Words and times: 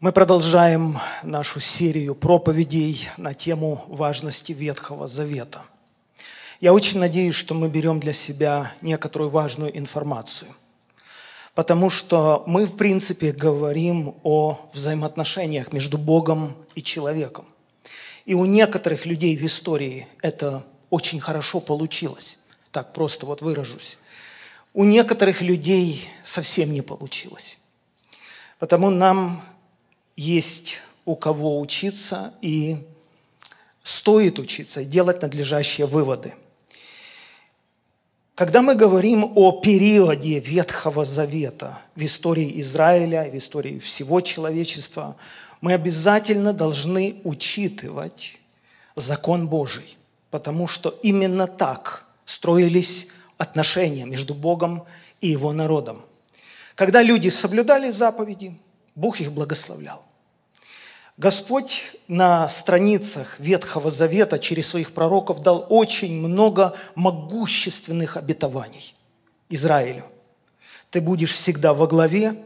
Мы 0.00 0.12
продолжаем 0.12 0.96
нашу 1.24 1.58
серию 1.58 2.14
проповедей 2.14 3.08
на 3.16 3.34
тему 3.34 3.84
важности 3.88 4.52
Ветхого 4.52 5.08
Завета. 5.08 5.64
Я 6.60 6.72
очень 6.72 7.00
надеюсь, 7.00 7.34
что 7.34 7.52
мы 7.52 7.68
берем 7.68 7.98
для 7.98 8.12
себя 8.12 8.72
некоторую 8.80 9.28
важную 9.28 9.76
информацию, 9.76 10.48
потому 11.52 11.90
что 11.90 12.44
мы, 12.46 12.66
в 12.66 12.76
принципе, 12.76 13.32
говорим 13.32 14.14
о 14.22 14.70
взаимоотношениях 14.72 15.72
между 15.72 15.98
Богом 15.98 16.54
и 16.76 16.82
человеком. 16.84 17.44
И 18.24 18.34
у 18.34 18.44
некоторых 18.44 19.04
людей 19.04 19.36
в 19.36 19.44
истории 19.44 20.06
это 20.22 20.64
очень 20.90 21.18
хорошо 21.18 21.58
получилось. 21.58 22.38
Так 22.70 22.92
просто 22.92 23.26
вот 23.26 23.42
выражусь. 23.42 23.98
У 24.74 24.84
некоторых 24.84 25.42
людей 25.42 26.08
совсем 26.22 26.72
не 26.72 26.82
получилось. 26.82 27.58
Потому 28.60 28.90
нам 28.90 29.42
есть 30.18 30.78
у 31.04 31.14
кого 31.14 31.60
учиться 31.60 32.34
и 32.42 32.76
стоит 33.84 34.40
учиться 34.40 34.80
и 34.80 34.84
делать 34.84 35.22
надлежащие 35.22 35.86
выводы. 35.86 36.34
Когда 38.34 38.62
мы 38.62 38.74
говорим 38.74 39.32
о 39.36 39.60
периоде 39.60 40.40
Ветхого 40.40 41.04
Завета 41.04 41.78
в 41.94 42.04
истории 42.04 42.60
Израиля, 42.60 43.30
в 43.30 43.38
истории 43.38 43.78
всего 43.78 44.20
человечества, 44.20 45.16
мы 45.60 45.72
обязательно 45.72 46.52
должны 46.52 47.20
учитывать 47.22 48.38
закон 48.96 49.46
Божий, 49.46 49.96
потому 50.30 50.66
что 50.66 50.90
именно 51.04 51.46
так 51.46 52.04
строились 52.24 53.08
отношения 53.38 54.04
между 54.04 54.34
Богом 54.34 54.84
и 55.20 55.28
Его 55.28 55.52
народом. 55.52 56.04
Когда 56.74 57.02
люди 57.02 57.28
соблюдали 57.28 57.92
заповеди, 57.92 58.58
Бог 58.96 59.20
их 59.20 59.30
благословлял. 59.32 60.07
Господь 61.18 61.96
на 62.06 62.48
страницах 62.48 63.40
Ветхого 63.40 63.90
Завета 63.90 64.38
через 64.38 64.68
своих 64.68 64.92
пророков 64.92 65.42
дал 65.42 65.66
очень 65.68 66.16
много 66.16 66.76
могущественных 66.94 68.16
обетований 68.16 68.94
Израилю. 69.48 70.04
Ты 70.90 71.00
будешь 71.00 71.32
всегда 71.32 71.74
во 71.74 71.88
главе, 71.88 72.36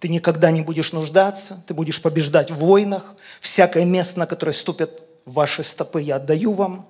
ты 0.00 0.08
никогда 0.08 0.50
не 0.50 0.60
будешь 0.62 0.92
нуждаться, 0.92 1.62
ты 1.68 1.74
будешь 1.74 2.02
побеждать 2.02 2.50
в 2.50 2.56
войнах, 2.56 3.14
всякое 3.40 3.84
место, 3.84 4.18
на 4.18 4.26
которое 4.26 4.52
ступят 4.52 5.02
ваши 5.24 5.62
стопы, 5.62 6.02
я 6.02 6.16
отдаю 6.16 6.52
вам. 6.52 6.88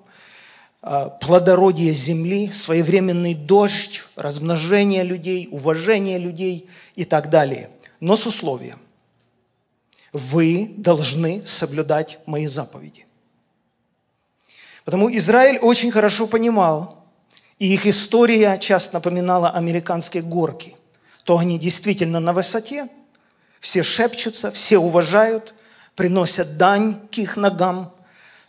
А, 0.81 1.09
плодородие 1.09 1.93
земли, 1.93 2.51
своевременный 2.51 3.35
дождь, 3.35 4.05
размножение 4.15 5.03
людей, 5.03 5.47
уважение 5.51 6.17
людей 6.17 6.67
и 6.95 7.05
так 7.05 7.29
далее. 7.29 7.69
Но 7.99 8.15
с 8.15 8.25
условием– 8.25 8.79
вы 10.13 10.73
должны 10.77 11.45
соблюдать 11.45 12.19
мои 12.25 12.47
заповеди. 12.47 13.05
Потому 14.85 15.13
Израиль 15.17 15.57
очень 15.57 15.91
хорошо 15.91 16.27
понимал, 16.27 17.05
и 17.59 17.73
их 17.73 17.85
история 17.87 18.57
часто 18.57 18.95
напоминала 18.95 19.49
американские 19.49 20.23
горки. 20.23 20.75
То 21.23 21.37
они 21.37 21.59
действительно 21.59 22.19
на 22.19 22.31
высоте, 22.31 22.87
все 23.59 23.83
шепчутся, 23.83 24.49
все 24.49 24.77
уважают, 24.77 25.53
приносят 25.95 26.57
дань 26.57 26.95
к 27.11 27.17
их 27.17 27.35
ногам, 27.35 27.93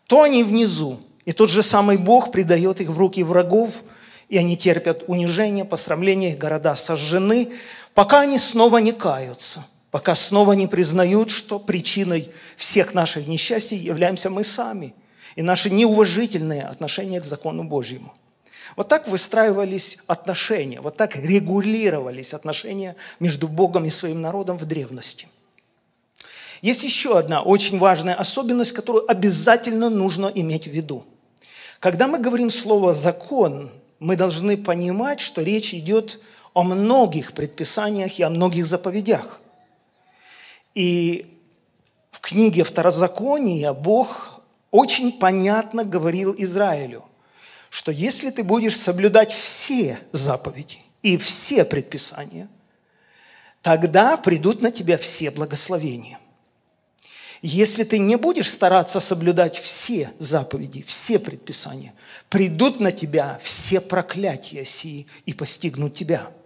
то 0.06 0.22
они 0.22 0.44
внизу, 0.44 1.00
и 1.24 1.32
тот 1.32 1.50
же 1.50 1.62
самый 1.62 1.96
Бог 1.96 2.30
предает 2.30 2.80
их 2.80 2.90
в 2.90 2.98
руки 2.98 3.24
врагов, 3.24 3.82
и 4.28 4.38
они 4.38 4.56
терпят 4.56 5.04
унижение, 5.08 5.64
посрамление, 5.64 6.32
их 6.32 6.38
города 6.38 6.76
сожжены, 6.76 7.50
пока 7.94 8.20
они 8.20 8.38
снова 8.38 8.78
не 8.78 8.92
каются– 8.92 9.66
пока 9.98 10.14
снова 10.14 10.52
не 10.52 10.68
признают, 10.68 11.28
что 11.32 11.58
причиной 11.58 12.30
всех 12.56 12.94
наших 12.94 13.26
несчастий 13.26 13.76
являемся 13.76 14.30
мы 14.30 14.44
сами 14.44 14.94
и 15.34 15.42
наши 15.42 15.70
неуважительные 15.70 16.62
отношения 16.62 17.20
к 17.20 17.24
закону 17.24 17.64
Божьему. 17.64 18.14
Вот 18.76 18.86
так 18.86 19.08
выстраивались 19.08 19.98
отношения, 20.06 20.80
вот 20.80 20.96
так 20.96 21.16
регулировались 21.16 22.32
отношения 22.32 22.94
между 23.18 23.48
Богом 23.48 23.86
и 23.86 23.90
своим 23.90 24.20
народом 24.20 24.56
в 24.56 24.66
древности. 24.66 25.26
Есть 26.62 26.84
еще 26.84 27.18
одна 27.18 27.42
очень 27.42 27.80
важная 27.80 28.14
особенность, 28.14 28.70
которую 28.70 29.10
обязательно 29.10 29.90
нужно 29.90 30.30
иметь 30.32 30.68
в 30.68 30.70
виду. 30.70 31.06
Когда 31.80 32.06
мы 32.06 32.20
говорим 32.20 32.50
слово 32.50 32.94
«закон», 32.94 33.72
мы 33.98 34.14
должны 34.14 34.56
понимать, 34.56 35.18
что 35.18 35.42
речь 35.42 35.74
идет 35.74 36.20
о 36.54 36.62
многих 36.62 37.32
предписаниях 37.32 38.20
и 38.20 38.22
о 38.22 38.30
многих 38.30 38.64
заповедях– 38.64 39.40
и 40.78 41.26
в 42.12 42.20
книге 42.20 42.62
Второзакония 42.62 43.72
Бог 43.72 44.40
очень 44.70 45.10
понятно 45.10 45.82
говорил 45.82 46.32
Израилю, 46.38 47.04
что 47.68 47.90
если 47.90 48.30
ты 48.30 48.44
будешь 48.44 48.76
соблюдать 48.76 49.32
все 49.32 49.98
заповеди 50.12 50.78
и 51.02 51.16
все 51.16 51.64
предписания, 51.64 52.48
тогда 53.60 54.16
придут 54.16 54.62
на 54.62 54.70
тебя 54.70 54.98
все 54.98 55.32
благословения. 55.32 56.20
Если 57.42 57.82
ты 57.82 57.98
не 57.98 58.14
будешь 58.14 58.48
стараться 58.48 59.00
соблюдать 59.00 59.58
все 59.58 60.12
заповеди, 60.20 60.84
все 60.86 61.18
предписания, 61.18 61.92
придут 62.28 62.78
на 62.78 62.92
тебя 62.92 63.40
все 63.42 63.80
проклятия 63.80 64.64
сии 64.64 65.08
и 65.26 65.34
постигнут 65.34 65.96
тебя– 65.96 66.30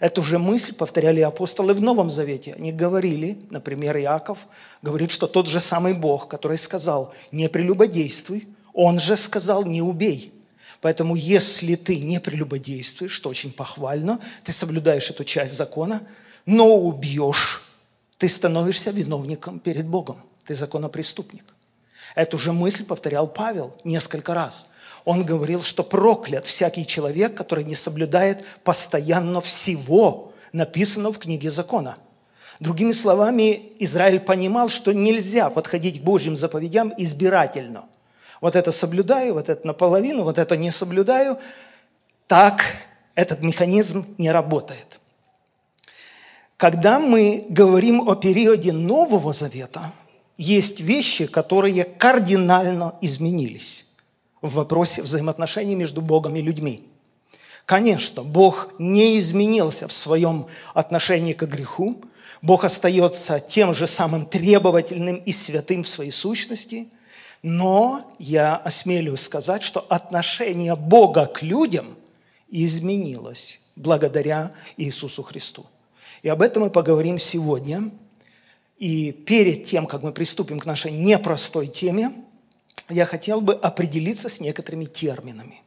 Эту 0.00 0.22
же 0.22 0.38
мысль 0.38 0.74
повторяли 0.74 1.20
апостолы 1.20 1.74
в 1.74 1.80
Новом 1.80 2.10
Завете. 2.10 2.54
Они 2.54 2.70
говорили, 2.70 3.38
например, 3.50 3.96
Иаков 3.98 4.46
говорит, 4.80 5.10
что 5.10 5.26
тот 5.26 5.48
же 5.48 5.58
самый 5.58 5.92
Бог, 5.92 6.28
который 6.28 6.56
сказал 6.56 7.12
«не 7.32 7.48
прелюбодействуй», 7.48 8.46
он 8.72 9.00
же 9.00 9.16
сказал 9.16 9.64
«не 9.64 9.82
убей». 9.82 10.32
Поэтому 10.80 11.16
если 11.16 11.74
ты 11.74 11.98
не 11.98 12.20
прелюбодействуешь, 12.20 13.10
что 13.10 13.28
очень 13.28 13.52
похвально, 13.52 14.20
ты 14.44 14.52
соблюдаешь 14.52 15.10
эту 15.10 15.24
часть 15.24 15.54
закона, 15.54 16.00
но 16.46 16.76
убьешь, 16.76 17.64
ты 18.18 18.28
становишься 18.28 18.92
виновником 18.92 19.58
перед 19.58 19.86
Богом. 19.86 20.22
Ты 20.44 20.54
законопреступник. 20.54 21.44
Эту 22.14 22.38
же 22.38 22.52
мысль 22.52 22.84
повторял 22.84 23.26
Павел 23.26 23.76
несколько 23.82 24.32
раз– 24.34 24.68
он 25.08 25.24
говорил, 25.24 25.62
что 25.62 25.82
проклят 25.82 26.44
всякий 26.44 26.84
человек, 26.84 27.34
который 27.34 27.64
не 27.64 27.74
соблюдает 27.74 28.44
постоянно 28.62 29.40
всего, 29.40 30.34
написанного 30.52 31.14
в 31.14 31.18
книге 31.18 31.50
закона. 31.50 31.96
Другими 32.60 32.92
словами, 32.92 33.72
Израиль 33.78 34.20
понимал, 34.20 34.68
что 34.68 34.92
нельзя 34.92 35.48
подходить 35.48 36.02
к 36.02 36.04
Божьим 36.04 36.36
заповедям 36.36 36.92
избирательно. 36.98 37.86
Вот 38.42 38.54
это 38.54 38.70
соблюдаю, 38.70 39.32
вот 39.32 39.48
это 39.48 39.66
наполовину, 39.66 40.24
вот 40.24 40.36
это 40.36 40.58
не 40.58 40.70
соблюдаю. 40.70 41.38
Так 42.26 42.62
этот 43.14 43.40
механизм 43.40 44.04
не 44.18 44.30
работает. 44.30 45.00
Когда 46.58 47.00
мы 47.00 47.46
говорим 47.48 48.06
о 48.10 48.14
периоде 48.14 48.72
Нового 48.72 49.32
Завета, 49.32 49.90
есть 50.36 50.80
вещи, 50.80 51.26
которые 51.26 51.84
кардинально 51.84 52.94
изменились 53.00 53.86
в 54.42 54.54
вопросе 54.54 55.02
взаимоотношений 55.02 55.74
между 55.74 56.00
Богом 56.00 56.36
и 56.36 56.42
людьми. 56.42 56.84
Конечно, 57.64 58.22
Бог 58.22 58.70
не 58.78 59.18
изменился 59.18 59.88
в 59.88 59.92
своем 59.92 60.46
отношении 60.74 61.34
к 61.34 61.42
греху. 61.42 62.00
Бог 62.40 62.64
остается 62.64 63.40
тем 63.40 63.74
же 63.74 63.86
самым 63.86 64.24
требовательным 64.24 65.16
и 65.16 65.32
святым 65.32 65.82
в 65.82 65.88
своей 65.88 66.10
сущности. 66.10 66.88
Но 67.42 68.10
я 68.18 68.56
осмелюсь 68.56 69.20
сказать, 69.20 69.62
что 69.62 69.80
отношение 69.88 70.76
Бога 70.76 71.26
к 71.26 71.42
людям 71.42 71.86
изменилось 72.48 73.60
благодаря 73.76 74.52
Иисусу 74.76 75.22
Христу. 75.22 75.66
И 76.22 76.28
об 76.28 76.42
этом 76.42 76.64
мы 76.64 76.70
поговорим 76.70 77.18
сегодня. 77.18 77.90
И 78.78 79.12
перед 79.12 79.64
тем, 79.64 79.86
как 79.86 80.02
мы 80.02 80.12
приступим 80.12 80.58
к 80.58 80.66
нашей 80.66 80.92
непростой 80.92 81.66
теме, 81.66 82.12
я 82.88 83.06
хотел 83.06 83.40
бы 83.40 83.54
определиться 83.54 84.28
с 84.28 84.40
некоторыми 84.40 84.86
терминами. 84.86 85.62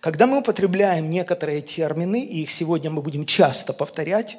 Когда 0.00 0.26
мы 0.26 0.38
употребляем 0.38 1.10
некоторые 1.10 1.62
термины, 1.62 2.20
и 2.20 2.42
их 2.42 2.50
сегодня 2.50 2.90
мы 2.90 3.02
будем 3.02 3.26
часто 3.26 3.72
повторять, 3.72 4.38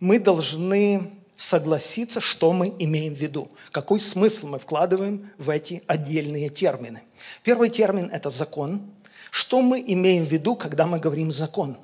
мы 0.00 0.18
должны 0.18 1.10
согласиться, 1.36 2.20
что 2.20 2.52
мы 2.52 2.74
имеем 2.78 3.14
в 3.14 3.18
виду, 3.18 3.50
какой 3.70 4.00
смысл 4.00 4.48
мы 4.48 4.58
вкладываем 4.58 5.30
в 5.38 5.50
эти 5.50 5.82
отдельные 5.86 6.48
термины. 6.48 7.02
Первый 7.42 7.70
термин– 7.70 8.10
это 8.12 8.30
закон. 8.30 8.82
Что 9.30 9.60
мы 9.60 9.82
имеем 9.86 10.24
в 10.24 10.32
виду, 10.32 10.56
когда 10.56 10.86
мы 10.86 10.98
говорим 10.98 11.30
закон? 11.30 11.78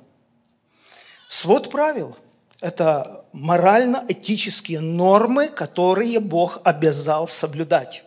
Свод 1.29 1.69
правил– 1.69 2.17
это 2.61 3.25
морально-этические 3.31 4.79
нормы, 4.79 5.47
которые 5.47 6.19
Бог 6.19 6.61
обязал 6.63 7.27
соблюдать. 7.27 8.04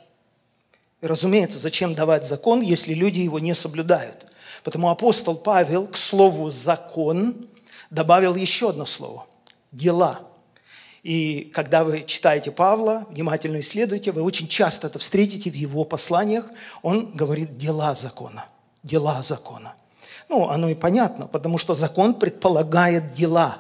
И, 1.01 1.07
разумеется, 1.07 1.59
зачем 1.59 1.95
давать 1.95 2.27
закон, 2.27 2.61
если 2.61 2.93
люди 2.93 3.21
его 3.21 3.39
не 3.39 3.55
соблюдают? 3.55 4.27
Потому 4.65 4.91
апостол 4.91 5.37
Павел 5.37 5.87
к 5.87 5.97
слову 5.97 6.51
«закон» 6.51 7.49
добавил 7.91 8.35
еще 8.35 8.71
одно 8.71 8.85
слово– 8.85 9.27
«дела». 9.73 10.21
И 11.05 11.51
когда 11.55 11.85
вы 11.85 12.03
читаете 12.03 12.51
Павла, 12.51 13.07
внимательно 13.11 13.61
исследуете, 13.61 14.11
вы 14.11 14.23
очень 14.23 14.49
часто 14.49 14.89
это 14.89 14.99
встретите 14.99 15.51
в 15.51 15.55
его 15.55 15.85
посланиях. 15.85 16.51
Он 16.83 17.13
говорит 17.13 17.57
«дела 17.57 17.95
закона», 17.95 18.47
«дела 18.83 19.23
закона». 19.23 19.75
Ну, 20.29 20.49
оно 20.49 20.69
и 20.69 20.75
понятно, 20.75 21.27
потому 21.27 21.57
что 21.57 21.75
закон 21.75 22.15
предполагает 22.15 23.15
дела. 23.15 23.59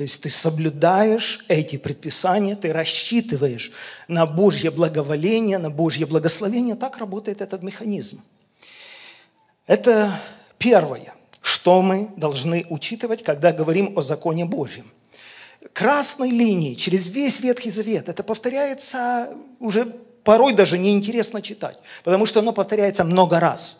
То 0.00 0.04
есть 0.04 0.22
ты 0.22 0.30
соблюдаешь 0.30 1.44
эти 1.48 1.76
предписания, 1.76 2.56
ты 2.56 2.72
рассчитываешь 2.72 3.70
на 4.08 4.24
Божье 4.24 4.70
благоволение, 4.70 5.58
на 5.58 5.68
Божье 5.68 6.06
благословение. 6.06 6.74
Так 6.74 6.96
работает 6.96 7.42
этот 7.42 7.62
механизм. 7.62 8.22
Это 9.66 10.18
первое, 10.56 11.12
что 11.42 11.82
мы 11.82 12.08
должны 12.16 12.64
учитывать, 12.70 13.22
когда 13.22 13.52
говорим 13.52 13.92
о 13.98 14.00
законе 14.00 14.46
Божьем. 14.46 14.90
Красной 15.74 16.30
линией 16.30 16.76
через 16.76 17.06
весь 17.06 17.40
Ветхий 17.40 17.68
Завет 17.68 18.08
это 18.08 18.22
повторяется 18.22 19.28
уже 19.58 19.84
порой 20.24 20.54
даже 20.54 20.78
неинтересно 20.78 21.42
читать, 21.42 21.76
потому 22.04 22.24
что 22.24 22.40
оно 22.40 22.54
повторяется 22.54 23.04
много 23.04 23.38
раз 23.38 23.76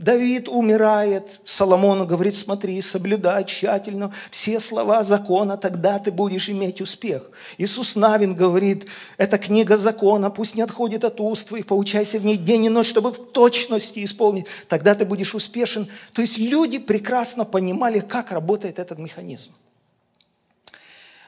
Давид 0.00 0.48
умирает, 0.48 1.40
Соломону 1.44 2.06
говорит, 2.06 2.34
смотри, 2.34 2.80
соблюдай 2.80 3.44
тщательно 3.44 4.10
все 4.30 4.58
слова 4.58 5.04
закона, 5.04 5.58
тогда 5.58 5.98
ты 5.98 6.10
будешь 6.10 6.48
иметь 6.48 6.80
успех. 6.80 7.30
Иисус 7.58 7.96
Навин 7.96 8.34
говорит, 8.34 8.86
эта 9.18 9.36
книга 9.36 9.76
закона, 9.76 10.30
пусть 10.30 10.54
не 10.54 10.62
отходит 10.62 11.04
от 11.04 11.20
уст 11.20 11.48
твоих, 11.48 11.66
поучайся 11.66 12.18
в 12.18 12.24
ней 12.24 12.38
день 12.38 12.64
и 12.64 12.68
ночь, 12.70 12.88
чтобы 12.88 13.12
в 13.12 13.18
точности 13.18 14.02
исполнить, 14.02 14.46
тогда 14.68 14.94
ты 14.94 15.04
будешь 15.04 15.34
успешен. 15.34 15.86
То 16.14 16.22
есть 16.22 16.38
люди 16.38 16.78
прекрасно 16.78 17.44
понимали, 17.44 18.00
как 18.00 18.32
работает 18.32 18.78
этот 18.78 18.98
механизм. 18.98 19.52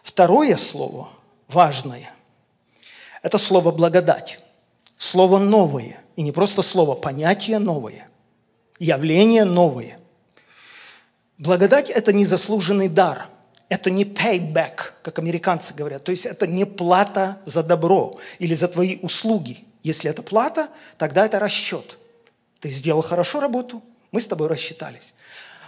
Второе 0.03 0.57
слово, 0.57 1.11
важное, 1.47 2.11
это 3.21 3.37
слово 3.37 3.71
благодать. 3.71 4.41
Слово 4.97 5.37
новое. 5.37 6.03
И 6.17 6.23
не 6.23 6.33
просто 6.33 6.63
слово, 6.63 6.95
понятие 6.95 7.59
новое 7.59 8.09
явление 8.83 9.45
новое. 9.45 9.99
Благодать– 11.39 11.91
это 11.91 12.13
незаслуженный 12.13 12.89
дар. 12.89 13.29
Это 13.69 13.91
не 13.91 14.05
payback, 14.05 14.93
как 15.03 15.19
американцы 15.19 15.73
говорят. 15.73 16.05
То 16.05 16.11
есть 16.11 16.27
это 16.27 16.47
не 16.47 16.67
плата 16.67 17.39
за 17.47 17.63
добро 17.63 18.19
или 18.39 18.55
за 18.55 18.69
твои 18.69 18.99
услуги. 19.01 19.65
Если 19.83 20.11
это 20.11 20.23
плата, 20.23 20.69
тогда 20.99 21.25
это 21.25 21.39
расчет. 21.39 21.97
Ты 22.61 22.71
сделал 22.71 23.03
хорошо 23.03 23.41
работу, 23.41 23.83
мы 24.11 24.21
с 24.21 24.27
тобой 24.27 24.49
рассчитались. 24.49 25.15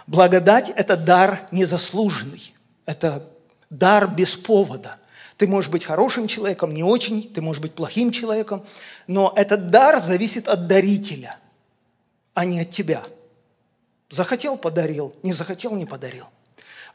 Благодать– 0.07 0.69
это 0.75 0.95
дар 0.95 1.41
незаслуженный. 1.51 2.53
Это 2.85 3.23
дар 3.69 4.07
без 4.07 4.35
повода. 4.35 4.97
Ты 5.37 5.47
можешь 5.47 5.71
быть 5.71 5.83
хорошим 5.83 6.27
человеком, 6.27 6.73
не 6.73 6.83
очень, 6.83 7.33
ты 7.33 7.41
можешь 7.41 7.61
быть 7.61 7.73
плохим 7.73 8.11
человеком, 8.11 8.63
но 9.07 9.33
этот 9.35 9.69
дар 9.69 9.99
зависит 9.99 10.47
от 10.47 10.67
дарителя– 10.67 11.37
а 12.35 12.45
не 12.45 12.59
от 12.59 12.69
тебя. 12.69 13.03
Захотел– 14.09 14.57
подарил, 14.59 15.15
не 15.23 15.33
захотел– 15.33 15.75
не 15.75 15.87
подарил. 15.87 16.27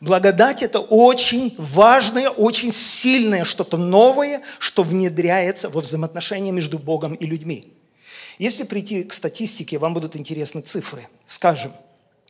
Благодать– 0.01 0.63
это 0.63 0.79
очень 0.79 1.55
важное, 1.59 2.31
очень 2.31 2.73
сильное 2.73 3.45
что-то 3.45 3.77
новое, 3.77 4.43
что 4.59 4.85
внедряется 4.85 5.69
во 5.69 5.81
взаимоотношения 5.81 6.53
между 6.53 6.79
Богом 6.79 7.15
и 7.15 7.27
людьми. 7.27 7.73
Если 8.39 8.63
прийти 8.63 9.03
к 9.03 9.13
статистике, 9.13 9.79
вам 9.79 9.93
будут 9.93 10.17
интересны 10.17 10.63
цифры. 10.63 11.07
Скажем, 11.27 11.73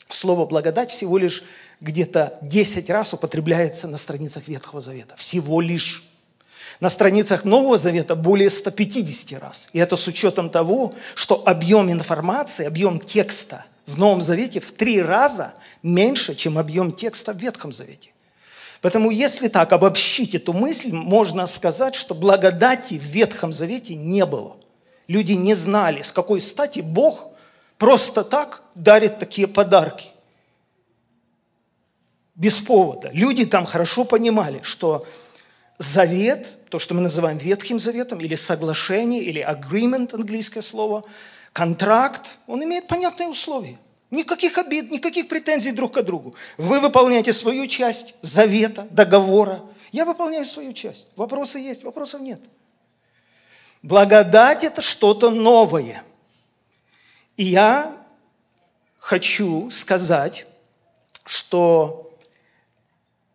слово 0.09 0.47
«благодать» 0.47 0.91
всего 0.91 1.19
лишь 1.19 1.45
где-то 1.81 2.39
10 2.43 2.91
раз 2.91 3.15
употребляется 3.15 3.87
на 3.87 3.99
страницах 3.99 4.49
Ветхого 4.49 4.81
Завета. 4.81 5.15
Всего 5.17 5.61
лишь. 5.61 6.10
На 6.81 6.89
страницах 6.89 7.45
Нового 7.45 7.77
Завета 7.77 8.17
более 8.17 8.49
150 8.49 9.41
раз. 9.41 9.69
И 9.75 9.79
это 9.79 9.97
с 9.97 10.09
учетом 10.09 10.49
того, 10.49 10.95
что 11.15 11.43
объем 11.47 11.93
информации, 11.93 12.67
объем 12.67 12.99
текста 12.99 13.67
в 13.87 13.99
Новом 13.99 14.23
Завете 14.23 14.61
в 14.61 14.73
три 14.73 15.03
раза 15.03 15.55
меньше, 15.83 16.35
чем 16.35 16.57
объем 16.57 16.93
текста 16.93 17.35
в 17.35 17.37
Ветхом 17.37 17.71
Завете. 17.71 18.11
Поэтому, 18.81 19.11
если 19.11 19.49
так 19.49 19.73
обобщить 19.75 20.35
эту 20.35 20.55
мысль, 20.55 20.91
можно 20.91 21.47
сказать, 21.47 21.95
что 21.95 22.15
благодати 22.15 22.95
в 22.95 23.03
Ветхом 23.03 23.53
Завете 23.53 23.95
не 23.95 24.25
было. 24.25 24.57
Люди 25.07 25.33
не 25.33 25.55
знали, 25.55 26.01
с 26.01 26.13
какой 26.13 26.41
стати 26.41 26.81
Бог 26.81 27.29
просто 27.77 28.25
так 28.25 28.63
дарит 28.75 29.19
такие 29.19 29.47
подарки. 29.47 30.09
Без 32.35 32.59
повода. 32.59 33.11
Люди 33.13 33.45
там 33.45 33.67
хорошо 33.67 34.05
понимали, 34.05 34.63
что 34.63 35.05
завет, 35.79 36.57
то, 36.71 36.79
что 36.79 36.95
мы 36.95 37.01
называем 37.01 37.37
Ветхим 37.37 37.79
Заветом, 37.79 38.21
или 38.21 38.35
соглашение, 38.37 39.23
или 39.23 39.43
agreement, 39.43 40.15
английское 40.15 40.63
слово, 40.63 41.05
контракт, 41.53 42.39
он 42.47 42.65
имеет 42.65 42.87
понятные 42.87 43.29
условия. 43.29 43.77
Никаких 44.11 44.57
обид, 44.59 44.91
никаких 44.91 45.29
претензий 45.29 45.73
друг 45.73 45.95
к 45.95 46.03
другу. 46.03 46.35
Вы 46.57 46.81
выполняете 46.81 47.33
свою 47.33 47.67
часть 47.67 48.15
завета, 48.23 48.87
договора. 48.91 49.63
Я 49.93 50.05
выполняю 50.05 50.45
свою 50.45 50.73
часть. 50.73 51.07
Вопросы 51.17 51.59
есть, 51.59 51.85
вопросов 51.85 52.21
нет. 52.21 52.41
Благодать– 53.83 54.65
это 54.65 54.83
что-то 54.83 55.31
новое. 55.31 56.05
И 57.37 57.45
я 57.45 57.97
хочу 58.99 59.71
сказать, 59.71 60.47
что 61.25 62.13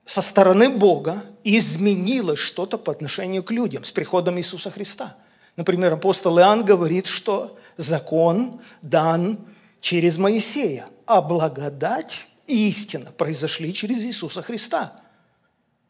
со 0.06 0.22
стороны 0.22 0.70
Бога 0.70 1.24
изменилось 1.46 2.40
что-то 2.40 2.78
по 2.78 2.92
отношению 2.92 3.44
к 3.44 3.52
людям 3.52 3.84
с 3.84 3.92
приходом 3.92 4.38
Иисуса 4.40 4.72
Христа. 4.72 5.16
Например, 5.56 5.94
апостол 5.94 6.38
Иоанн 6.40 6.66
говорит, 6.66 7.06
что 7.06 7.56
закон 7.78 8.60
дан 8.82 9.38
через 9.80 10.18
Моисея, 10.18 10.88
а 11.06 11.22
благодать 11.22 12.26
и 12.48 12.68
истина 12.68 13.12
произошли 13.12 13.74
через 13.74 14.02
Иисуса 14.04 14.42
Христа. 14.42 14.94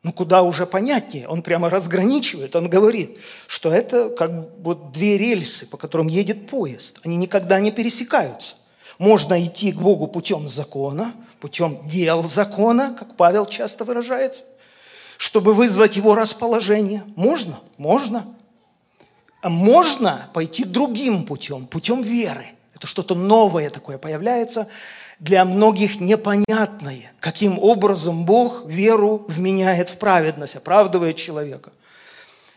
Ну, 0.04 0.14
куда 0.14 0.44
уже 0.44 0.68
понятнее. 0.68 1.28
Он 1.28 1.42
прямо 1.42 1.70
разграничивает. 1.70 2.56
Он 2.56 2.70
говорит, 2.70 3.18
что 3.48 3.74
это 3.74 4.10
как 4.10 4.30
вот 4.60 4.92
две 4.92 5.18
рельсы, 5.18 5.66
по 5.66 5.78
которым 5.78 6.08
едет 6.10 6.48
поезд. 6.48 7.00
Они 7.04 7.16
никогда 7.16 7.60
не 7.60 7.72
пересекаются. 7.72 8.56
Можно 9.00 9.44
идти 9.44 9.72
к 9.72 9.78
Богу 9.78 10.08
путем 10.08 10.48
закона, 10.48 11.12
путем 11.40 11.88
дел 11.88 12.22
закона, 12.24 12.96
как 12.98 13.16
Павел 13.16 13.46
часто 13.46 13.84
выражается, 13.84 14.44
чтобы 15.18 15.54
вызвать 15.54 15.96
его 15.96 16.16
расположение. 16.16 17.04
Можно? 17.16 17.60
Можно. 17.78 18.26
А 19.42 19.50
можно 19.50 20.30
пойти 20.34 20.64
другим 20.64 21.24
путем, 21.24 21.68
путем 21.68 22.02
веры. 22.02 22.48
Это 22.74 22.88
что-то 22.88 23.16
новое 23.16 23.70
такое 23.70 23.98
появляется, 23.98 24.68
для 25.20 25.46
многих 25.46 26.00
непонятное, 26.00 27.14
каким 27.20 27.58
образом 27.60 28.26
Бог 28.26 28.66
веру 28.66 29.24
вменяет 29.28 29.90
в 29.90 29.98
праведность, 29.98 30.56
оправдывает 30.56 31.16
человека. 31.16 31.72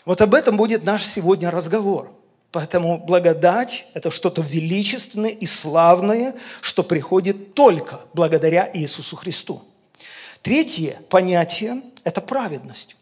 Вот 0.05 0.21
об 0.21 0.35
этом 0.35 0.57
будет 0.57 0.85
наш 0.85 1.05
сегодня 1.05 1.51
разговор. 1.51 2.11
Поэтому 2.51 2.99
благодать– 2.99 3.89
это 3.95 4.11
что-то 4.11 4.41
величественное 4.41 5.31
и 5.31 5.45
славное, 5.45 6.35
что 6.63 6.83
приходит 6.83 7.53
только 7.55 8.01
благодаря 8.15 8.71
Иисусу 8.73 9.17
Христу. 9.17 9.63
Третье 10.43 11.01
понятие– 11.09 11.83
это 12.05 12.21
праведность. 12.21 12.97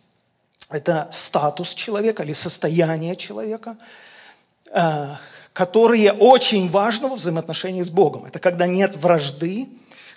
Это 0.71 1.09
статус 1.13 1.75
человека 1.75 2.23
или 2.23 2.33
состояние 2.33 3.15
человека, 3.15 3.77
э, 4.73 5.15
которое 5.53 6.13
очень 6.13 6.69
важно 6.69 7.09
во 7.09 7.17
взаимоотношении 7.17 7.83
с 7.83 7.91
Богом. 7.91 8.25
Это 8.25 8.39
когда 8.39 8.67
нет 8.67 8.97
вражды, 8.97 9.69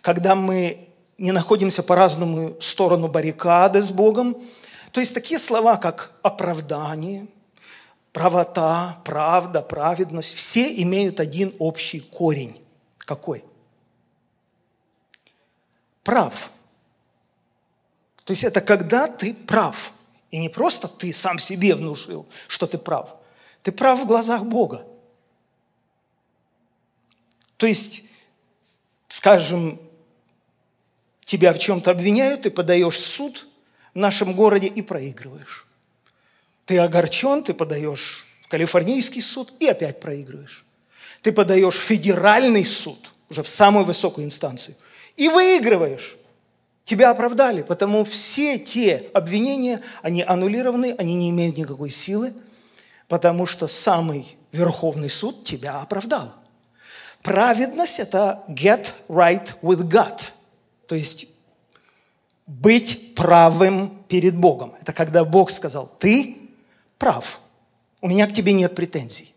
когда 0.01 0.35
мы 0.35 0.87
не 1.17 1.31
находимся 1.31 1.83
по 1.83 1.95
разному 1.95 2.55
сторону 2.59 3.07
баррикады 3.07 3.81
с 3.81 3.91
Богом. 3.91 4.37
То 4.91 4.99
есть 4.99 5.13
такие 5.13 5.39
слова, 5.39 5.77
как 5.77 6.13
оправдание– 6.23 7.27
правота, 8.13 8.99
правда, 9.03 9.61
праведность, 9.61 10.33
все 10.33 10.81
имеют 10.81 11.19
один 11.19 11.53
общий 11.59 11.99
корень. 11.99 12.59
Какой? 12.97 13.43
Прав. 16.03 16.51
То 18.29 18.33
есть 18.33 18.43
это 18.43 18.61
когда 18.61 19.07
ты 19.07 19.33
прав. 19.33 19.91
И 20.29 20.37
не 20.37 20.49
просто 20.49 20.87
ты 20.87 21.11
сам 21.11 21.39
себе 21.39 21.73
внушил, 21.73 22.27
что 22.47 22.67
ты 22.67 22.77
прав. 22.77 23.15
Ты 23.63 23.71
прав 23.71 23.99
в 23.99 24.05
глазах 24.05 24.45
Бога. 24.45 24.85
То 27.57 27.65
есть, 27.65 28.03
скажем, 29.07 29.81
тебя 31.25 31.53
в 31.53 31.57
чем-то 31.57 31.89
обвиняют, 31.89 32.43
ты 32.43 32.51
подаешь 32.51 32.99
суд 32.99 33.47
в 33.95 33.97
нашем 33.97 34.35
городе 34.35 34.67
и 34.67 34.83
проигрываешь. 34.83 35.65
Ты 36.67 36.77
огорчен, 36.77 37.43
ты 37.43 37.55
подаешь 37.55 38.27
в 38.45 38.49
калифорнийский 38.49 39.23
суд 39.23 39.51
и 39.59 39.65
опять 39.65 39.99
проигрываешь. 39.99 40.67
Ты 41.23 41.31
подаешь 41.31 41.77
в 41.77 41.81
федеральный 41.81 42.63
суд, 42.63 43.11
уже 43.27 43.41
в 43.41 43.49
самую 43.49 43.85
высокую 43.85 44.25
инстанцию, 44.25 44.75
и 45.15 45.29
выигрываешь. 45.29 46.18
Тебя 46.89 47.11
оправдали, 47.11 47.61
потому 47.61 48.03
все 48.03 48.57
те 48.57 49.11
обвинения, 49.13 49.79
они 50.01 50.23
аннулированы, 50.23 50.95
они 50.97 51.13
не 51.13 51.29
имеют 51.29 51.55
никакой 51.55 51.91
силы, 51.91 52.33
потому 53.07 53.45
что 53.45 53.67
самый 53.67 54.35
Верховный 54.51 55.07
суд 55.07 55.43
тебя 55.43 55.81
оправдал. 55.81 56.33
Праведность– 57.21 57.99
это 57.99 58.43
get 58.47 58.87
right 59.07 59.47
with 59.61 59.81
God, 59.81 60.19
то 60.87 60.95
есть 60.95 61.27
быть 62.47 63.13
правым 63.13 64.03
перед 64.07 64.35
Богом. 64.35 64.73
Это 64.81 64.91
когда 64.91 65.23
Бог 65.23 65.51
сказал, 65.51 65.95
ты 65.99 66.37
прав, 66.97 67.39
у 68.01 68.07
меня 68.07 68.25
к 68.25 68.33
тебе 68.33 68.51
нет 68.51 68.73
претензий. 68.73 69.31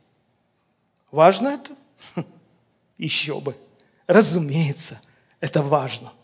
Важно 1.10 1.48
это? 1.48 1.70
Еще 2.96 3.38
бы. 3.40 3.54
Разумеется, 4.06 5.02
это 5.40 5.62
важно. 5.62 6.14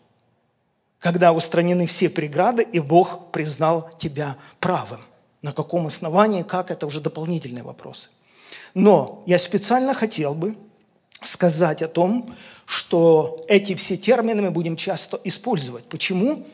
Когда 0.99 1.31
устранены 1.31 1.87
все 1.87 2.09
преграды, 2.09 2.63
и 2.63 2.79
Бог 2.79 3.31
признал 3.31 3.89
тебя 3.97 4.35
правым. 4.59 5.01
На 5.41 5.53
каком 5.53 5.87
основании, 5.87 6.43
как, 6.43 6.71
это 6.71 6.85
уже 6.85 6.99
дополнительные 6.99 7.63
вопросы. 7.63 8.09
Но 8.73 9.23
я 9.25 9.39
специально 9.39 9.93
хотел 9.93 10.35
бы 10.35 10.55
сказать 11.21 11.81
о 11.81 11.87
том, 11.87 12.35
что 12.65 13.41
эти 13.47 13.75
все 13.75 13.97
термины 13.97 14.41
мы 14.41 14.51
будем 14.51 14.75
часто 14.75 15.19
использовать. 15.23 15.85
Почему? 15.85 16.45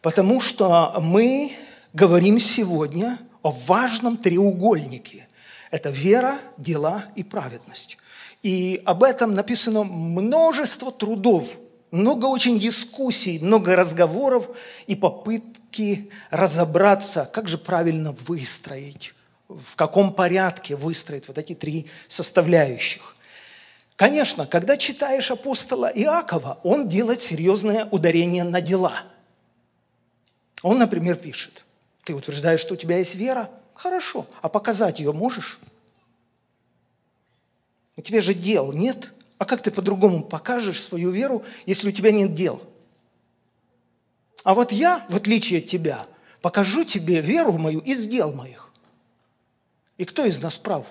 Потому 0.00 0.40
что 0.40 0.94
мы 1.00 1.52
говорим 1.92 2.38
сегодня 2.38 3.18
о 3.42 3.50
важном 3.50 4.16
треугольнике. 4.16 5.28
Это 5.70 5.90
вера, 5.90 6.38
дела 6.56 7.04
и 7.14 7.22
праведность. 7.22 7.98
И 8.42 8.82
об 8.84 9.02
этом 9.02 9.34
написано 9.34 9.84
множество 9.84 10.90
трудов, 10.90 11.46
много 11.92 12.26
очень 12.26 12.58
дискуссий, 12.58 13.38
много 13.38 13.76
разговоров 13.76 14.48
и 14.88 14.96
попытки 14.96 16.10
разобраться, 16.30 17.30
как 17.32 17.48
же 17.48 17.58
правильно 17.58 18.12
выстроить, 18.12 19.14
в 19.48 19.76
каком 19.76 20.12
порядке 20.12 20.74
выстроить 20.74 21.28
вот 21.28 21.38
эти 21.38 21.54
три 21.54 21.86
составляющих. 22.08 23.14
Конечно, 23.94 24.46
когда 24.46 24.76
читаешь 24.76 25.30
апостола 25.30 25.92
Иакова, 25.94 26.58
он 26.64 26.88
делает 26.88 27.20
серьезное 27.20 27.84
ударение 27.84 28.42
на 28.42 28.60
дела. 28.60 29.04
Он, 30.62 30.78
например, 30.78 31.16
пишет, 31.16 31.64
ты 32.04 32.14
утверждаешь, 32.14 32.60
что 32.60 32.74
у 32.74 32.76
тебя 32.76 32.96
есть 32.98 33.14
вера? 33.14 33.50
Хорошо, 33.74 34.26
а 34.40 34.48
показать 34.48 34.98
ее 34.98 35.12
можешь? 35.12 35.60
У 37.96 38.00
тебя 38.00 38.22
же 38.22 38.32
дел 38.32 38.72
нет. 38.72 39.11
А 39.42 39.44
как 39.44 39.60
ты 39.60 39.72
по-другому 39.72 40.22
покажешь 40.22 40.80
свою 40.80 41.10
веру, 41.10 41.44
если 41.66 41.88
у 41.88 41.90
тебя 41.90 42.12
нет 42.12 42.32
дел? 42.32 42.62
А 44.44 44.54
вот 44.54 44.70
я, 44.70 45.04
в 45.08 45.16
отличие 45.16 45.58
от 45.58 45.66
тебя, 45.66 46.06
покажу 46.42 46.84
тебе 46.84 47.20
веру 47.20 47.50
мою 47.58 47.80
из 47.80 48.06
дел 48.06 48.32
моих. 48.32 48.70
И 49.98 50.04
кто 50.04 50.24
из 50.24 50.40
нас 50.40 50.58
прав? 50.58 50.86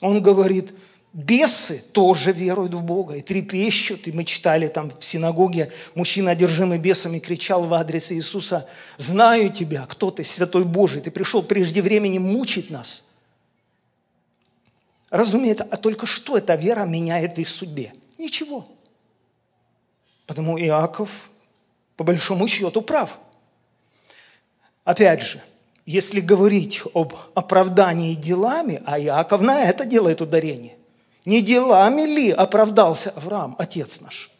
Он 0.00 0.22
говорит, 0.22 0.72
бесы 1.12 1.84
тоже 1.92 2.32
веруют 2.32 2.72
в 2.72 2.80
Бога 2.82 3.16
и 3.16 3.20
трепещут. 3.20 4.08
И 4.08 4.12
мы 4.12 4.24
читали 4.24 4.66
там 4.66 4.90
в 4.90 5.04
синагоге, 5.04 5.70
мужчина, 5.94 6.30
одержимый 6.30 6.78
бесами, 6.78 7.18
кричал 7.18 7.66
в 7.66 7.74
адрес 7.74 8.12
Иисуса, 8.12 8.66
«Знаю 8.96 9.52
тебя, 9.52 9.84
кто 9.84 10.10
ты, 10.10 10.24
Святой 10.24 10.64
Божий, 10.64 11.02
ты 11.02 11.10
пришел 11.10 11.42
прежде 11.42 11.82
времени 11.82 12.16
мучить 12.16 12.70
нас». 12.70 13.09
Разумеется, 15.10 15.66
а 15.68 15.76
только 15.76 16.06
что 16.06 16.38
эта 16.38 16.54
вера 16.54 16.84
меняет 16.84 17.36
в 17.36 17.40
их 17.40 17.48
судьбе? 17.48 17.92
Ничего. 18.16 18.68
Потому 20.26 20.58
Иаков, 20.58 21.30
по 21.96 22.04
большому 22.04 22.46
счету, 22.46 22.80
прав. 22.80 23.18
Опять 24.84 25.22
же, 25.22 25.42
если 25.84 26.20
говорить 26.20 26.82
об 26.94 27.14
оправдании 27.34 28.14
делами, 28.14 28.80
а 28.86 29.00
Иаков 29.00 29.40
на 29.40 29.64
это 29.64 29.84
делает 29.84 30.20
ударение, 30.20 30.76
не 31.24 31.42
делами 31.42 32.02
ли 32.02 32.30
оправдался 32.30 33.10
Авраам, 33.10 33.56
отец 33.58 34.00
наш? 34.00 34.30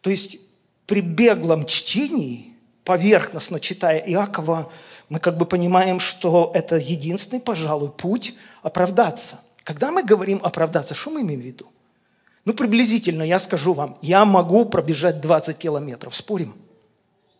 То 0.00 0.10
есть 0.10 0.38
при 0.86 1.00
беглом 1.00 1.66
чтении, 1.66 2.54
поверхностно 2.84 3.58
читая 3.58 3.98
Иакова, 3.98 4.70
мы 5.08 5.18
как 5.18 5.36
бы 5.36 5.46
понимаем, 5.46 5.98
что 5.98 6.52
это 6.54 6.76
единственный, 6.76 7.40
пожалуй, 7.40 7.90
путь 7.90 8.34
оправдаться. 8.62 9.40
Когда 9.64 9.90
мы 9.90 10.04
говорим 10.04 10.40
оправдаться, 10.42 10.94
что 10.94 11.10
мы 11.10 11.22
имеем 11.22 11.40
в 11.40 11.44
виду? 11.44 11.72
Ну, 12.44 12.52
приблизительно 12.52 13.22
я 13.22 13.38
скажу 13.38 13.72
вам, 13.72 13.98
я 14.02 14.26
могу 14.26 14.66
пробежать 14.66 15.22
20 15.22 15.56
километров, 15.56 16.14
спорим? 16.14 16.54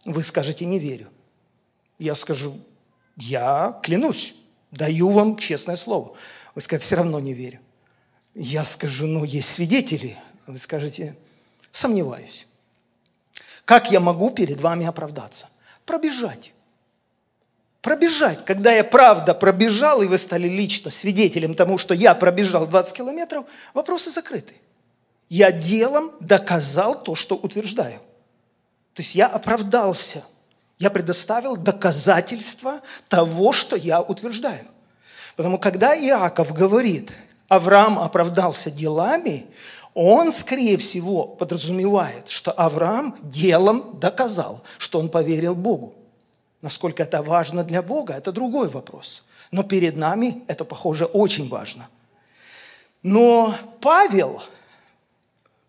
Вы 0.06 0.22
скажете, 0.22 0.64
не 0.64 0.78
верю. 0.78 1.08
Я 1.98 2.14
скажу, 2.14 2.58
я 3.16 3.78
клянусь, 3.82 4.34
даю 4.70 5.10
вам 5.10 5.36
честное 5.36 5.76
слово. 5.76 6.16
Вы 6.54 6.62
скажете, 6.62 6.86
все 6.86 6.96
равно 6.96 7.20
не 7.20 7.34
верю. 7.34 7.60
Я 8.34 8.64
скажу, 8.64 9.06
ну, 9.06 9.24
есть 9.24 9.50
свидетели. 9.50 10.16
Вы 10.46 10.56
скажете, 10.56 11.16
сомневаюсь. 11.70 12.46
Как 13.66 13.92
я 13.92 14.00
могу 14.00 14.30
перед 14.30 14.60
вами 14.60 14.86
оправдаться? 14.86 15.48
Пробежать. 15.84 16.53
Пробежать. 17.84 18.44
Когда 18.44 18.72
я 18.72 18.82
правда 18.82 19.32
пробежал, 19.32 20.02
и 20.02 20.06
вы 20.06 20.18
стали 20.18 20.48
лично 20.48 20.90
свидетелем 20.90 21.54
тому, 21.54 21.78
что 21.78 21.94
я 21.94 22.16
пробежал 22.16 22.66
20 22.66 22.96
километров, 22.96 23.44
вопросы 23.74 24.10
закрыты. 24.10 24.54
Я 25.28 25.52
делом 25.52 26.10
доказал 26.18 27.00
то, 27.00 27.14
что 27.14 27.36
утверждаю. 27.36 28.00
То 28.94 29.02
есть 29.02 29.14
я 29.14 29.28
оправдался. 29.28 30.24
Я 30.80 30.90
предоставил 30.90 31.56
доказательства 31.56 32.80
того, 33.08 33.52
что 33.52 33.76
я 33.76 34.00
утверждаю. 34.02 34.66
Потому 35.36 35.58
когда 35.58 35.96
Иаков 35.96 36.52
говорит– 36.52 37.12
Авраам 37.48 37.98
оправдался 37.98 38.70
делами, 38.70 39.46
он, 39.94 40.32
скорее 40.32 40.76
всего, 40.76 41.24
подразумевает, 41.26 42.28
что 42.28 42.50
Авраам 42.52 43.14
делом 43.22 43.98
доказал, 44.00 44.62
что 44.78 44.98
он 44.98 45.08
поверил 45.08 45.54
Богу. 45.54 45.94
Насколько 46.64 47.02
это 47.02 47.22
важно 47.22 47.62
для 47.62 47.82
Бога, 47.82 48.14
это 48.14 48.32
другой 48.32 48.68
вопрос. 48.68 49.24
Но 49.50 49.64
перед 49.64 49.96
нами 49.96 50.42
это, 50.46 50.64
похоже, 50.64 51.04
очень 51.04 51.46
важно. 51.46 51.88
Но 53.02 53.54
Павел, 53.82 54.42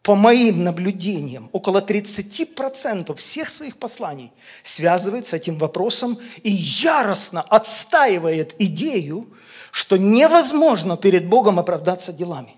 по 0.03 0.15
моим 0.15 0.63
наблюдениям, 0.63 1.49
около 1.51 1.81
30% 1.81 3.13
всех 3.15 3.49
своих 3.49 3.75
посланий 3.75 4.31
связывает 4.63 5.25
с 5.25 5.33
этим 5.33 5.57
вопросом 5.57 6.17
и 6.43 6.49
яростно 6.49 7.41
отстаивает 7.41 8.55
идею, 8.57 9.27
что 9.71 9.97
невозможно 9.97 10.95
перед 10.95 11.27
Богом 11.27 11.59
оправдаться 11.59 12.13
делами. 12.13 12.55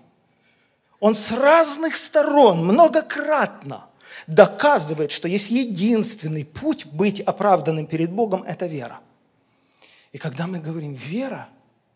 Он 1.00 1.16
с 1.16 1.32
разных 1.32 1.96
сторон 1.96 2.64
многократно 2.64 3.87
доказывает, 4.28 5.10
что 5.10 5.26
есть 5.26 5.50
единственный 5.50 6.44
путь 6.44 6.86
быть 6.86 7.20
оправданным 7.20 7.86
перед 7.86 8.12
Богом– 8.12 8.42
это 8.46 8.66
вера. 8.66 9.00
И 10.12 10.18
когда 10.18 10.46
мы 10.46 10.60
говорим 10.60 10.94
«вера», 10.94 11.48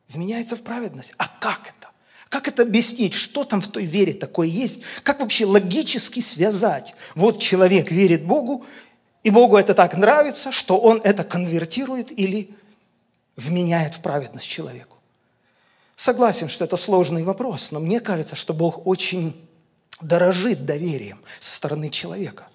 вменяется 0.09 0.57
в 0.57 0.63
праведность. 0.63 1.15
А 1.19 1.29
как 1.29 1.61
это? 1.63 1.91
Как 2.29 2.49
это 2.49 2.63
объяснить? 2.63 3.15
Что 3.15 3.45
там 3.45 3.61
в 3.61 3.69
той 3.69 3.85
вере 3.85 4.15
такое 4.15 4.49
есть? 4.49 4.83
Как 5.03 5.21
вообще 5.21 5.45
логически 5.45 6.21
связать? 6.21 6.95
Вот 7.15 7.39
человек 7.39 7.91
верит 7.91 8.25
Богу, 8.25 8.65
и 9.23 9.31
Богу 9.31 9.57
это 9.57 9.75
так 9.75 9.95
нравится, 9.95 10.51
что 10.51 10.79
он 10.79 11.01
это 11.05 11.25
конвертирует 11.25 12.19
или 12.19 12.51
вменяет 13.37 13.95
в 13.95 14.01
праведность 14.01 14.49
человеку. 14.49 14.99
Согласен, 15.97 16.49
что 16.49 16.65
это 16.65 16.77
сложный 16.77 17.23
вопрос, 17.23 17.71
но 17.71 17.81
мне 17.81 18.01
кажется, 18.01 18.37
что 18.37 18.55
Бог 18.55 18.87
очень 18.87 19.35
дорожит 20.03 20.67
доверием 20.67 21.21
со 21.41 21.57
стороны 21.57 21.91
человека. 21.91 22.49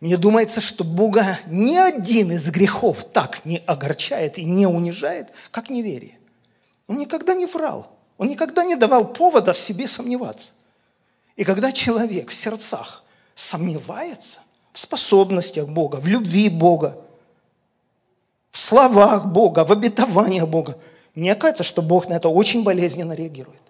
Мне 0.00 0.16
думается, 0.16 0.60
что 0.60 0.84
Бога 0.84 1.38
ни 1.46 1.76
один 1.76 2.32
из 2.32 2.50
грехов 2.50 3.04
так 3.04 3.44
не 3.44 3.58
огорчает 3.66 4.38
и 4.38 4.44
не 4.44 4.66
унижает, 4.66 5.28
как 5.50 5.70
неверие. 5.70 6.18
Он 6.86 6.98
никогда 6.98 7.34
не 7.34 7.46
врал, 7.46 7.90
он 8.18 8.28
никогда 8.28 8.64
не 8.64 8.76
давал 8.76 9.12
повода 9.12 9.52
в 9.52 9.58
себе 9.58 9.88
сомневаться. 9.88 10.52
И 11.36 11.44
когда 11.44 11.72
человек 11.72 12.30
в 12.30 12.34
сердцах 12.34 13.04
сомневается 13.34 14.40
в 14.72 14.78
способностях 14.78 15.68
Бога, 15.68 15.96
в 15.96 16.06
любви 16.06 16.48
Бога, 16.48 16.98
в 18.50 18.58
словах 18.58 19.26
Бога, 19.26 19.64
в 19.64 19.72
обетованиях 19.72 20.46
Бога, 20.46 20.78
мне 21.14 21.34
кажется, 21.34 21.62
что 21.62 21.80
Бог 21.82 22.08
на 22.08 22.14
это 22.14 22.28
очень 22.28 22.62
болезненно 22.62 23.12
реагирует. 23.14 23.60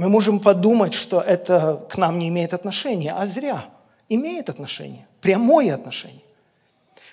Мы 0.00 0.08
можем 0.08 0.40
подумать, 0.40 0.94
что 0.94 1.20
это 1.20 1.84
к 1.90 1.98
нам 1.98 2.18
не 2.18 2.28
имеет 2.28 2.54
отношения, 2.54 3.12
а 3.12 3.26
зря. 3.26 3.66
Имеет 4.08 4.48
отношение, 4.48 5.06
прямое 5.20 5.74
отношение. 5.74 6.22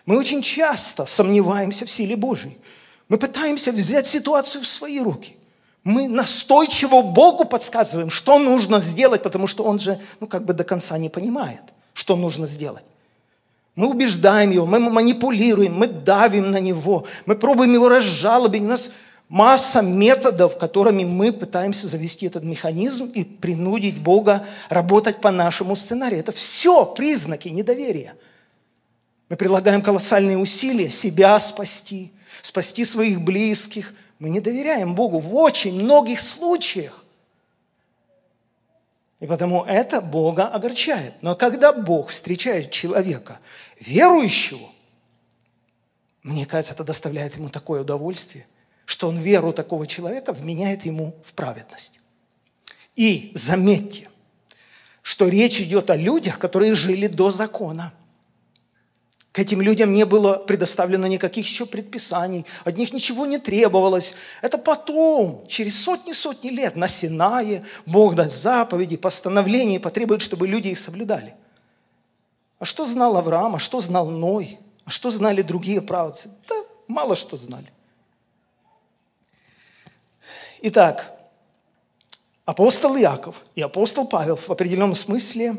Мы 0.06 0.18
очень 0.18 0.42
часто 0.42 1.06
сомневаемся 1.06 1.86
в 1.86 1.90
силе 1.90 2.16
Божьей. 2.16 2.58
Мы 3.10 3.18
пытаемся 3.18 3.74
взять 3.74 4.08
ситуацию 4.08 4.62
в 4.62 4.68
свои 4.68 5.02
руки. 5.02 5.36
Мы 5.84 6.08
настойчиво 6.08 7.02
Богу 7.02 7.44
подсказываем, 7.44 8.10
что 8.10 8.40
нужно 8.40 8.80
сделать, 8.80 9.22
потому 9.22 9.48
что 9.48 9.66
Он 9.66 9.80
же, 9.80 10.00
ну, 10.22 10.28
как 10.28 10.46
бы 10.46 10.54
до 10.54 10.64
конца 10.64 10.98
не 10.98 11.10
понимает, 11.10 11.64
что 11.92 12.16
нужно 12.16 12.48
сделать. 12.48 12.86
Мы 13.76 13.90
убеждаем 13.90 14.52
его, 14.52 14.66
мы 14.66 14.80
манипулируем, 14.80 15.78
мы 15.78 15.88
давим 15.88 16.52
на 16.52 16.62
него, 16.62 17.06
мы 17.26 17.36
пробуем 17.36 17.74
его 17.74 17.90
разжалобить. 17.90 18.62
У 18.62 18.68
нас 18.68 18.92
масса 19.30 19.82
методов, 19.82 20.58
которыми 20.58 21.04
мы 21.04 21.34
пытаемся 21.34 21.88
завести 21.88 22.26
этот 22.26 22.44
механизм 22.44 23.06
и 23.06 23.24
принудить 23.24 24.00
Бога 24.00 24.46
работать 24.70 25.20
по 25.20 25.32
нашему 25.32 25.76
сценарию. 25.76 26.20
Это 26.20 26.32
все 26.32 26.86
признаки 26.86 27.50
недоверия. 27.50 28.16
Мы 29.30 29.36
прилагаем 29.36 29.82
колоссальные 29.82 30.38
усилия 30.38 30.90
себя 30.90 31.38
спасти, 31.40 32.14
спасти 32.42 32.86
своих 32.86 33.22
близких. 33.22 33.94
Мы 34.20 34.30
не 34.30 34.40
доверяем 34.40 34.96
Богу 34.96 35.20
в 35.20 35.36
очень 35.36 35.82
многих 35.82 36.22
случаях. 36.22 37.04
И 39.20 39.26
потому 39.26 39.64
это 39.66 40.00
Бога 40.00 40.48
огорчает. 40.48 41.14
Но 41.22 41.36
когда 41.36 41.74
Бог 41.74 42.10
встречает 42.10 42.72
человека, 42.72 43.40
верующего, 43.80 44.70
мне 46.24 46.46
кажется, 46.46 46.74
это 46.74 46.84
доставляет 46.84 47.36
ему 47.36 47.50
такое 47.50 47.82
удовольствие, 47.82 48.46
что 48.88 49.10
он 49.10 49.18
веру 49.20 49.54
такого 49.54 49.86
человека 49.86 50.34
вменяет 50.34 50.86
ему 50.86 51.16
в 51.24 51.34
праведность. 51.34 52.00
И 52.96 53.32
заметьте, 53.36 54.10
что 55.04 55.28
речь 55.28 55.62
идет 55.62 55.92
о 55.92 55.96
людях, 55.96 56.40
которые 56.40 56.74
жили 56.74 57.06
до 57.06 57.30
закона– 57.30 57.94
к 59.38 59.40
этим 59.40 59.62
людям 59.62 59.94
не 59.94 60.04
было 60.04 60.34
предоставлено 60.34 61.06
никаких 61.06 61.46
еще 61.46 61.68
предписаний, 61.68 62.44
от 62.66 62.76
них 62.76 62.92
ничего 62.92 63.28
не 63.28 63.38
требовалось. 63.38 64.16
Это 64.42 64.58
потом, 64.58 65.46
через 65.48 65.80
сотни-сотни 65.80 66.50
лет 66.50 66.76
на 66.76 66.88
Синае 66.88 67.64
Бог 67.86 68.16
даст 68.16 68.36
заповеди, 68.36 68.98
постановления 68.98 69.76
и 69.76 69.80
потребует, 69.80 70.24
чтобы 70.24 70.48
люди 70.48 70.70
их 70.70 70.80
соблюдали. 70.80 71.36
А 72.58 72.66
что 72.66 72.88
знал 72.88 73.16
Авраам, 73.16 73.58
а 73.58 73.60
что 73.60 73.80
знал 73.80 74.10
Ной, 74.10 74.58
а 74.86 74.90
что 74.90 75.12
знали 75.12 75.44
другие 75.44 75.84
правцы? 75.84 76.32
Да 76.50 76.56
мало 76.88 77.16
что 77.16 77.38
знали. 77.38 77.72
Итак, 80.62 81.14
апостол 82.46 82.98
Иаков 82.98 83.44
и 83.56 83.62
апостол 83.62 84.08
Павел 84.08 84.36
в 84.36 84.50
определенном 84.50 84.96
смысле 84.96 85.56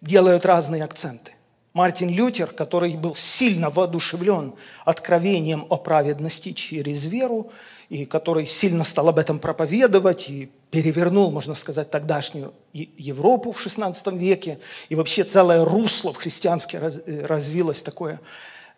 делают 0.00 0.46
разные 0.46 0.82
акценты. 0.82 1.32
Мартин 1.74 2.08
Лютер, 2.08 2.46
который 2.46 2.94
был 2.94 3.16
сильно 3.16 3.68
воодушевлен 3.68 4.54
откровением 4.84 5.66
о 5.68 5.76
праведности 5.76 6.52
через 6.52 7.04
веру, 7.04 7.50
и 7.88 8.06
который 8.06 8.46
сильно 8.46 8.84
стал 8.84 9.08
об 9.08 9.18
этом 9.18 9.40
проповедовать 9.40 10.30
и 10.30 10.50
перевернул, 10.70 11.30
можно 11.32 11.54
сказать, 11.54 11.90
тогдашнюю 11.90 12.54
Европу 12.72 13.52
в 13.52 13.66
XVI 13.66 14.16
веке, 14.16 14.58
и 14.88 14.94
вообще 14.94 15.24
целое 15.24 15.64
русло 15.64 16.12
в 16.12 16.16
христианстве 16.16 16.78
э, 16.80 17.26
развилось 17.26 17.82
такое, 17.82 18.20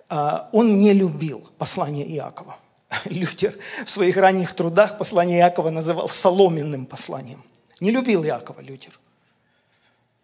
а, 0.08 0.48
он 0.52 0.78
не 0.78 0.92
любил 0.94 1.46
послание 1.58 2.06
Иакова. 2.16 2.56
Лютер 3.06 3.54
в 3.84 3.90
своих 3.90 4.16
ранних 4.16 4.52
трудах 4.52 4.98
послание 4.98 5.40
Иакова 5.40 5.70
называл 5.70 6.08
соломенным 6.08 6.86
посланием. 6.86 7.42
Не 7.80 7.90
любил 7.90 8.24
Иакова 8.24 8.60
Лютер. 8.60 8.98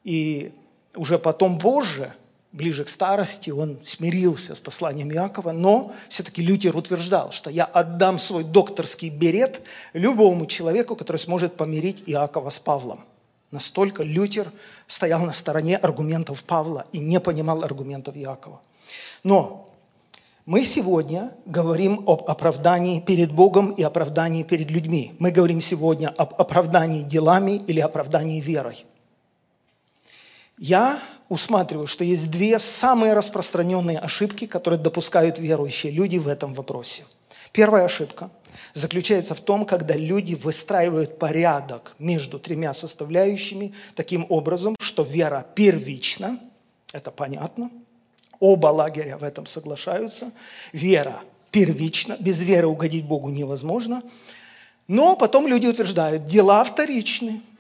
И 0.04 0.52
уже 0.95 1.19
потом 1.19 1.59
позже– 1.59 2.12
ближе 2.52 2.85
к 2.85 2.88
старости, 2.88 3.50
он 3.50 3.78
смирился 3.85 4.54
с 4.54 4.61
посланием 4.61 5.11
Иакова, 5.11 5.52
но 5.52 5.92
все-таки 6.09 6.42
Лютер 6.42 6.76
утверждал, 6.76 7.33
что 7.33 7.50
я 7.50 7.64
отдам 7.64 8.19
свой 8.19 8.45
докторский 8.45 9.09
берет 9.09 9.62
любому 9.95 10.47
человеку, 10.47 10.95
который 10.95 11.16
сможет 11.16 11.54
помирить 11.54 12.04
Иакова 12.07 12.50
с 12.50 12.59
Павлом. 12.59 13.04
Настолько 13.50 14.02
Лютер 14.02 14.50
стоял 14.87 15.25
на 15.25 15.33
стороне 15.33 15.76
аргументов 15.76 16.45
Павла 16.45 16.87
и 16.92 16.99
не 16.99 17.21
понимал 17.21 17.64
аргументов 17.64 18.16
Иакова. 18.16 18.61
Но 19.25 19.62
мы 20.45 20.63
сегодня 20.65 21.33
говорим 21.47 22.02
об 22.09 22.25
оправдании 22.28 23.00
перед 23.00 23.31
Богом 23.31 23.71
и 23.71 23.83
оправдании 23.83 24.43
перед 24.43 24.71
людьми. 24.71 25.15
Мы 25.21 25.31
говорим 25.31 25.61
сегодня 25.61 26.09
об 26.09 26.35
оправдании 26.41 27.02
делами 27.02 27.63
или 27.67 27.78
оправдании 27.78 28.41
верой. 28.41 28.85
Я 30.59 30.99
усматриваю, 31.28 31.87
что 31.87 32.05
есть 32.05 32.31
две 32.31 32.59
самые 32.59 33.15
распространенные 33.15 33.99
ошибки, 33.99 34.47
которые 34.47 34.81
допускают 34.81 35.39
верующие 35.39 35.93
люди 35.93 36.19
в 36.19 36.26
этом 36.26 36.55
вопросе. 36.55 37.05
Первая 37.52 37.85
ошибка 37.85 38.31
заключается 38.75 39.35
в 39.35 39.41
том, 39.41 39.65
когда 39.65 39.95
люди 39.95 40.35
выстраивают 40.35 41.19
порядок 41.19 41.95
между 41.99 42.39
тремя 42.39 42.75
составляющими 42.75 43.73
таким 43.95 44.26
образом, 44.28 44.75
что 44.81 45.05
вера 45.05 45.47
первична, 45.55 46.39
это 46.93 47.11
понятно, 47.11 47.71
оба 48.43 48.67
лагеря 48.67 49.17
в 49.17 49.23
этом 49.23 49.47
соглашаются, 49.47 50.33
вера 50.73 51.21
первична, 51.50 52.17
без 52.19 52.43
веры 52.43 52.67
угодить 52.67 53.05
Богу 53.05 53.28
невозможно, 53.28 54.02
но 54.89 55.17
потом 55.17 55.47
люди 55.47 55.67
утверждают, 55.67 56.26
дела 56.26 56.65
вторичны– 56.65 57.41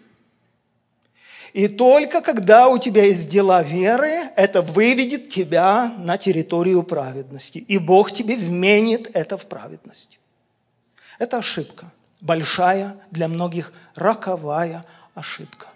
и 1.52 1.68
только 1.68 2.22
когда 2.22 2.68
у 2.68 2.78
тебя 2.78 3.04
есть 3.04 3.28
дела 3.28 3.62
веры, 3.62 4.10
это 4.36 4.62
выведет 4.62 5.28
тебя 5.28 5.94
на 5.98 6.16
территорию 6.16 6.82
праведности. 6.82 7.58
И 7.58 7.76
Бог 7.76 8.10
тебе 8.10 8.36
вменит 8.36 9.10
это 9.12 9.36
в 9.36 9.44
праведность. 9.46 10.18
Это 11.18 11.38
ошибка. 11.38 11.92
Большая, 12.20 12.96
для 13.10 13.28
многих 13.28 13.72
роковая 13.94 14.84
ошибка. 15.14 15.66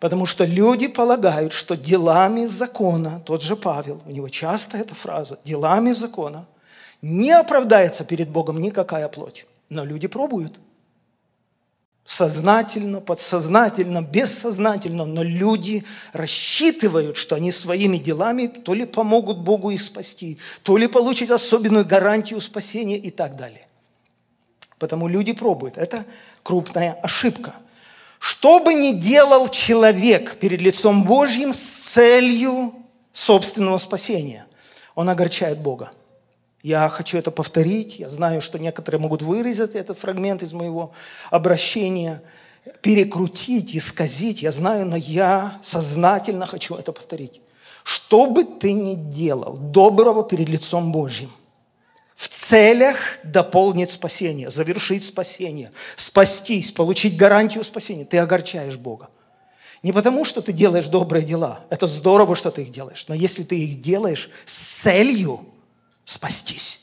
Потому 0.00 0.26
что 0.26 0.44
люди 0.44 0.88
полагают, 0.88 1.52
что 1.52 1.76
делами 1.76 2.46
закона, 2.46 3.22
тот 3.24 3.42
же 3.42 3.54
Павел, 3.54 4.02
у 4.06 4.10
него 4.10 4.28
часто 4.28 4.78
эта 4.78 4.94
фраза, 4.94 5.38
делами 5.44 5.92
закона, 5.92 6.46
не 7.02 7.30
оправдается 7.30 8.04
перед 8.04 8.28
Богом 8.28 8.60
никакая 8.60 9.08
плоть. 9.08 9.46
Но 9.68 9.84
люди 9.84 10.08
пробуют– 10.08 10.58
сознательно, 12.10 13.00
подсознательно, 13.00 14.02
бессознательно, 14.02 15.04
но 15.04 15.22
люди 15.22 15.84
рассчитывают, 16.12 17.16
что 17.16 17.36
они 17.36 17.52
своими 17.52 17.98
делами 17.98 18.48
то 18.48 18.74
ли 18.74 18.84
помогут 18.84 19.38
Богу 19.38 19.70
их 19.70 19.80
спасти, 19.80 20.36
то 20.64 20.76
ли 20.76 20.88
получат 20.88 21.30
особенную 21.30 21.86
гарантию 21.86 22.40
спасения 22.40 22.98
и 22.98 23.10
так 23.10 23.36
далее. 23.36 23.64
Потому 24.80 25.06
люди 25.06 25.32
пробуют. 25.32 25.78
Это 25.78 26.04
крупная 26.42 26.94
ошибка. 26.94 27.54
Что 28.20 28.60
бы 28.60 28.74
ни 28.74 28.92
делал 28.92 29.48
человек 29.48 30.36
перед 30.36 30.60
лицом 30.60 31.04
Божьим 31.04 31.54
с 31.54 31.58
целью 31.58 32.74
собственного 33.14 33.78
спасения, 33.78 34.44
он 34.94 35.08
огорчает 35.08 35.58
Бога. 35.58 35.90
Я 36.62 36.86
хочу 36.90 37.16
это 37.16 37.30
повторить. 37.30 37.98
Я 37.98 38.10
знаю, 38.10 38.42
что 38.42 38.58
некоторые 38.58 39.00
могут 39.00 39.22
вырезать 39.22 39.74
этот 39.74 39.98
фрагмент 39.98 40.42
из 40.42 40.52
моего 40.52 40.92
обращения, 41.30 42.22
перекрутить, 42.82 43.74
исказить. 43.74 44.42
Я 44.42 44.52
знаю, 44.52 44.84
но 44.84 44.96
я 44.96 45.58
сознательно 45.62 46.44
хочу 46.44 46.74
это 46.74 46.92
повторить. 46.92 47.40
Что 47.84 48.26
бы 48.26 48.44
ты 48.44 48.74
ни 48.74 48.96
делал 48.96 49.56
доброго 49.56 50.24
перед 50.24 50.50
лицом 50.50 50.92
Божьим, 50.92 51.30
в 52.20 52.28
целях 52.28 52.98
дополнить 53.24 53.88
спасение, 53.88 54.50
завершить 54.50 55.04
спасение, 55.04 55.70
спастись, 55.96 56.70
получить 56.70 57.16
гарантию 57.16 57.64
спасения, 57.64 58.04
ты 58.04 58.18
огорчаешь 58.18 58.76
Бога. 58.76 59.08
Не 59.82 59.92
потому, 59.92 60.26
что 60.26 60.42
ты 60.42 60.52
делаешь 60.52 60.88
добрые 60.88 61.24
дела. 61.24 61.60
Это 61.70 61.86
здорово, 61.86 62.36
что 62.36 62.50
ты 62.50 62.60
их 62.60 62.72
делаешь. 62.72 63.06
Но 63.08 63.14
если 63.14 63.42
ты 63.42 63.58
их 63.58 63.80
делаешь 63.80 64.28
с 64.44 64.82
целью– 64.82 65.46
спастись. 66.04 66.79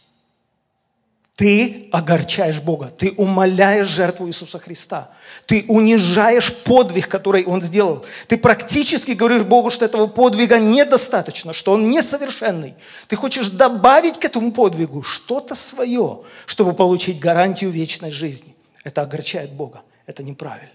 Ты 1.38 1.88
огорчаешь 1.91 2.60
Бога, 2.62 2.88
ты 2.88 3.12
умоляешь 3.12 3.86
жертву 3.86 4.28
Иисуса 4.28 4.58
Христа, 4.58 5.12
ты 5.45 5.65
унижаешь 5.67 6.52
подвиг, 6.52 7.08
который 7.08 7.45
Он 7.45 7.62
сделал. 7.62 8.04
Ты 8.28 8.39
практически 8.39 9.12
говоришь 9.12 9.43
Богу, 9.43 9.69
что 9.69 9.86
этого 9.86 10.08
подвига 10.08 10.58
недостаточно, 10.58 11.54
что 11.54 11.73
Он 11.73 11.91
несовершенный. 11.91 12.73
Ты 13.08 13.15
хочешь 13.15 13.50
добавить 13.50 14.17
к 14.17 14.26
этому 14.26 14.52
подвигу 14.52 15.04
что-то 15.04 15.54
свое, 15.54 16.21
чтобы 16.47 16.73
получить 16.73 17.19
гарантию 17.19 17.69
вечной 17.69 18.10
жизни. 18.10 18.56
Это 18.84 19.04
огорчает 19.04 19.52
Бога, 19.52 19.84
это 20.08 20.23
неправильно. 20.23 20.71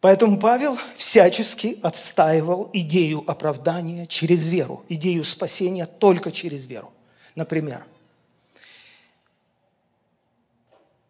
Поэтому 0.00 0.38
Павел 0.38 0.78
всячески 0.96 1.78
отстаивал 1.82 2.70
идею 2.72 3.24
оправдания 3.26 4.06
через 4.06 4.46
веру, 4.46 4.86
идею 4.88 5.22
спасения 5.22 5.84
только 5.84 6.32
через 6.32 6.64
веру. 6.64 6.90
Например, 7.34 7.84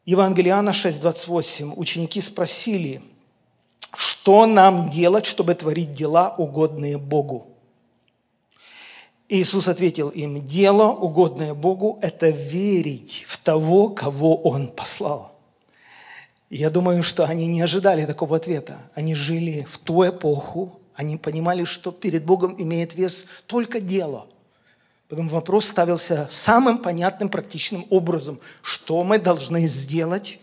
Евангелиана 0.07 0.71
6.28. 0.71 1.73
Ученики 1.77 2.21
спросили, 2.21 3.03
что 3.97 4.47
нам 4.47 4.89
делать, 4.89 5.27
чтобы 5.27 5.55
творить 5.55 5.93
дела, 5.93 6.33
угодные 6.39 6.97
Богу? 6.97 7.49
Иисус 9.29 9.67
ответил 9.67 10.11
им, 10.11 10.47
дело, 10.47 10.93
угодное 10.93 11.55
Богу, 11.55 11.99
это 12.03 12.29
верить 12.29 13.25
в 13.27 13.37
того, 13.39 13.89
кого 13.89 14.37
Он 14.37 14.69
послал. 14.69 15.33
Я 16.51 16.71
думаю, 16.71 17.03
что 17.03 17.25
они 17.25 17.49
не 17.49 17.61
ожидали 17.61 18.07
такого 18.07 18.37
ответа. 18.37 18.79
Они 18.95 19.17
жили 19.17 19.67
в 19.69 19.79
ту 19.79 20.09
эпоху, 20.09 20.81
они 20.95 21.17
понимали, 21.17 21.65
что 21.65 21.91
перед 21.91 22.25
Богом 22.25 22.55
имеет 22.57 22.95
вес 22.95 23.27
только 23.49 23.81
дело. 23.81 24.29
Потом 25.09 25.29
вопрос 25.29 25.67
ставился 25.67 26.27
самым 26.31 26.79
понятным, 26.79 27.29
практичным 27.29 27.87
образом. 27.91 28.41
Что 28.61 29.05
мы 29.05 29.19
должны 29.19 29.69
сделать, 29.69 30.41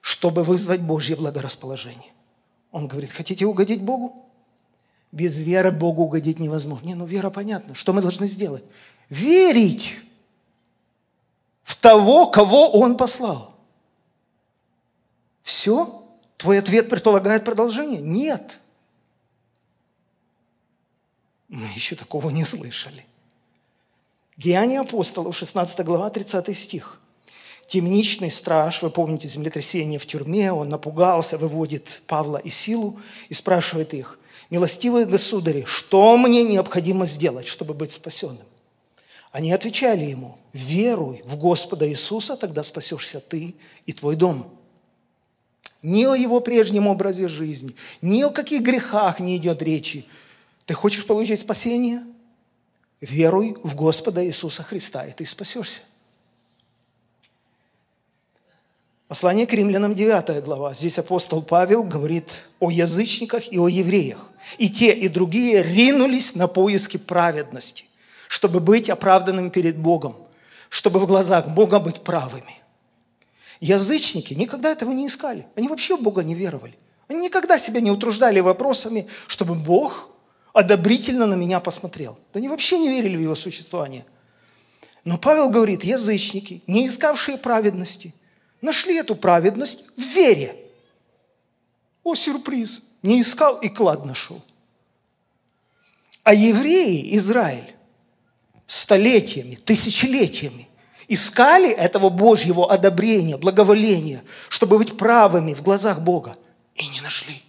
чтобы 0.00 0.42
вызвать 0.42 0.80
Божье 0.80 1.14
благорасположение? 1.14 2.12
Он 2.72 2.88
говорит, 2.88 3.12
хотите 3.12 3.46
угодить 3.46 3.82
Богу? 3.82 4.26
Без 5.12 5.38
веры 5.38 5.70
Богу 5.70 6.02
угодить 6.02 6.38
невозможно. 6.38 6.86
Не, 6.86 6.94
ну 6.94 7.04
вера 7.04 7.30
понятна. 7.30 7.74
Что 7.74 7.92
мы 7.92 8.02
должны 8.02 8.26
сделать? 8.26 8.64
Верить 9.08 9.96
в 11.62 11.76
того, 11.76 12.26
кого 12.26 12.70
Он 12.70 12.96
послал. 12.96 13.56
Все? 15.42 16.04
Твой 16.36 16.58
ответ 16.58 16.88
предполагает 16.88 17.44
продолжение? 17.44 18.00
Нет. 18.00 18.58
Мы 21.48 21.66
еще 21.74 21.96
такого 21.96 22.30
не 22.30 22.44
слышали. 22.44 23.04
Деяния 24.40 24.80
апостолов, 24.80 25.36
16 25.36 25.84
глава, 25.84 26.08
30 26.08 26.56
стих. 26.56 26.98
Темничный 27.66 28.30
страж, 28.30 28.80
вы 28.80 28.88
помните 28.88 29.28
землетрясение 29.28 29.98
в 29.98 30.06
тюрьме, 30.06 30.50
он 30.50 30.70
напугался, 30.70 31.36
выводит 31.36 32.00
Павла 32.06 32.38
и 32.38 32.48
Силу 32.48 32.98
и 33.28 33.34
спрашивает 33.34 33.92
их, 33.92 34.18
«Милостивые 34.48 35.04
государи, 35.04 35.64
что 35.66 36.16
мне 36.16 36.42
необходимо 36.42 37.04
сделать, 37.04 37.46
чтобы 37.46 37.74
быть 37.74 37.90
спасенным?» 37.90 38.46
Они 39.30 39.52
отвечали 39.52 40.06
ему, 40.06 40.38
«Веруй 40.54 41.20
в 41.26 41.36
Господа 41.36 41.86
Иисуса, 41.86 42.34
тогда 42.34 42.62
спасешься 42.62 43.20
ты 43.20 43.54
и 43.84 43.92
твой 43.92 44.16
дом». 44.16 44.50
Ни 45.82 46.06
о 46.06 46.14
его 46.14 46.40
прежнем 46.40 46.86
образе 46.86 47.28
жизни, 47.28 47.76
ни 48.00 48.22
о 48.22 48.30
каких 48.30 48.62
грехах 48.62 49.20
не 49.20 49.36
идет 49.36 49.60
речи. 49.60 50.06
Ты 50.64 50.72
хочешь 50.72 51.04
получить 51.04 51.40
спасение? 51.40 52.02
Веруй 53.00 53.56
в 53.62 53.74
Господа 53.74 54.24
Иисуса 54.24 54.62
Христа, 54.62 55.06
и 55.06 55.12
ты 55.12 55.24
спасешься. 55.24 55.82
Послание 59.08 59.46
к 59.46 59.52
римлянам, 59.52 59.94
9 59.94 60.44
глава. 60.44 60.72
Здесь 60.74 60.98
апостол 60.98 61.42
Павел 61.42 61.82
говорит 61.82 62.44
о 62.60 62.70
язычниках 62.70 63.50
и 63.50 63.58
о 63.58 63.68
евреях. 63.68 64.30
И 64.58 64.70
те, 64.70 64.92
и 64.92 65.08
другие 65.08 65.62
ринулись 65.62 66.34
на 66.34 66.46
поиски 66.46 66.96
праведности, 66.96 67.86
чтобы 68.28 68.60
быть 68.60 68.88
оправданными 68.88 69.48
перед 69.48 69.76
Богом, 69.76 70.14
чтобы 70.68 71.00
в 71.00 71.06
глазах 71.06 71.48
Бога 71.48 71.80
быть 71.80 72.02
правыми. 72.02 72.60
Язычники 73.60 74.34
никогда 74.34 74.70
этого 74.70 74.92
не 74.92 75.06
искали. 75.06 75.46
Они 75.56 75.68
вообще 75.68 75.96
в 75.96 76.02
Бога 76.02 76.22
не 76.22 76.34
веровали. 76.34 76.76
Они 77.08 77.26
никогда 77.26 77.58
себя 77.58 77.80
не 77.80 77.90
утруждали 77.90 78.38
вопросами, 78.40 79.08
чтобы 79.26 79.54
Бог 79.54 80.10
одобрительно 80.52 81.26
на 81.26 81.34
меня 81.34 81.60
посмотрел. 81.60 82.18
Да 82.32 82.38
они 82.38 82.48
вообще 82.48 82.78
не 82.78 82.88
верили 82.88 83.16
в 83.16 83.20
его 83.20 83.34
существование. 83.34 84.04
Но 85.04 85.18
Павел 85.18 85.50
говорит, 85.50 85.84
язычники, 85.84 86.62
не 86.66 86.86
искавшие 86.86 87.38
праведности, 87.38 88.14
нашли 88.60 88.96
эту 88.96 89.16
праведность 89.16 89.90
в 89.96 90.00
вере. 90.00 90.54
О, 92.04 92.14
сюрприз! 92.14 92.82
Не 93.02 93.22
искал 93.22 93.58
и 93.60 93.68
клад 93.68 94.04
нашел. 94.04 94.42
А 96.22 96.34
евреи, 96.34 97.16
Израиль, 97.16 97.74
столетиями, 98.66 99.54
тысячелетиями 99.54 100.68
искали 101.08 101.70
этого 101.70 102.10
Божьего 102.10 102.70
одобрения, 102.70 103.38
благоволения, 103.38 104.22
чтобы 104.50 104.76
быть 104.76 104.98
правыми 104.98 105.54
в 105.54 105.62
глазах 105.62 106.02
Бога, 106.02 106.36
и 106.74 106.86
не 106.88 107.00
нашли. 107.00 107.42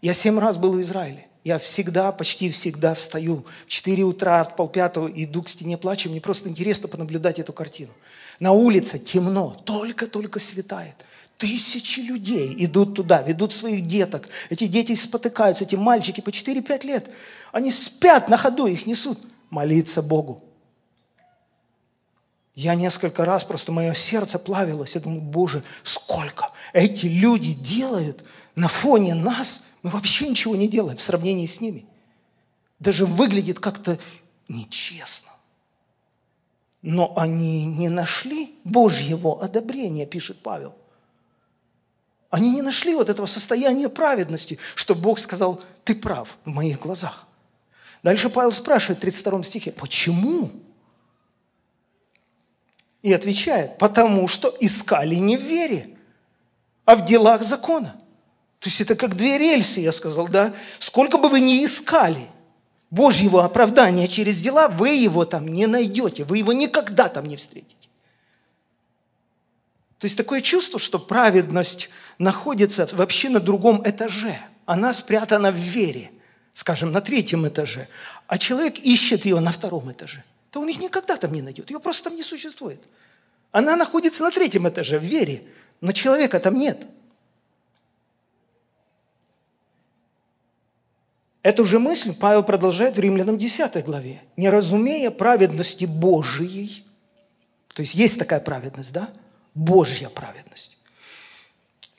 Я 0.00 0.14
семь 0.14 0.38
раз 0.38 0.56
был 0.56 0.72
в 0.72 0.80
Израиле. 0.80 1.29
Я 1.42 1.58
всегда, 1.58 2.12
почти 2.12 2.50
всегда 2.50 2.94
встаю 2.94 3.46
в 3.66 3.68
4 3.68 4.02
утра, 4.02 4.44
в 4.44 4.56
полпятого, 4.56 5.08
иду 5.08 5.42
к 5.42 5.48
стене 5.48 5.78
плачу. 5.78 6.10
Мне 6.10 6.20
просто 6.20 6.48
интересно 6.50 6.88
понаблюдать 6.88 7.38
эту 7.38 7.52
картину. 7.52 7.92
На 8.40 8.52
улице 8.52 8.98
темно, 8.98 9.56
только-только 9.64 10.38
светает. 10.38 10.94
Тысячи 11.38 12.00
людей 12.00 12.54
идут 12.58 12.94
туда, 12.94 13.22
ведут 13.22 13.52
своих 13.52 13.86
деток. 13.86 14.28
Эти 14.50 14.66
дети 14.66 14.94
спотыкаются, 14.94 15.64
эти 15.64 15.76
мальчики 15.76 16.20
по 16.20 16.28
4-5 16.28 16.86
лет. 16.86 17.08
Они 17.52 17.70
спят 17.70 18.28
на 18.28 18.36
ходу, 18.36 18.66
их 18.66 18.84
несут. 18.84 19.18
Молиться 19.48 20.02
Богу. 20.02 20.44
Я 22.54 22.74
несколько 22.74 23.24
раз, 23.24 23.44
просто 23.44 23.72
мое 23.72 23.94
сердце 23.94 24.38
плавилось. 24.38 24.94
Я 24.94 25.00
думаю, 25.00 25.22
Боже, 25.22 25.62
сколько 25.82 26.50
эти 26.74 27.06
люди 27.06 27.54
делают 27.54 28.22
на 28.54 28.68
фоне 28.68 29.14
нас. 29.14 29.62
Мы 29.82 29.90
вообще 29.90 30.28
ничего 30.28 30.56
не 30.56 30.68
делаем 30.68 30.96
в 30.96 31.02
сравнении 31.02 31.46
с 31.46 31.60
ними. 31.60 31.86
Даже 32.78 33.06
выглядит 33.06 33.60
как-то 33.60 33.98
нечестно. 34.48 35.30
Но 36.82 37.12
они 37.16 37.66
не 37.66 37.88
нашли 37.88 38.54
Божьего 38.64 39.42
одобрения, 39.42 40.06
пишет 40.06 40.38
Павел. 40.42 40.74
Они 42.30 42.52
не 42.52 42.62
нашли 42.62 42.94
вот 42.94 43.10
этого 43.10 43.26
состояния 43.26 43.88
праведности, 43.88 44.58
что 44.74 44.94
Бог 44.94 45.18
сказал, 45.18 45.60
ты 45.84 45.94
прав 45.94 46.38
в 46.44 46.48
моих 46.48 46.80
глазах. 46.80 47.26
Дальше 48.02 48.30
Павел 48.30 48.52
спрашивает 48.52 48.98
в 48.98 49.02
32 49.02 49.42
стихе, 49.42 49.72
почему? 49.72 50.50
И 53.02 53.12
отвечает, 53.12 53.78
потому 53.78 54.28
что 54.28 54.54
искали 54.60 55.16
не 55.16 55.36
в 55.36 55.42
вере, 55.42 55.90
а 56.84 56.96
в 56.96 57.04
делах 57.04 57.42
закона. 57.42 57.96
То 58.60 58.68
есть 58.68 58.80
это 58.80 58.94
как 58.94 59.16
две 59.16 59.38
рельсы, 59.38 59.80
я 59.80 59.90
сказал, 59.90 60.28
да? 60.28 60.54
Сколько 60.78 61.18
бы 61.18 61.28
вы 61.28 61.40
ни 61.40 61.64
искали 61.64 62.28
Божьего 62.90 63.44
оправдания 63.44 64.06
через 64.06 64.40
дела, 64.40 64.68
вы 64.68 64.90
его 64.90 65.24
там 65.24 65.48
не 65.48 65.66
найдете, 65.66 66.22
вы 66.24 66.38
его 66.38 66.52
никогда 66.52 67.08
там 67.08 67.26
не 67.26 67.36
встретите. 67.36 67.88
То 69.98 70.06
есть 70.06 70.16
такое 70.16 70.40
чувство, 70.40 70.78
что 70.78 70.98
праведность 70.98 71.90
находится 72.18 72.88
вообще 72.92 73.28
на 73.28 73.40
другом 73.40 73.82
этаже. 73.84 74.38
Она 74.64 74.94
спрятана 74.94 75.50
в 75.50 75.56
вере, 75.56 76.12
скажем, 76.54 76.92
на 76.92 77.00
третьем 77.00 77.48
этаже. 77.48 77.88
А 78.28 78.38
человек 78.38 78.78
ищет 78.78 79.24
ее 79.24 79.40
на 79.40 79.50
втором 79.50 79.90
этаже 79.90 80.22
то 80.50 80.60
он 80.60 80.68
их 80.68 80.78
никогда 80.78 81.16
там 81.16 81.32
не 81.32 81.42
найдет. 81.42 81.70
Ее 81.70 81.80
просто 81.80 82.04
там 82.04 82.16
не 82.16 82.22
существует. 82.22 82.80
Она 83.52 83.76
находится 83.76 84.22
на 84.22 84.30
третьем 84.30 84.68
этаже, 84.68 84.98
в 84.98 85.04
вере, 85.04 85.44
но 85.80 85.92
человека 85.92 86.40
там 86.40 86.54
нет. 86.54 86.86
Эту 91.42 91.64
же 91.64 91.78
мысль 91.78 92.14
Павел 92.14 92.42
продолжает 92.42 92.96
в 92.96 93.00
Римлянам 93.00 93.38
10 93.38 93.84
главе. 93.84 94.22
«Не 94.36 94.50
разумея 94.50 95.10
праведности 95.10 95.86
Божией», 95.86 96.84
то 97.74 97.80
есть 97.80 97.94
есть 97.94 98.18
такая 98.18 98.40
праведность, 98.40 98.92
да? 98.92 99.08
Божья 99.54 100.08
праведность. 100.08 100.76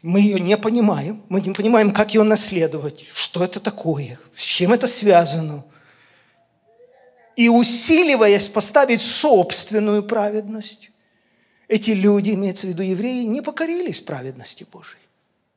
Мы 0.02 0.20
ее 0.20 0.40
не 0.40 0.58
понимаем, 0.58 1.24
мы 1.30 1.42
не 1.42 1.52
понимаем, 1.52 1.92
как 1.92 2.14
ее 2.14 2.24
наследовать, 2.24 3.06
что 3.14 3.44
это 3.44 3.60
такое, 3.60 4.20
с 4.36 4.44
чем 4.44 4.74
это 4.74 4.88
связано– 4.88 5.64
и 7.36 7.50
усиливаясь 7.50 8.50
поставить 8.50 9.02
собственную 9.02 10.04
праведность, 10.04 10.92
эти 11.68 11.92
люди, 11.92 12.32
имеется 12.32 12.68
в 12.68 12.70
виду 12.70 12.84
евреи, 12.84 13.24
не 13.24 13.42
покорились 13.42 14.02
праведности 14.02 14.66
Божией. 14.72 15.02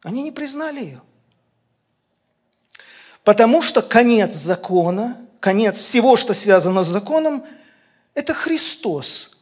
Они 0.03 0.23
не 0.23 0.33
признали 0.33 0.81
ее. 0.81 1.03
Потому 3.25 3.63
что 3.63 3.83
конец 3.83 4.35
закона, 4.35 5.17
конец 5.41 5.79
всего, 5.81 6.17
что 6.17 6.35
связано 6.35 6.85
с 6.85 6.89
законом, 6.89 7.45
это 8.15 8.35
Христос 8.35 9.39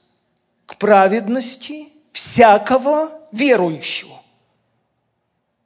к 0.67 0.77
праведности 0.79 1.89
всякого 2.13 3.11
верующего. 3.33 4.19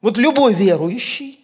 Вот 0.01 0.17
любой 0.17 0.55
верующий 0.55 1.39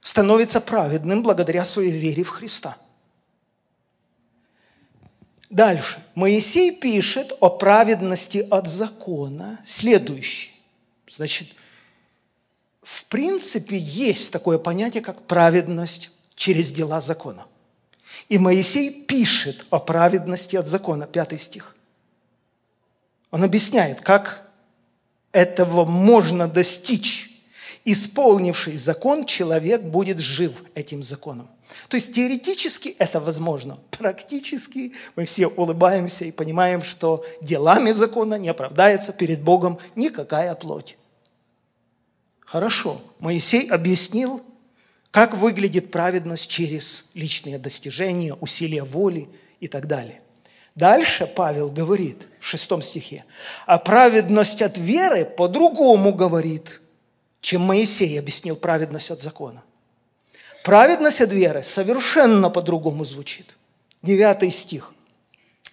становится 0.00 0.60
праведным 0.60 1.22
благодаря 1.22 1.64
своей 1.64 1.90
вере 1.90 2.22
в 2.22 2.28
Христа– 2.28 2.76
Дальше. 5.50 5.98
Моисей 6.14 6.72
пишет 6.72 7.32
о 7.40 7.48
праведности 7.48 8.46
от 8.50 8.68
закона 8.68 9.58
следующее. 9.64 10.52
Значит, 11.08 11.48
в 12.88 13.04
принципе, 13.04 13.76
есть 13.76 14.30
такое 14.30 14.56
понятие, 14.56 15.02
как 15.02 15.26
праведность 15.26 16.10
через 16.34 16.72
дела 16.72 17.02
закона. 17.02 17.44
И 18.30 18.38
Моисей 18.38 19.04
пишет 19.04 19.66
о 19.68 19.78
праведности 19.78 20.56
от 20.56 20.66
закона, 20.66 21.06
пятый 21.06 21.38
стих. 21.38 21.76
Он 23.30 23.44
объясняет, 23.44 24.00
как 24.00 24.50
этого 25.32 25.84
можно 25.84 26.48
достичь. 26.48 27.42
Исполнивший 27.84 28.78
закон, 28.78 29.26
человек 29.26 29.82
будет 29.82 30.18
жив 30.18 30.64
этим 30.74 31.02
законом. 31.02 31.50
То 31.90 31.98
есть 31.98 32.14
теоретически 32.14 32.96
это 32.98 33.20
возможно, 33.20 33.78
практически 33.90 34.94
мы 35.14 35.26
все 35.26 35.46
улыбаемся 35.46 36.24
и 36.24 36.32
понимаем, 36.32 36.82
что 36.82 37.22
делами 37.42 37.92
закона 37.92 38.36
не 38.36 38.48
оправдается 38.48 39.12
перед 39.12 39.42
Богом 39.42 39.78
никакая 39.94 40.54
плоть. 40.54 40.97
Хорошо. 42.48 43.02
Моисей 43.18 43.68
объяснил, 43.68 44.42
как 45.10 45.34
выглядит 45.34 45.90
праведность 45.90 46.48
через 46.48 47.04
личные 47.12 47.58
достижения, 47.58 48.32
усилия 48.32 48.84
воли 48.84 49.28
и 49.60 49.68
так 49.68 49.86
далее. 49.86 50.22
Дальше 50.74 51.26
Павел 51.26 51.68
говорит 51.68 52.26
в 52.40 52.46
шестом 52.46 52.80
стихе, 52.80 53.26
а 53.66 53.78
праведность 53.78 54.62
от 54.62 54.78
веры 54.78 55.26
по-другому 55.26 56.14
говорит, 56.14 56.80
чем 57.42 57.60
Моисей 57.62 58.18
объяснил 58.18 58.56
праведность 58.56 59.10
от 59.10 59.20
закона. 59.20 59.62
Праведность 60.64 61.20
от 61.20 61.30
веры 61.30 61.62
совершенно 61.62 62.48
по-другому 62.48 63.04
звучит. 63.04 63.56
Девятый 64.00 64.50
стих. 64.50 64.94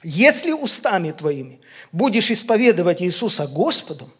«Если 0.03 0.51
устами 0.51 1.11
твоими 1.11 1.61
будешь 1.93 2.31
исповедовать 2.31 3.01
Иисуса 3.01 3.47
Господом 3.47 4.11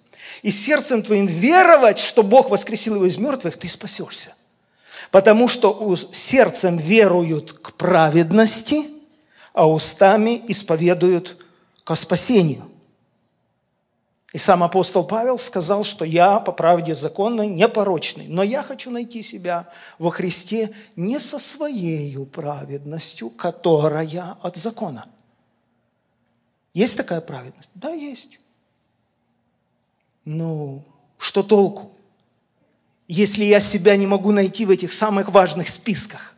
и 0.42 0.52
сердцем 0.52 1.04
твоим 1.04 1.26
веровать, 1.26 2.00
что 2.00 2.24
Бог 2.24 2.50
воскресил 2.50 2.96
его 2.96 3.06
из 3.06 3.18
мертвых, 3.18 3.58
ты 3.58 3.68
спасешься. 3.68 4.36
Потому 5.12 5.48
что 5.48 5.96
сердцем 6.12 6.78
веруют 6.78 7.54
к 7.54 7.74
праведности, 7.74 8.86
а 9.54 9.70
устами 9.70 10.44
исповедуют 10.48 11.44
к 11.84 11.96
спасению». 11.96 12.70
И 14.36 14.38
сам 14.38 14.64
апостол 14.64 15.06
Павел 15.06 15.40
сказал, 15.40 15.86
что 15.86 16.04
я 16.04 16.42
по 16.42 16.52
правде 16.52 16.94
законной 16.94 17.48
непорочный, 17.48 18.26
но 18.28 18.44
я 18.44 18.64
хочу 18.64 18.92
найти 18.92 19.22
себя 19.22 19.70
во 19.98 20.12
Христе 20.12 20.72
не 20.98 21.20
со 21.20 21.40
своей 21.40 22.18
праведностью, 22.26 23.30
которая 23.30 24.36
от 24.42 24.58
закона. 24.58 25.06
Есть 26.74 26.98
такая 26.98 27.22
праведность? 27.22 27.70
Да, 27.76 27.92
есть. 27.92 28.38
Ну, 30.26 30.84
что 31.18 31.44
толку, 31.44 31.92
если 33.08 33.44
я 33.46 33.60
себя 33.60 33.96
не 33.96 34.08
могу 34.08 34.32
найти 34.32 34.66
в 34.66 34.72
этих 34.72 34.92
самых 34.92 35.30
важных 35.30 35.70
списках? 35.70 36.36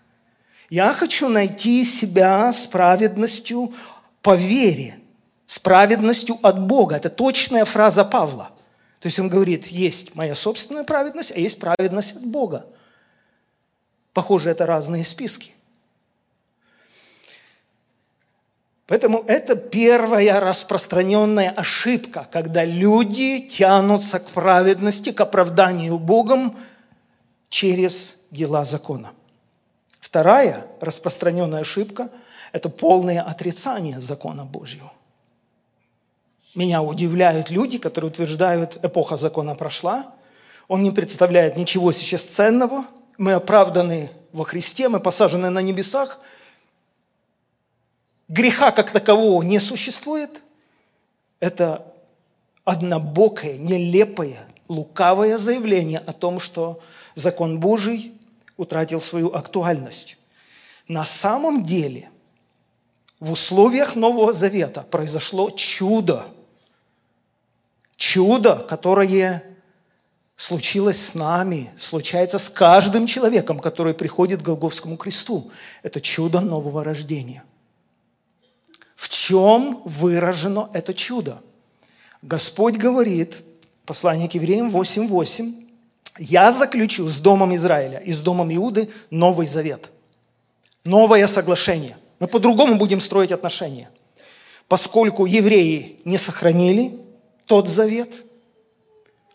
Я 0.70 0.94
хочу 0.94 1.30
найти 1.30 1.84
себя 1.84 2.54
с 2.54 2.68
праведностью 2.68 3.74
по 4.22 4.36
вере– 4.36 5.00
с 5.48 5.58
праведностью 5.58 6.38
от 6.44 6.62
Бога. 6.62 6.98
Это 6.98 7.10
точная 7.10 7.66
фраза 7.66 8.06
Павла. 8.06 8.52
То 9.00 9.08
есть 9.08 9.20
он 9.20 9.30
говорит, 9.30 9.68
есть 9.68 10.14
моя 10.14 10.36
собственная 10.36 10.84
праведность, 10.84 11.32
а 11.32 11.40
есть 11.40 11.58
праведность 11.58 12.16
от 12.16 12.26
Бога. 12.26 12.66
Похоже, 14.14 14.50
это 14.50 14.66
разные 14.66 15.06
списки. 15.06 15.54
Поэтому 18.88 19.24
это 19.28 19.58
первая 19.58 20.40
распространенная 20.40 21.52
ошибка, 21.52 22.26
когда 22.32 22.64
люди 22.64 23.40
тянутся 23.40 24.20
к 24.20 24.30
праведности, 24.30 25.12
к 25.12 25.20
оправданию 25.20 26.00
Богом 26.00 26.56
через 27.50 28.22
дела 28.32 28.64
закона. 28.64 29.12
Вторая 30.00 30.66
распространенная 30.80 31.62
ошибка– 31.62 32.10
это 32.54 32.70
полное 32.70 33.22
отрицание 33.22 34.00
закона 34.00 34.46
Божьего. 34.46 34.94
Меня 36.56 36.82
удивляют 36.82 37.50
люди, 37.50 37.78
которые 37.78 38.10
утверждают, 38.10 38.84
эпоха 38.84 39.18
закона 39.18 39.54
прошла, 39.54 40.14
он 40.70 40.82
не 40.82 40.92
представляет 40.92 41.58
ничего 41.58 41.92
сейчас 41.92 42.24
ценного, 42.24 42.86
мы 43.18 43.34
оправданы 43.34 44.10
во 44.32 44.46
Христе, 44.46 44.88
мы 44.88 45.02
посажены 45.02 45.50
на 45.50 45.60
небесах, 45.60 46.20
греха 48.28 48.72
как 48.72 48.92
такового 48.92 49.42
не 49.44 49.60
существует. 49.60 50.42
Это 51.40 51.86
однобокое, 52.66 53.58
нелепое, 53.58 54.48
лукавое 54.68 55.38
заявление 55.38 56.00
о 56.00 56.14
том, 56.14 56.40
что 56.40 56.80
закон 57.16 57.60
Божий 57.60 58.14
утратил 58.58 59.00
свою 59.00 59.34
актуальность. 59.34 60.18
На 60.88 61.06
самом 61.06 61.64
деле 61.64 62.10
в 63.20 63.32
условиях 63.32 63.96
Нового 63.96 64.34
Завета 64.34 64.84
произошло 64.84 65.50
чудо– 65.50 66.26
чудо, 67.98 68.56
которое 68.70 69.44
случилось 70.38 71.04
с 71.04 71.14
нами, 71.16 71.72
случается 71.78 72.40
с 72.40 72.48
каждым 72.50 73.08
человеком, 73.08 73.60
который 73.60 73.94
приходит 73.94 74.42
к 74.42 74.46
Голговскому 74.46 74.96
кресту. 74.96 75.52
Это 75.84 76.00
чудо 76.00 76.40
нового 76.40 76.84
рождения. 76.84 77.44
В 78.98 79.10
чем 79.10 79.84
выражено 79.86 80.72
это 80.74 80.92
чудо? 80.92 81.40
Господь 82.24 82.78
говорит, 82.78 83.36
послание 83.86 84.28
к 84.28 84.34
евреям 84.34 84.70
8.8, 84.70 85.54
«Я 86.18 86.52
заключу 86.52 87.08
с 87.08 87.20
Домом 87.20 87.56
Израиля 87.56 88.00
и 88.00 88.12
с 88.12 88.22
Домом 88.22 88.54
Иуды 88.54 88.90
Новый 89.12 89.46
Завет». 89.46 89.92
Новое 90.84 91.28
соглашение. 91.28 91.96
Мы 92.20 92.28
по-другому 92.28 92.76
будем 92.76 93.00
строить 93.00 93.32
отношения. 93.32 93.90
Поскольку 94.68 95.28
евреи 95.28 96.00
не 96.04 96.18
сохранили 96.18 97.00
тот 97.46 97.70
завет. 97.70 98.10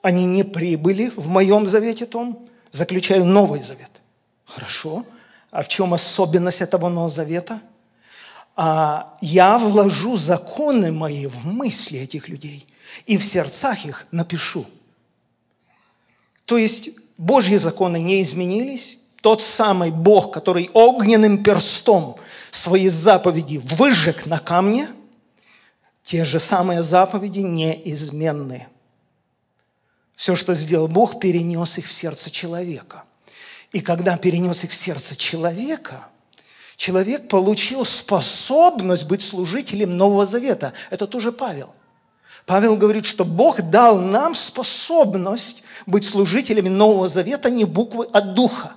Они 0.02 0.24
не 0.24 0.42
прибыли 0.42 1.12
в 1.14 1.28
моем 1.28 1.68
завете 1.68 2.06
том, 2.06 2.48
заключаю 2.72 3.24
новый 3.24 3.62
завет. 3.62 3.90
Хорошо. 4.44 5.04
А 5.52 5.62
в 5.62 5.68
чем 5.68 5.94
особенность 5.94 6.62
этого 6.62 6.88
нового 6.88 7.08
завета? 7.08 7.60
А 8.54 9.16
я 9.20 9.58
вложу 9.58 10.16
законы 10.16 10.92
мои 10.92 11.26
в 11.26 11.46
мысли 11.46 11.98
этих 11.98 12.28
людей 12.28 12.66
и 13.06 13.16
в 13.16 13.24
сердцах 13.24 13.86
их 13.86 14.06
напишу. 14.10 14.66
То 16.44 16.58
есть 16.58 16.90
Божьи 17.16 17.56
законы 17.56 17.98
не 17.98 18.22
изменились. 18.22 18.98
Тот 19.22 19.40
самый 19.40 19.90
Бог, 19.90 20.34
который 20.34 20.68
огненным 20.74 21.42
перстом 21.42 22.16
свои 22.50 22.88
заповеди 22.88 23.58
выжег 23.58 24.26
на 24.26 24.38
камне– 24.38 24.88
те 26.02 26.24
же 26.24 26.40
самые 26.40 26.82
заповеди 26.82 27.40
неизменны. 27.40 28.68
Все, 30.14 30.36
что 30.36 30.54
сделал 30.54 30.88
Бог, 30.88 31.20
перенес 31.20 31.78
их 31.78 31.86
в 31.86 31.92
сердце 31.92 32.30
человека. 32.30 33.04
И 33.72 33.80
когда 33.80 34.18
перенес 34.18 34.64
их 34.64 34.70
в 34.70 34.74
сердце 34.74 35.16
человека, 35.16 36.06
человек 36.82 37.28
получил 37.28 37.84
способность 37.84 39.04
быть 39.04 39.22
служителем 39.22 39.90
Нового 39.90 40.26
Завета. 40.26 40.72
Это 40.90 41.06
тоже 41.06 41.30
Павел. 41.30 41.72
Павел 42.44 42.76
говорит, 42.76 43.06
что 43.06 43.24
Бог 43.24 43.62
дал 43.62 44.00
нам 44.00 44.34
способность 44.34 45.62
быть 45.86 46.04
служителями 46.04 46.68
Нового 46.68 47.06
Завета 47.06 47.50
не 47.50 47.64
буквы, 47.64 48.08
а 48.12 48.20
духа. 48.20 48.72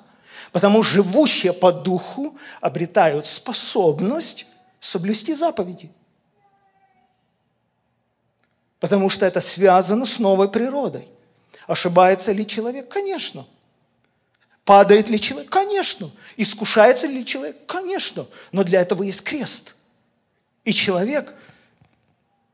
Потому 0.52 0.84
живущие 0.84 1.52
по 1.52 1.72
духу 1.72 2.38
обретают 2.62 3.26
способность 3.26 4.46
соблюсти 4.80 5.34
заповеди– 5.34 5.92
Потому 8.82 9.10
что 9.10 9.26
это 9.26 9.42
связано 9.42 10.06
с 10.06 10.20
новой 10.20 10.48
природой. 10.48 11.08
Ошибается 11.66 12.32
ли 12.34 12.46
человек? 12.46 12.88
Конечно. 12.88 13.44
Падает 14.66 15.10
ли 15.10 15.22
человек? 15.22 15.50
Конечно. 15.50 16.12
Искушается 16.36 17.08
ли 17.08 17.24
человек? 17.24 17.56
Конечно. 17.66 18.26
Но 18.52 18.64
для 18.64 18.82
этого 18.82 19.04
есть 19.04 19.22
крест. 19.22 19.76
И 20.64 20.74
человек 20.74 21.34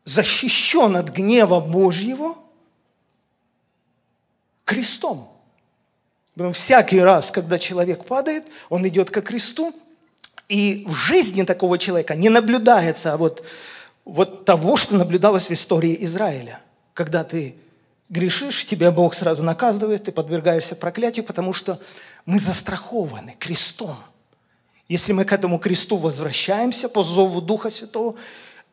защищен 0.03 0.97
от 0.97 1.09
гнева 1.09 1.59
Божьего 1.59 2.35
крестом. 4.65 5.31
Потому 6.33 6.53
всякий 6.53 6.99
раз, 6.99 7.31
когда 7.31 7.57
человек 7.57 8.05
падает, 8.05 8.45
он 8.69 8.87
идет 8.87 9.09
ко 9.09 9.21
кресту, 9.21 9.73
и 10.47 10.83
в 10.87 10.93
жизни 10.93 11.43
такого 11.43 11.77
человека 11.77 12.15
не 12.15 12.29
наблюдается 12.29 13.15
вот 13.17 13.45
вот 14.03 14.45
того, 14.45 14.77
что 14.77 14.95
наблюдалось 14.95 15.47
в 15.47 15.51
истории 15.51 15.97
Израиля. 16.01 16.59
Когда 16.93 17.23
ты 17.23 17.55
грешишь, 18.11 18.65
тебя 18.65 18.91
Бог 18.91 19.15
сразу 19.15 19.41
наказывает, 19.41 20.03
ты 20.03 20.11
подвергаешься 20.11 20.75
проклятию, 20.75 21.25
потому 21.25 21.53
что 21.53 21.79
мы 22.25 22.37
застрахованы 22.37 23.35
крестом. 23.39 23.97
Если 24.87 25.13
мы 25.13 25.23
к 25.23 25.31
этому 25.31 25.57
кресту 25.57 25.97
возвращаемся 25.97 26.89
по 26.89 27.01
зову 27.01 27.39
Духа 27.39 27.69
Святого, 27.69 28.15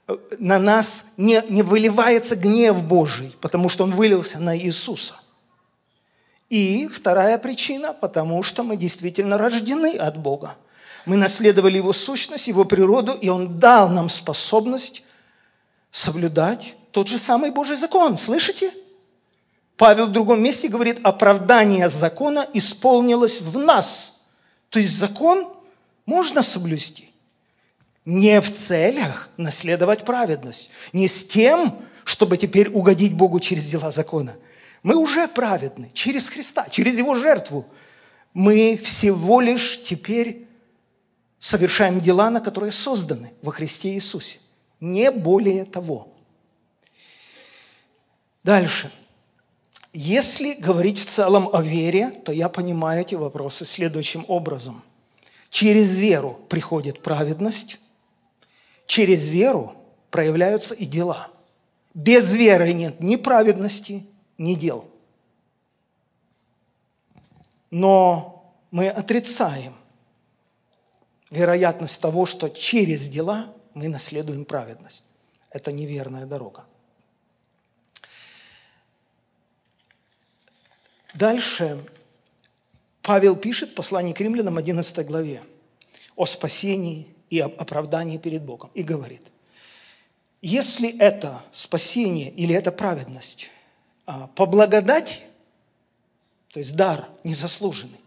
э, 0.09 0.17
на 0.39 0.59
нас 0.59 1.13
не, 1.17 1.41
не 1.49 1.63
выливается 1.63 2.35
гнев 2.35 2.83
Божий, 2.83 3.35
потому 3.41 3.69
что 3.69 3.85
он 3.85 3.93
вылился 3.93 4.41
на 4.41 4.59
Иисуса. 4.59 5.15
И 6.51 6.89
вторая 6.89 7.39
причина, 7.39 7.93
потому 7.93 8.43
что 8.43 8.65
мы 8.65 8.77
действительно 8.77 9.39
рождены 9.39 9.97
от 9.97 10.19
Бога. 10.19 10.57
Мы 11.07 11.17
наследовали 11.17 11.77
Его 11.77 11.93
сущность, 11.93 12.49
Его 12.49 12.65
природу, 12.65 13.13
и 13.13 13.29
Он 13.29 13.61
дал 13.61 13.89
нам 13.89 14.09
способность 14.09 15.05
соблюдать 15.93 16.75
тот 16.91 17.07
же 17.07 17.19
самый 17.19 17.53
Божий 17.53 17.77
закон. 17.77 18.19
Слышите? 18.19 18.73
Павел 19.79 20.09
в 20.09 20.13
другом 20.13 20.43
месте 20.43 20.67
говорит, 20.67 20.99
оправдание 21.05 21.89
закона 21.89 22.49
исполнилось 22.53 23.41
в 23.41 23.57
нас. 23.59 24.23
То 24.71 24.81
есть 24.81 24.93
закон 24.93 25.49
можно 26.05 26.43
соблюсти. 26.43 27.11
Не 28.05 28.41
в 28.41 28.53
целях 28.53 29.31
наследовать 29.37 30.05
праведность. 30.05 30.71
Не 30.93 31.07
с 31.07 31.23
тем, 31.23 31.81
чтобы 32.03 32.37
теперь 32.37 32.69
угодить 32.71 33.15
Богу 33.15 33.39
через 33.39 33.67
дела 33.67 33.93
закона. 33.93 34.35
Мы 34.83 34.97
уже 34.97 35.29
праведны 35.29 35.93
через 35.95 36.29
Христа, 36.29 36.67
через 36.69 36.99
Его 36.99 37.15
жертву. 37.15 37.65
Мы 38.35 38.81
всего 38.83 39.41
лишь 39.41 39.81
теперь 39.85 40.49
совершаем 41.39 42.01
дела, 42.01 42.31
на 42.31 42.41
которые 42.41 42.73
созданы 42.73 43.33
во 43.43 43.53
Христе 43.53 43.95
Иисусе. 43.95 44.41
Не 44.81 45.13
более 45.13 45.65
того. 45.65 46.09
Дальше. 48.43 48.91
Если 49.93 50.55
говорить 50.55 50.99
в 50.99 51.05
целом 51.07 51.49
о 51.53 51.63
вере, 51.63 52.11
то 52.11 52.33
я 52.33 52.49
понимаю 52.49 53.01
эти 53.01 53.15
вопросы 53.15 53.65
следующим 53.65 54.25
образом. 54.29 54.83
Через 55.51 55.97
веру 55.97 56.39
приходит 56.49 57.03
праведность, 57.03 57.81
через 58.87 59.29
веру 59.29 59.75
проявляются 60.11 60.75
и 60.75 60.85
дела. 60.85 61.29
Без 61.95 62.33
веры 62.33 62.73
нет 62.73 63.01
ни 63.01 63.17
праведности, 63.17 64.07
ни 64.37 64.55
дел. 64.55 64.85
Но 67.71 68.55
мы 68.71 68.89
отрицаем 68.89 69.75
вероятность 71.31 72.01
того, 72.01 72.27
что 72.27 72.49
через 72.49 73.09
дела 73.09 73.53
мы 73.75 73.89
наследуем 73.89 74.45
праведность. 74.45 75.05
Это 75.51 75.73
неверная 75.73 76.27
дорога. 76.27 76.67
Дальше 81.15 81.83
Павел 83.03 83.37
пишет 83.37 83.71
в 83.71 83.75
послании 83.75 84.13
к 84.13 84.21
римлянам 84.21 84.59
11 84.59 85.07
главе 85.07 85.43
о 86.17 86.27
спасении 86.27 87.09
и 87.31 87.41
оправдании 87.41 88.19
перед 88.19 88.43
Богом 88.43 88.71
и 88.75 88.83
говорит, 88.83 89.23
если 90.43 90.97
это 90.99 91.43
спасение 91.53 92.31
или 92.31 92.55
это 92.55 92.71
праведность 92.71 93.51
а, 94.07 94.29
по 94.35 94.47
благодати, 94.47 95.21
то 96.49 96.61
есть 96.61 96.77
дар 96.77 97.09
незаслуженный, 97.25 98.01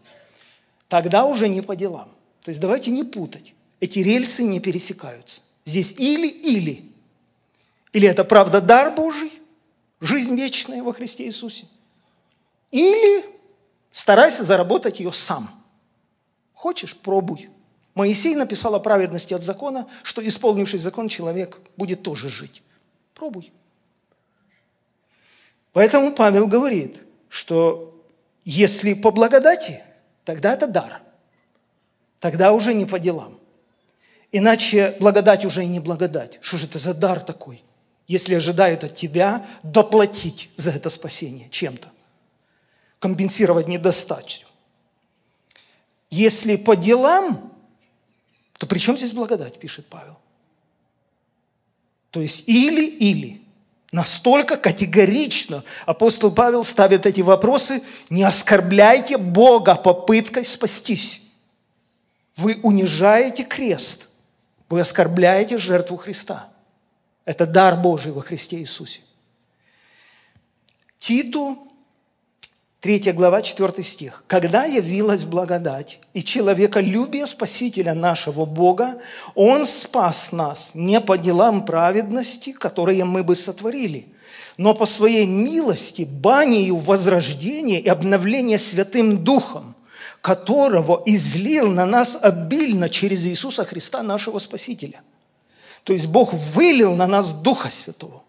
тогда 0.88 1.24
уже 1.24 1.48
не 1.48 1.62
по 1.62 1.76
делам. 1.76 2.08
То 2.42 2.50
есть 2.50 2.60
давайте 2.60 2.90
не 2.90 3.04
путать. 3.04 3.54
Эти 3.80 3.98
рельсы 4.00 4.42
не 4.42 4.60
пересекаются. 4.60 5.42
Здесь 5.64 5.92
или-или. 5.92 6.84
Или 7.92 8.08
это 8.08 8.24
правда 8.24 8.60
дар 8.60 8.94
Божий, 8.94 9.32
жизнь 10.00 10.34
вечная 10.34 10.82
во 10.82 10.92
Христе 10.92 11.26
Иисусе. 11.26 11.66
Или 12.72 13.24
старайся 13.92 14.42
заработать 14.42 14.98
ее 14.98 15.12
сам. 15.12 15.48
Хочешь, 16.54 16.96
пробуй. 16.96 17.50
Моисей 17.94 18.34
написал 18.34 18.74
о 18.74 18.80
праведности 18.80 19.34
от 19.34 19.42
закона, 19.42 19.86
что 20.02 20.26
исполнивший 20.26 20.78
закон 20.78 21.08
человек 21.08 21.60
будет 21.76 22.02
тоже 22.02 22.30
жить. 22.30 22.62
Пробуй. 23.14 23.52
Поэтому 25.72 26.12
Павел 26.14 26.46
говорит, 26.46 27.02
что 27.28 27.94
если 28.44 28.94
по 28.94 29.10
благодати, 29.10 29.82
тогда 30.24 30.54
это 30.54 30.66
дар. 30.66 31.02
Тогда 32.20 32.52
уже 32.52 32.72
не 32.72 32.86
по 32.86 32.98
делам. 32.98 33.38
Иначе 34.30 34.96
благодать 34.98 35.44
уже 35.44 35.64
и 35.64 35.66
не 35.66 35.80
благодать. 35.80 36.38
Что 36.40 36.56
же 36.56 36.66
это 36.66 36.78
за 36.78 36.94
дар 36.94 37.20
такой, 37.20 37.62
если 38.06 38.34
ожидают 38.34 38.82
от 38.82 38.94
тебя 38.94 39.44
доплатить 39.62 40.50
за 40.56 40.70
это 40.70 40.88
спасение 40.88 41.50
чем-то? 41.50 41.91
Компенсировать 43.02 43.66
недостачу. 43.66 44.46
Если 46.08 46.54
по 46.54 46.76
делам, 46.76 47.52
то 48.58 48.66
при 48.68 48.78
чем 48.78 48.96
здесь 48.96 49.10
благодать, 49.10 49.58
пишет 49.58 49.88
Павел? 49.88 50.20
То 52.12 52.20
есть 52.20 52.44
или-или. 52.46 53.42
Настолько 53.90 54.56
категорично 54.56 55.64
апостол 55.84 56.30
Павел 56.30 56.62
ставит 56.62 57.04
эти 57.04 57.22
вопросы. 57.22 57.82
Не 58.08 58.22
оскорбляйте 58.22 59.16
Бога 59.18 59.74
попыткой 59.74 60.44
спастись. 60.44 61.32
Вы 62.36 62.60
унижаете 62.62 63.42
крест. 63.42 64.10
Вы 64.68 64.78
оскорбляете 64.78 65.58
жертву 65.58 65.96
Христа. 65.96 66.52
Это 67.24 67.48
дар 67.48 67.76
Божий 67.76 68.12
во 68.12 68.22
Христе 68.22 68.58
Иисусе. 68.58 69.00
Титу 70.98 71.71
3 72.82 73.12
глава, 73.12 73.42
4 73.42 73.84
стих. 73.84 74.24
«Когда 74.26 74.64
явилась 74.64 75.24
благодать 75.24 76.00
и 76.14 76.24
человеколюбие 76.24 77.28
Спасителя 77.28 77.94
нашего 77.94 78.44
Бога, 78.44 79.00
Он 79.36 79.64
спас 79.64 80.32
нас 80.32 80.72
не 80.74 81.00
по 81.00 81.16
делам 81.16 81.64
праведности, 81.64 82.50
которые 82.50 83.04
мы 83.04 83.22
бы 83.22 83.36
сотворили, 83.36 84.08
но 84.56 84.74
по 84.74 84.86
своей 84.86 85.26
милости, 85.26 86.02
банию 86.02 86.76
возрождения 86.76 87.78
и 87.80 87.88
обновления 87.88 88.58
Святым 88.58 89.22
Духом, 89.22 89.76
которого 90.20 91.04
излил 91.06 91.70
на 91.70 91.86
нас 91.86 92.18
обильно 92.20 92.88
через 92.88 93.24
Иисуса 93.24 93.64
Христа, 93.64 94.02
нашего 94.02 94.38
Спасителя». 94.40 95.02
То 95.84 95.92
есть 95.92 96.06
Бог 96.06 96.32
вылил 96.34 96.96
на 96.96 97.06
нас 97.06 97.30
Духа 97.30 97.70
Святого. 97.70 98.24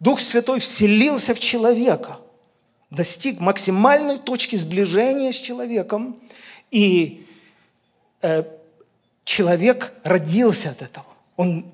Дух 0.00 0.18
Святой 0.18 0.58
вселился 0.58 1.36
в 1.36 1.38
человека– 1.38 2.18
достиг 2.96 3.38
максимальной 3.38 4.18
точки 4.18 4.56
сближения 4.56 5.32
с 5.32 5.36
человеком, 5.36 6.18
и 6.72 7.24
э, 8.22 8.42
человек 9.24 9.92
родился 10.02 10.70
от 10.70 10.82
этого. 10.82 11.06
Он 11.36 11.64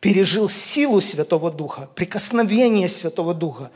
пережил 0.00 0.48
силу 0.48 1.00
Святого 1.00 1.50
Духа, 1.50 1.88
прикосновение 1.94 2.88
Святого 2.88 3.34
Духа, 3.34 3.72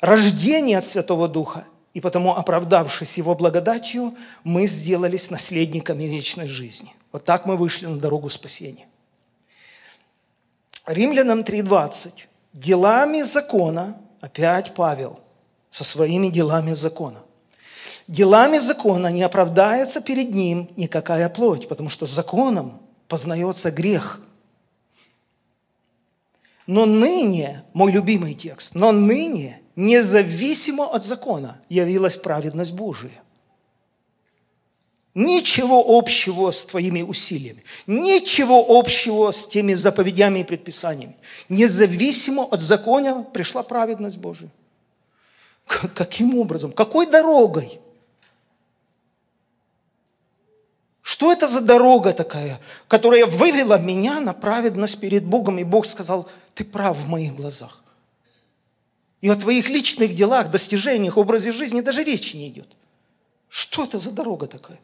рождение 0.00 0.78
от 0.78 0.84
Святого 0.84 1.28
Духа. 1.28 1.64
И 1.94 2.00
потому, 2.00 2.34
оправдавшись 2.34 3.18
Его 3.18 3.34
благодатью, 3.34 4.14
мы 4.44 4.66
сделались 4.66 5.30
наследниками 5.30 6.04
вечной 6.04 6.48
жизни. 6.48 6.94
Вот 7.12 7.24
так 7.24 7.46
мы 7.46 7.56
вышли 7.56 7.86
на 7.86 7.98
дорогу 7.98 8.30
спасения. 8.30 8.86
Римлянам 10.86 11.40
3.20. 11.40 12.24
Делами 12.54 13.22
закона, 13.22 13.96
опять 14.20 14.74
Павел, 14.74 15.21
со 15.72 15.84
своими 15.84 16.28
делами 16.28 16.74
закона. 16.74 17.24
Делами 18.06 18.58
закона 18.58 19.08
не 19.10 19.22
оправдается 19.22 20.00
перед 20.00 20.30
ним 20.34 20.68
никакая 20.76 21.28
плоть, 21.28 21.66
потому 21.66 21.88
что 21.88 22.04
законом 22.06 22.80
познается 23.08 23.70
грех. 23.70 24.20
Но 26.66 26.84
ныне, 26.84 27.64
мой 27.72 27.90
любимый 27.90 28.34
текст, 28.34 28.74
но 28.74 28.92
ныне, 28.92 29.62
независимо 29.74 30.84
от 30.84 31.04
закона, 31.04 31.60
явилась 31.68 32.16
праведность 32.16 32.72
Божия. 32.72 33.22
Ничего 35.14 35.98
общего 35.98 36.50
с 36.50 36.64
твоими 36.64 37.02
усилиями, 37.02 37.64
ничего 37.86 38.64
общего 38.78 39.30
с 39.30 39.46
теми 39.46 39.74
заповедями 39.74 40.40
и 40.40 40.44
предписаниями. 40.44 41.16
Независимо 41.48 42.44
от 42.44 42.60
закона 42.60 43.22
пришла 43.22 43.62
праведность 43.62 44.18
Божия. 44.18 44.50
Каким 45.66 46.38
образом? 46.38 46.72
Какой 46.72 47.06
дорогой? 47.06 47.80
Что 51.02 51.32
это 51.32 51.48
за 51.48 51.60
дорога 51.60 52.12
такая, 52.12 52.60
которая 52.88 53.26
вывела 53.26 53.78
меня 53.78 54.20
на 54.20 54.32
праведность 54.32 55.00
перед 55.00 55.24
Богом? 55.24 55.58
И 55.58 55.64
Бог 55.64 55.84
сказал, 55.84 56.28
ты 56.54 56.64
прав 56.64 56.96
в 56.96 57.08
моих 57.08 57.34
глазах. 57.34 57.82
И 59.20 59.28
о 59.28 59.36
твоих 59.36 59.68
личных 59.68 60.14
делах, 60.14 60.50
достижениях, 60.50 61.16
образе 61.16 61.52
жизни 61.52 61.80
даже 61.80 62.04
речи 62.04 62.36
не 62.36 62.48
идет. 62.48 62.68
Что 63.48 63.84
это 63.84 63.98
за 63.98 64.10
дорога 64.10 64.46
такая? 64.46 64.80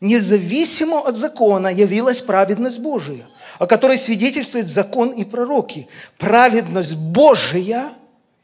Независимо 0.00 0.98
от 0.98 1.16
закона 1.16 1.68
явилась 1.68 2.20
праведность 2.20 2.80
Божия, 2.80 3.28
о 3.60 3.66
которой 3.66 3.98
свидетельствует 3.98 4.68
закон 4.68 5.10
и 5.10 5.24
пророки. 5.24 5.88
Праведность 6.18 6.94
Божия– 6.94 7.92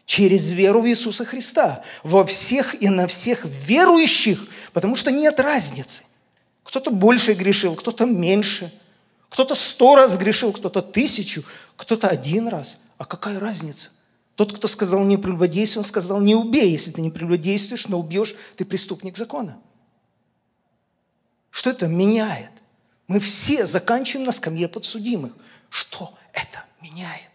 через 0.09 0.49
веру 0.49 0.81
в 0.81 0.89
Иисуса 0.89 1.27
Христа, 1.27 1.85
во 2.03 2.25
всех 2.25 2.83
и 2.83 2.89
на 2.89 3.07
всех 3.07 3.45
верующих, 3.45 4.49
потому 4.73 4.97
что 4.97 5.11
нет 5.11 5.39
разницы. 5.39 6.03
Кто-то 6.63 6.91
больше 6.91 7.35
грешил, 7.35 7.75
кто-то 7.75 8.07
меньше, 8.07 8.73
кто-то 9.29 9.55
сто 9.55 9.97
раз 9.97 10.17
грешил, 10.17 10.55
кто-то 10.55 10.81
тысячу, 10.81 11.45
кто-то 11.77 12.09
один 12.09 12.49
раз. 12.49 12.79
А 12.97 13.05
какая 13.05 13.39
разница? 13.39 13.91
Тот, 14.35 14.57
кто 14.57 14.67
сказал 14.67 15.05
не 15.05 15.19
прелюбодействуй, 15.19 15.83
он 15.83 15.85
сказал 15.85 16.21
не 16.21 16.35
убей. 16.35 16.71
Если 16.71 16.91
ты 16.91 17.03
не 17.03 17.11
прелюбодействуешь, 17.11 17.87
но 17.89 18.01
убьешь, 18.01 18.35
ты 18.57 18.65
преступник 18.65 19.15
закона. 19.15 19.59
Что 21.51 21.69
это 21.69 21.87
меняет? 21.87 22.53
Мы 23.09 23.21
все 23.21 23.67
заканчиваем 23.67 24.25
на 24.25 24.33
скамье 24.33 24.69
подсудимых. 24.69 25.35
Что 25.69 26.15
это 26.33 26.65
меняет? 26.81 27.29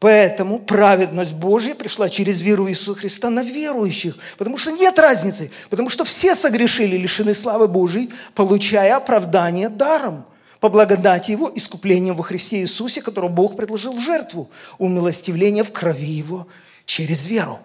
Поэтому 0.00 0.58
праведность 0.58 1.34
Божья 1.34 1.74
пришла 1.74 2.08
через 2.08 2.40
веру 2.40 2.66
Иисуса 2.70 2.98
Христа 2.98 3.28
на 3.28 3.42
верующих, 3.42 4.16
потому 4.38 4.56
что 4.56 4.70
нет 4.70 4.98
разницы, 4.98 5.50
потому 5.68 5.90
что 5.90 6.04
все 6.04 6.34
согрешили, 6.34 6.96
лишены 6.96 7.34
славы 7.34 7.68
Божьей, 7.68 8.10
получая 8.34 8.96
оправдание 8.96 9.68
даром, 9.68 10.24
по 10.58 10.70
благодати 10.70 11.32
Его, 11.32 11.52
искуплением 11.54 12.14
во 12.14 12.22
Христе 12.22 12.60
Иисусе, 12.60 13.02
которого 13.02 13.28
Бог 13.28 13.56
предложил 13.56 13.92
в 13.92 14.00
жертву, 14.00 14.50
умилостивление 14.78 15.64
в 15.64 15.72
крови 15.72 16.06
Его 16.06 16.48
через 16.86 17.26
веру. 17.26 17.60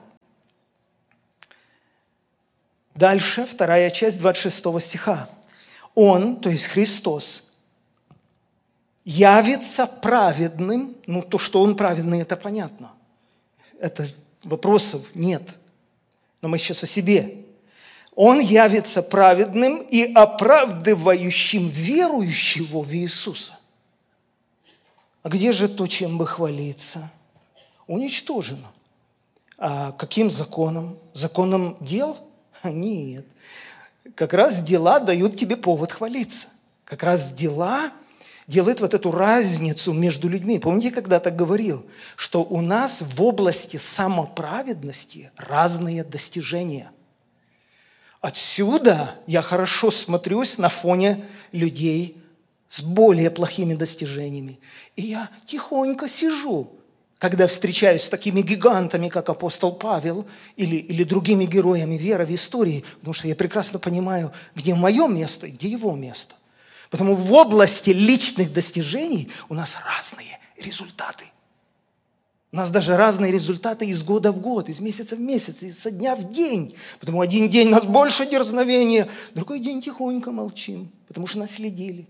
Дальше, 2.96 3.46
вторая 3.50 3.90
часть 3.90 4.20
26 4.20 4.82
стиха. 4.82 5.30
Он, 5.94 6.36
то 6.36 6.50
есть 6.50 6.66
Христос, 6.68 7.45
явится 9.06 9.86
праведным. 9.86 10.96
Ну, 11.06 11.22
то, 11.22 11.38
что 11.38 11.62
Он 11.62 11.78
праведный, 11.78 12.22
это 12.22 12.36
понятно. 12.36 12.92
Это 13.80 14.10
вопросов 14.44 15.04
нет. 15.14 15.44
Но 16.42 16.50
мы 16.50 16.58
сейчас 16.58 16.84
о 16.84 16.88
себе. 16.88 17.46
Он 18.16 18.40
явится 18.40 19.02
праведным 19.04 19.78
и 19.78 20.12
оправдывающим 20.14 21.68
верующего 21.68 22.82
в 22.82 22.92
Иисуса. 22.94 23.58
А 25.22 25.30
где 25.30 25.52
же 25.52 25.68
то, 25.68 25.88
чем 25.88 26.18
бы 26.18 26.26
хвалиться? 26.26 27.12
Уничтожено. 27.88 28.72
А 29.58 29.92
каким 29.94 30.30
законом? 30.30 30.98
Законом 31.14 31.78
дел? 31.82 32.18
Нет. 32.64 33.26
Как 34.16 34.34
раз 34.34 34.62
дела 34.62 35.00
дают 35.00 35.36
тебе 35.36 35.58
повод 35.58 35.92
хвалиться. 35.92 36.48
Как 36.86 37.04
раз 37.04 37.34
дела 37.34 37.92
делают 38.48 38.82
вот 38.82 38.94
эту 38.94 39.12
разницу 39.12 39.94
между 39.94 40.30
людьми. 40.30 40.60
Помните, 40.60 40.92
когда 40.92 41.20
так 41.20 41.36
говорил, 41.36 41.86
что 42.16 42.44
у 42.44 42.62
нас 42.62 43.02
в 43.02 43.22
области 43.24 43.78
самоправедности 43.78 45.32
разные 45.38 46.04
достижения. 46.04 46.92
Отсюда 48.22 49.16
я 49.28 49.42
хорошо 49.42 49.92
смотрюсь 49.92 50.58
на 50.58 50.70
фоне 50.70 51.24
людей 51.52 52.18
с 52.70 52.82
более 52.82 53.30
плохими 53.30 53.74
достижениями. 53.74 54.60
И 54.96 55.04
я 55.04 55.30
тихонько 55.46 56.10
сижу, 56.10 56.72
когда 57.20 57.48
встречаюсь 57.48 58.04
с 58.04 58.10
такими 58.10 58.42
гигантами, 58.42 59.10
как 59.10 59.30
апостол 59.30 59.72
Павел 59.72 60.26
или, 60.56 60.76
или 60.76 61.04
другими 61.04 61.46
героями 61.46 61.96
веры 61.96 62.26
в 62.26 62.34
истории, 62.34 62.84
потому 63.00 63.14
что 63.14 63.28
я 63.28 63.36
прекрасно 63.36 63.80
понимаю, 63.80 64.32
где 64.56 64.76
мое 64.76 65.08
место 65.08 65.48
и 65.48 65.52
где 65.52 65.70
его 65.70 65.96
место. 65.96 66.36
Потому 66.90 67.16
в 67.16 67.34
области 67.34 67.90
личных 67.90 68.54
достижений 68.54 69.30
у 69.50 69.54
нас 69.54 69.78
разные 69.86 70.40
результаты. 70.58 71.26
У 72.52 72.56
нас 72.56 72.70
даже 72.70 72.96
разные 72.96 73.32
результаты 73.32 73.86
из 73.86 74.04
года 74.04 74.32
в 74.32 74.40
год, 74.40 74.70
из 74.70 74.80
месяца 74.80 75.16
в 75.16 75.20
месяц, 75.20 75.62
из 75.64 75.78
со 75.78 75.92
дня 75.92 76.16
в 76.16 76.30
день. 76.30 76.76
Потому 77.00 77.22
один 77.22 77.50
день 77.50 77.68
у 77.68 77.72
нас 77.72 77.84
больше 77.84 78.26
дерзновения, 78.26 79.10
другой 79.34 79.60
день 79.60 79.82
тихонько 79.82 80.32
молчим, 80.32 80.90
потому 81.08 81.28
что 81.28 81.40
нас 81.40 81.52
следили. 81.52 82.08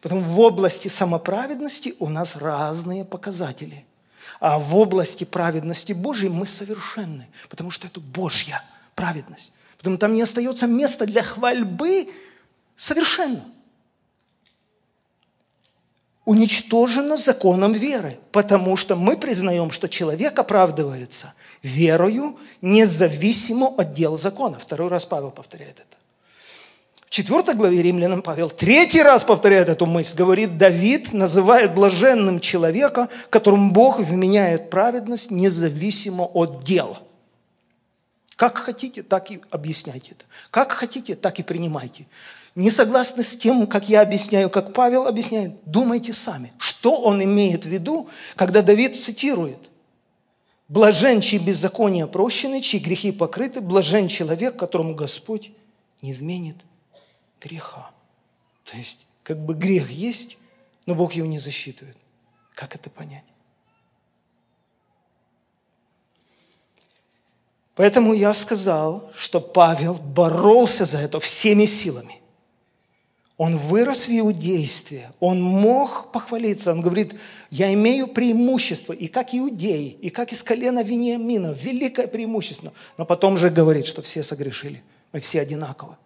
Потому 0.00 0.22
в 0.22 0.40
области 0.40 0.88
самоправедности 0.88 1.94
у 1.98 2.08
нас 2.08 2.36
разные 2.36 3.04
показатели– 3.04 3.84
а 4.40 4.58
в 4.58 4.76
области 4.76 5.24
праведности 5.24 5.92
Божьей 5.92 6.28
мы 6.28 6.46
совершенны, 6.46 7.26
потому 7.48 7.70
что 7.70 7.86
это 7.86 8.00
Божья 8.00 8.62
праведность. 8.94 9.52
Потому 9.78 9.96
там 9.96 10.12
не 10.14 10.22
остается 10.22 10.66
места 10.66 11.06
для 11.06 11.22
хвальбы 11.22 12.08
совершенно. 12.76 13.44
Уничтожено 16.24 17.16
законом 17.16 17.72
веры, 17.72 18.18
потому 18.32 18.76
что 18.76 18.96
мы 18.96 19.16
признаем, 19.16 19.70
что 19.70 19.88
человек 19.88 20.38
оправдывается 20.38 21.34
верою, 21.62 22.38
независимо 22.62 23.66
от 23.66 23.92
дел 23.92 24.16
закона. 24.16 24.58
Второй 24.58 24.88
раз 24.88 25.04
Павел 25.04 25.30
повторяет 25.30 25.80
это 25.80 25.96
четвертой 27.14 27.54
главе 27.54 27.80
Римлянам 27.80 28.22
Павел 28.22 28.50
третий 28.50 29.00
раз 29.00 29.22
повторяет 29.22 29.68
эту 29.68 29.86
мысль. 29.86 30.16
Говорит, 30.16 30.58
Давид 30.58 31.12
называет 31.12 31.72
блаженным 31.72 32.40
человека, 32.40 33.08
которому 33.30 33.70
Бог 33.70 34.00
вменяет 34.00 34.68
праведность 34.68 35.30
независимо 35.30 36.24
от 36.24 36.64
дел. 36.64 36.98
Как 38.34 38.58
хотите, 38.58 39.04
так 39.04 39.30
и 39.30 39.40
объясняйте 39.50 40.10
это. 40.10 40.24
Как 40.50 40.72
хотите, 40.72 41.14
так 41.14 41.38
и 41.38 41.44
принимайте. 41.44 42.08
Не 42.54 42.70
согласны 42.70 43.22
с 43.22 43.36
тем, 43.36 43.66
как 43.66 43.88
я 43.88 44.00
объясняю, 44.00 44.48
как 44.48 44.72
Павел 44.72 45.06
объясняет, 45.06 45.52
думайте 45.66 46.12
сами. 46.12 46.52
Что 46.58 46.94
он 47.00 47.22
имеет 47.22 47.64
в 47.64 47.68
виду, 47.68 48.08
когда 48.36 48.62
Давид 48.62 48.96
цитирует? 48.96 49.58
«Блажен, 50.68 51.20
чьи 51.20 51.38
беззакония 51.38 52.06
прощены, 52.06 52.62
чьи 52.62 52.80
грехи 52.80 53.12
покрыты, 53.12 53.60
блажен 53.60 54.08
человек, 54.08 54.56
которому 54.56 54.94
Господь 54.94 55.52
не 56.00 56.14
вменит 56.14 56.56
греха. 57.40 57.90
То 58.64 58.76
есть, 58.78 59.06
как 59.22 59.38
бы 59.44 59.54
грех 59.54 59.90
есть, 59.90 60.38
но 60.86 60.94
Бог 60.94 61.12
его 61.12 61.26
не 61.26 61.38
засчитывает. 61.38 61.98
Как 62.54 62.74
это 62.74 62.88
понять? 62.88 63.24
Поэтому 67.74 68.14
я 68.14 68.32
сказал, 68.32 69.10
что 69.14 69.40
Павел 69.40 69.94
боролся 69.94 70.86
за 70.86 70.98
это 70.98 71.20
всеми 71.20 71.66
силами. 71.66 72.20
Он 73.36 73.56
вырос 73.56 74.06
в 74.06 74.16
иудействе, 74.16 75.10
он 75.18 75.42
мог 75.42 76.12
похвалиться. 76.12 76.70
Он 76.70 76.80
говорит, 76.80 77.16
я 77.50 77.72
имею 77.74 78.06
преимущество 78.06 78.92
и 78.92 79.08
как 79.08 79.34
иудей, 79.34 79.98
и 80.00 80.10
как 80.10 80.32
из 80.32 80.44
колена 80.44 80.84
Вениамина, 80.84 81.52
великое 81.52 82.06
преимущество. 82.06 82.72
Но 82.96 83.04
потом 83.04 83.36
же 83.36 83.50
говорит, 83.50 83.86
что 83.86 84.02
все 84.02 84.22
согрешили, 84.22 84.84
мы 85.12 85.18
все 85.18 85.40
одинаковы. 85.40 85.96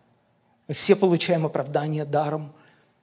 Мы 0.68 0.74
все 0.74 0.96
получаем 0.96 1.44
оправдание 1.44 2.06
даром 2.06 2.50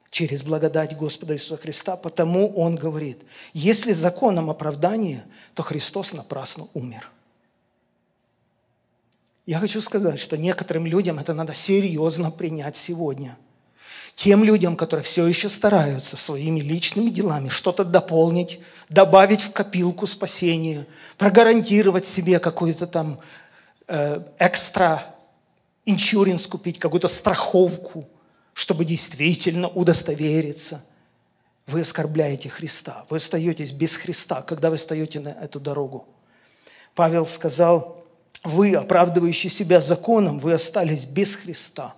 через 0.10 0.42
благодать 0.42 0.98
Господа 0.98 1.36
Иисуса 1.36 1.58
Христа, 1.58 1.96
потому 1.96 2.48
Он 2.56 2.76
говорит, 2.76 3.22
если 3.54 3.92
законом 3.92 4.50
оправдания, 4.50 5.24
то 5.54 5.62
Христос 5.62 6.14
напрасно 6.14 6.68
умер. 6.74 7.12
Я 9.46 9.60
хочу 9.60 9.82
сказать, 9.82 10.20
что 10.20 10.36
некоторым 10.36 10.88
людям 10.88 11.20
это 11.20 11.36
надо 11.36 11.54
серьезно 11.54 12.32
принять 12.32 12.76
сегодня. 12.76 13.38
Тем 14.16 14.46
людям, 14.46 14.78
которые 14.78 15.04
все 15.04 15.28
еще 15.28 15.50
стараются 15.50 16.16
своими 16.16 16.62
личными 16.62 17.10
делами 17.10 17.50
что-то 17.50 17.84
дополнить, 17.84 18.62
добавить 18.90 19.42
в 19.42 19.52
копилку 19.52 20.08
спасения, 20.08 20.88
прогарантировать 21.18 22.06
себе 22.06 22.40
какую-то 22.40 22.88
там 22.88 23.20
э, 23.88 24.22
экстра 24.40 25.06
иншуренс 25.86 26.48
купить, 26.48 26.80
какую-то 26.80 27.10
страховку, 27.10 28.08
чтобы 28.54 28.86
действительно 28.86 29.68
удостовериться. 29.68 30.84
Вы 31.68 31.82
оскорбляете 31.82 32.50
Христа. 32.50 33.06
Вы 33.10 33.18
остаетесь 33.18 33.74
без 33.74 33.98
Христа, 33.98 34.42
когда 34.42 34.70
вы 34.70 34.78
встаете 34.78 35.20
на 35.20 35.30
эту 35.30 35.60
дорогу. 35.60 36.08
Павел 36.96 37.26
сказал, 37.26 38.04
вы, 38.46 38.76
оправдывающие 38.76 39.50
себя 39.50 39.82
законом, 39.82 40.40
вы 40.40 40.54
остались 40.54 41.04
без 41.04 41.36
Христа. 41.36 41.94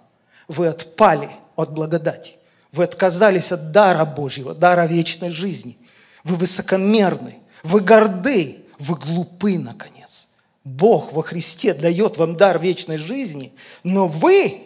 Вы 0.47 0.67
отпали 0.67 1.29
от 1.57 1.73
благодати. 1.73 2.35
Вы 2.71 2.85
отказались 2.85 3.51
от 3.51 3.71
дара 3.71 4.05
Божьего, 4.05 4.53
дара 4.53 4.85
вечной 4.85 5.31
жизни. 5.31 5.77
Вы 6.23 6.37
высокомерны, 6.37 7.39
вы 7.63 7.81
горды, 7.81 8.63
вы 8.79 8.95
глупы, 8.95 9.57
наконец. 9.57 10.27
Бог 10.63 11.13
во 11.13 11.23
Христе 11.23 11.73
дает 11.73 12.17
вам 12.17 12.35
дар 12.35 12.59
вечной 12.59 12.97
жизни, 12.97 13.53
но 13.83 14.07
вы 14.07 14.61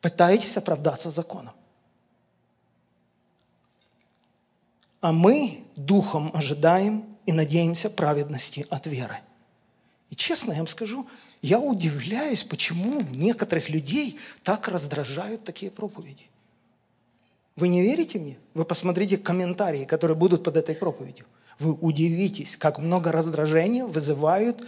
пытаетесь 0.00 0.56
оправдаться 0.56 1.10
законом. 1.10 1.52
А 5.00 5.12
мы 5.12 5.64
духом 5.76 6.30
ожидаем 6.34 7.04
и 7.26 7.32
надеемся 7.32 7.88
праведности 7.90 8.66
от 8.70 8.86
веры. 8.86 9.18
И 10.10 10.16
честно 10.16 10.52
я 10.52 10.58
вам 10.58 10.66
скажу, 10.66 11.06
я 11.40 11.60
удивляюсь, 11.60 12.44
почему 12.44 13.02
некоторых 13.10 13.68
людей 13.68 14.18
так 14.42 14.68
раздражают 14.68 15.44
такие 15.44 15.70
проповеди. 15.70 16.26
Вы 17.56 17.68
не 17.68 17.82
верите 17.82 18.18
мне? 18.18 18.38
Вы 18.54 18.64
посмотрите 18.64 19.18
комментарии, 19.18 19.84
которые 19.84 20.16
будут 20.16 20.44
под 20.44 20.56
этой 20.56 20.74
проповедью. 20.74 21.26
Вы 21.58 21.72
удивитесь, 21.72 22.56
как 22.56 22.78
много 22.78 23.10
раздражения 23.10 23.84
вызывают 23.84 24.64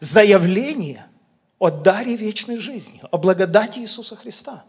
заявление 0.00 1.06
о 1.58 1.70
даре 1.70 2.16
вечной 2.16 2.58
жизни, 2.58 3.00
о 3.10 3.18
благодати 3.18 3.78
Иисуса 3.78 4.16
Христа. 4.16 4.64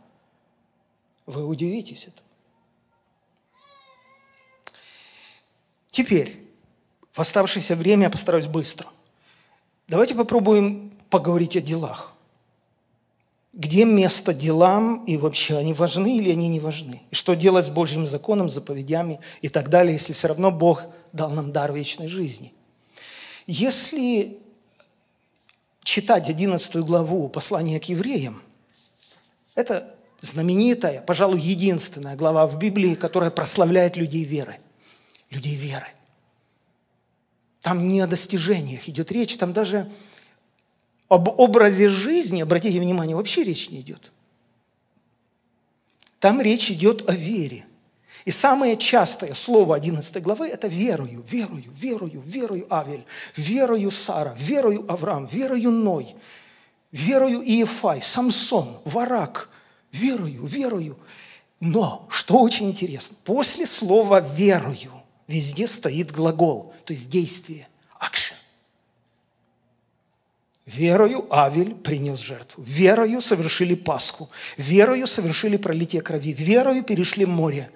Вы 1.26 1.46
удивитесь 1.46 2.08
этому. 2.08 2.28
Теперь, 5.90 6.46
в 7.12 7.20
оставшееся 7.20 7.76
время 7.76 8.04
я 8.04 8.10
постараюсь 8.10 8.48
быстро. 8.48 8.88
Давайте 9.88 10.16
попробуем 10.16 10.95
поговорить 11.10 11.56
о 11.56 11.62
делах. 11.62 12.14
Где 13.54 13.86
место 13.86 14.34
делам 14.34 15.06
и 15.06 15.16
вообще 15.16 15.58
они 15.58 15.74
важны 15.74 16.18
или 16.18 16.30
они 16.30 16.50
не 16.50 16.60
важны? 16.60 17.02
И 17.12 17.16
что 17.16 17.36
делать 17.36 17.66
с 17.66 17.70
Божьим 17.70 18.06
законом, 18.06 18.50
заповедями 18.50 19.22
и 19.42 19.48
так 19.48 19.70
далее, 19.70 19.94
если 19.94 20.12
все 20.12 20.28
равно 20.28 20.52
Бог 20.52 20.86
дал 21.14 21.30
нам 21.30 21.54
дар 21.54 21.72
вечной 21.72 22.10
жизни? 22.10 22.54
Если 23.48 24.38
читать 25.84 26.28
11 26.28 26.76
главу 26.78 27.30
послания 27.30 27.80
к 27.80 27.86
евреям, 27.86 28.42
это 29.56 29.96
знаменитая, 30.20 31.02
пожалуй, 31.02 31.40
единственная 31.40 32.18
глава 32.18 32.48
в 32.48 32.58
Библии, 32.58 32.96
которая 32.96 33.32
прославляет 33.32 33.96
людей 33.96 34.26
веры. 34.26 34.60
Людей 35.30 35.56
веры. 35.56 35.88
Там 37.62 37.88
не 37.88 38.02
о 38.02 38.08
достижениях 38.08 38.90
идет 38.90 39.12
речь, 39.12 39.38
там 39.38 39.54
даже 39.54 39.90
об 41.08 41.28
образе 41.40 41.90
жизни, 41.90 42.42
обратите 42.42 42.80
внимание, 42.80 43.16
вообще 43.16 43.44
речь 43.44 43.70
не 43.70 43.82
идет. 43.82 44.12
Там 46.20 46.42
речь 46.42 46.72
идет 46.72 47.08
о 47.10 47.14
вере. 47.14 47.66
И 48.26 48.32
самое 48.32 48.76
частое 48.76 49.36
слово 49.36 49.76
11 49.76 50.22
главы– 50.24 50.48
это 50.50 50.68
верою, 50.68 51.24
верою, 51.30 51.72
верою, 51.72 52.22
верою 52.22 52.74
Авель, 52.74 53.06
верою 53.36 53.92
Сара, 53.92 54.36
верою 54.38 54.84
Авраам, 54.92 55.26
верою 55.26 55.70
Ной, 55.70 56.16
верою 56.92 57.42
Иефай, 57.44 58.02
Самсон, 58.02 58.80
Варак, 58.84 59.50
верою, 59.92 60.44
верою. 60.46 60.98
Но, 61.60 62.08
что 62.10 62.40
очень 62.40 62.70
интересно, 62.70 63.16
после 63.24 63.66
слова 63.66 64.20
«верою» 64.20 64.92
везде 65.28 65.68
стоит 65.68 66.12
глагол, 66.12 66.74
то 66.84 66.94
есть 66.94 67.10
действие, 67.10 67.68
action. 68.02 68.35
Верою 70.66 71.28
Авель 71.30 71.76
принес 71.76 72.20
жертву. 72.20 72.64
Верою 72.64 73.22
совершили 73.22 73.76
Пасху. 73.76 74.30
Верою 74.58 75.06
совершили 75.08 75.58
пролитие 75.58 76.02
крови. 76.02 76.34
Верою 76.34 76.84
перешли 76.84 77.26
море. 77.26 77.70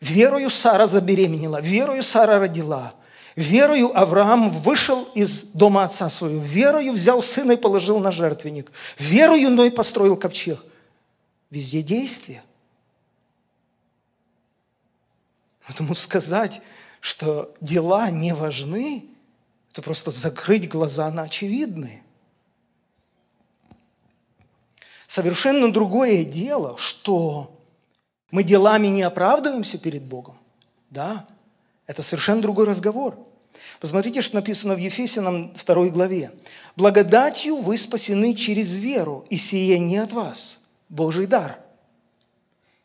Верою 0.00 0.50
Сара 0.50 0.86
забеременела. 0.86 1.60
Верою 1.60 2.02
Сара 2.02 2.40
родила. 2.40 2.94
Верою 3.36 3.96
Авраам 3.96 4.50
вышел 4.50 5.04
из 5.14 5.42
дома 5.54 5.84
отца 5.84 6.08
своего. 6.08 6.42
Верою 6.42 6.92
взял 6.92 7.22
сына 7.22 7.52
и 7.52 7.56
положил 7.56 8.00
на 8.00 8.10
жертвенник. 8.10 8.72
Верою 8.98 9.50
Ной 9.50 9.70
построил 9.70 10.16
ковчег. 10.16 10.58
Везде 11.50 11.82
действие. 11.82 12.42
Потому 15.64 15.94
сказать, 15.94 16.60
что 17.00 17.54
дела 17.60 18.10
не 18.10 18.34
важны, 18.34 19.04
это 19.72 19.80
просто 19.80 20.10
закрыть 20.10 20.68
глаза 20.68 21.10
на 21.10 21.22
очевидные. 21.22 22.02
Совершенно 25.06 25.72
другое 25.72 26.24
дело, 26.24 26.76
что 26.76 27.58
мы 28.30 28.44
делами 28.44 28.88
не 28.88 29.02
оправдываемся 29.02 29.78
перед 29.78 30.02
Богом. 30.02 30.36
Да, 30.90 31.26
это 31.86 32.02
совершенно 32.02 32.42
другой 32.42 32.66
разговор. 32.66 33.16
Посмотрите, 33.80 34.20
что 34.20 34.36
написано 34.36 34.74
в 34.74 34.78
Ефесянам 34.78 35.54
2 35.54 35.88
главе. 35.88 36.32
«Благодатью 36.76 37.56
вы 37.56 37.78
спасены 37.78 38.34
через 38.34 38.74
веру, 38.74 39.24
и 39.30 39.38
сие 39.38 39.78
не 39.78 39.96
от 39.96 40.12
вас, 40.12 40.60
Божий 40.90 41.26
дар, 41.26 41.58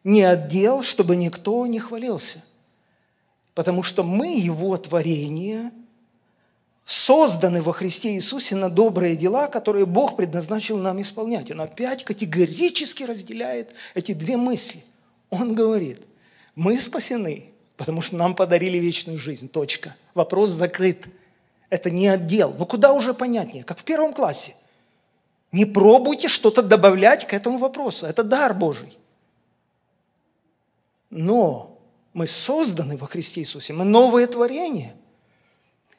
не 0.06 0.24
от 0.24 0.48
дел, 0.48 0.84
чтобы 0.84 1.18
никто 1.18 1.66
не 1.68 1.80
хвалился, 1.80 2.42
потому 3.54 3.84
что 3.84 4.04
мы 4.04 4.38
Его 4.38 4.78
творение– 4.78 5.72
созданы 6.88 7.62
во 7.62 7.74
Христе 7.74 8.14
Иисусе 8.16 8.56
на 8.56 8.70
добрые 8.70 9.18
дела, 9.18 9.50
которые 9.50 9.86
Бог 9.86 10.16
предназначил 10.16 10.78
нам 10.78 11.02
исполнять. 11.02 11.52
Он 11.52 11.60
опять 11.60 12.06
категорически 12.06 13.04
разделяет 13.04 13.74
эти 13.94 14.14
две 14.14 14.38
мысли. 14.38 14.82
Он 15.30 15.54
говорит, 15.54 16.04
мы 16.56 16.80
спасены, 16.80 17.52
потому 17.76 18.02
что 18.02 18.16
нам 18.16 18.36
подарили 18.36 18.78
вечную 18.78 19.20
жизнь. 19.20 19.50
Точка. 19.50 19.98
Вопрос 20.14 20.52
закрыт. 20.52 21.08
Это 21.70 21.92
не 21.92 22.08
отдел. 22.08 22.56
Ну 22.58 22.66
куда 22.66 22.94
уже 22.94 23.14
понятнее, 23.14 23.66
как 23.66 23.80
в 23.80 23.84
первом 23.84 24.14
классе. 24.14 24.56
Не 25.52 25.66
пробуйте 25.66 26.30
что-то 26.30 26.62
добавлять 26.64 27.28
к 27.28 27.34
этому 27.34 27.58
вопросу. 27.58 28.06
Это 28.06 28.24
дар 28.24 28.54
Божий. 28.54 28.98
Но 31.10 31.78
мы 32.14 32.28
созданы 32.28 32.96
во 32.96 33.08
Христе 33.08 33.42
Иисусе. 33.42 33.74
Мы 33.74 33.84
новое 33.84 34.26
творение– 34.26 34.96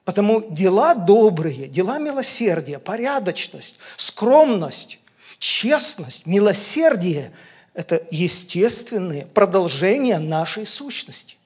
Потому 0.08 0.40
дела 0.48 0.94
добрые, 0.94 1.68
дела 1.68 1.98
милосердия, 1.98 2.78
порядочность, 2.78 3.78
скромность, 3.98 5.00
честность, 5.38 6.24
милосердие– 6.24 7.30
это 7.74 8.02
естественные 8.10 9.26
продолжения 9.26 10.18
нашей 10.18 10.64
сущности. 10.64 11.36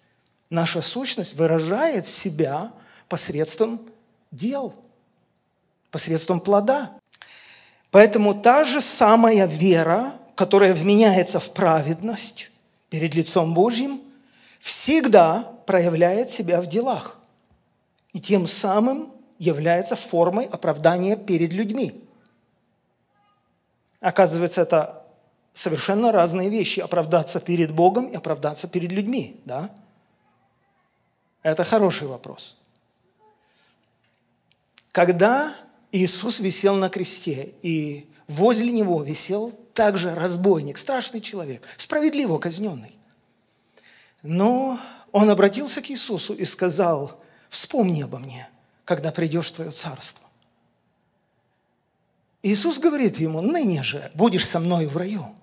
Наша 0.49 0.81
сущность 0.81 1.35
выражает 1.35 2.07
себя 2.07 2.71
посредством 3.09 3.81
дел, 4.31 4.73
посредством 5.91 6.39
плода. 6.39 6.93
Поэтому 7.91 8.33
та 8.33 8.65
же 8.65 8.81
самая 8.81 9.47
вера, 9.47 10.13
которая 10.37 10.73
вменяется 10.73 11.41
в 11.41 11.51
праведность 11.53 12.53
перед 12.91 13.13
лицом 13.17 13.55
Божьим, 13.55 14.01
всегда 14.61 15.53
проявляет 15.67 16.31
себя 16.31 16.63
в 16.63 16.69
делах 16.69 17.19
и 18.13 18.21
тем 18.21 18.47
самым 18.47 19.13
является 19.39 19.97
формой 19.97 20.45
оправдания 20.45 21.17
перед 21.17 21.53
людьми. 21.53 22.05
Оказывается, 24.01 24.63
это 24.63 25.07
совершенно 25.55 26.13
разные 26.13 26.51
вещи. 26.51 26.81
Оправдаться 26.81 27.41
перед 27.41 27.73
Богом 27.73 28.07
и 28.07 28.15
оправдаться 28.15 28.69
перед 28.69 28.93
людьми. 28.93 29.41
Да? 29.45 29.71
Это 31.43 31.65
хороший 31.65 32.07
вопрос. 32.07 32.57
Когда 34.93 35.55
Иисус 35.91 36.41
висел 36.41 36.77
на 36.77 36.89
кресте, 36.89 37.55
и 37.63 38.09
возле 38.29 38.71
Него 38.73 39.03
висел 39.03 39.53
также 39.73 40.15
разбойник, 40.15 40.79
страшный 40.79 41.21
человек, 41.21 41.67
справедливо 41.77 42.39
казненный. 42.39 42.95
Но 44.23 44.79
он 45.11 45.31
обратился 45.31 45.81
к 45.81 45.91
Иисусу 45.91 46.35
и 46.35 46.45
сказал, 46.45 47.22
вспомни 47.53 48.03
обо 48.03 48.19
мне, 48.19 48.49
когда 48.85 49.13
придешь 49.13 49.49
в 49.49 49.53
Твое 49.53 49.71
Царство. 49.71 50.27
Иисус 52.43 52.79
говорит 52.79 53.19
ему, 53.19 53.41
ныне 53.41 53.83
же 53.83 54.11
будешь 54.15 54.47
со 54.47 54.59
мной 54.59 54.87
в 54.87 54.97
раю. 54.97 55.35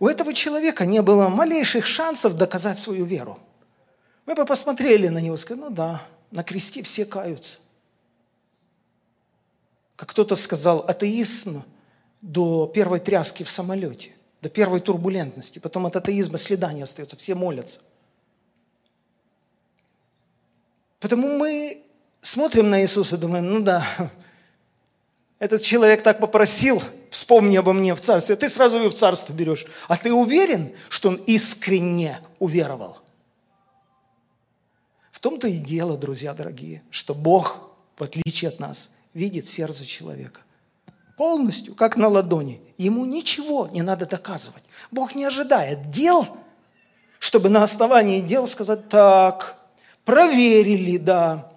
У 0.00 0.08
этого 0.08 0.34
человека 0.34 0.84
не 0.84 1.00
было 1.00 1.28
малейших 1.28 1.86
шансов 1.86 2.36
доказать 2.36 2.78
свою 2.78 3.04
веру. 3.04 3.38
Мы 4.26 4.34
бы 4.34 4.44
посмотрели 4.44 5.08
на 5.08 5.18
него 5.18 5.36
и 5.36 5.38
сказали, 5.38 5.64
ну 5.64 5.70
да, 5.70 6.02
на 6.32 6.42
кресте 6.42 6.82
все 6.82 7.06
каются. 7.06 7.58
Как 9.96 10.10
кто-то 10.10 10.36
сказал, 10.36 10.80
атеизм 10.80 11.62
до 12.20 12.66
первой 12.66 12.98
тряски 12.98 13.44
в 13.44 13.50
самолете, 13.50 14.10
до 14.42 14.48
первой 14.48 14.80
турбулентности. 14.80 15.60
Потом 15.60 15.86
от 15.86 15.96
атеизма 15.96 16.36
следа 16.36 16.72
не 16.72 16.82
остается, 16.82 17.16
все 17.16 17.34
молятся. 17.34 17.80
Потому 21.00 21.38
мы 21.38 21.82
смотрим 22.20 22.70
на 22.70 22.82
Иисуса 22.82 23.16
и 23.16 23.18
думаем, 23.18 23.48
ну 23.48 23.60
да, 23.60 23.86
этот 25.38 25.62
человек 25.62 26.02
так 26.02 26.18
попросил, 26.18 26.82
вспомни 27.10 27.56
обо 27.56 27.72
мне 27.72 27.94
в 27.94 28.00
царстве, 28.00 28.36
ты 28.36 28.48
сразу 28.48 28.78
его 28.78 28.90
в 28.90 28.94
царство 28.94 29.32
берешь. 29.32 29.66
А 29.86 29.96
ты 29.96 30.12
уверен, 30.12 30.72
что 30.88 31.10
он 31.10 31.16
искренне 31.26 32.20
уверовал? 32.38 32.98
В 35.12 35.20
том-то 35.20 35.48
и 35.48 35.58
дело, 35.58 35.96
друзья 35.96 36.34
дорогие, 36.34 36.82
что 36.90 37.14
Бог, 37.14 37.70
в 37.96 38.02
отличие 38.02 38.48
от 38.50 38.60
нас, 38.60 38.90
видит 39.14 39.46
сердце 39.46 39.84
человека. 39.84 40.42
Полностью, 41.16 41.74
как 41.74 41.96
на 41.96 42.06
ладони. 42.06 42.60
Ему 42.76 43.04
ничего 43.04 43.68
не 43.68 43.82
надо 43.82 44.06
доказывать. 44.06 44.62
Бог 44.92 45.16
не 45.16 45.24
ожидает 45.24 45.90
дел, 45.90 46.28
чтобы 47.18 47.48
на 47.48 47.64
основании 47.64 48.20
дел 48.20 48.46
сказать, 48.46 48.88
так, 48.88 49.57
проверили, 50.08 50.96
да, 50.96 51.52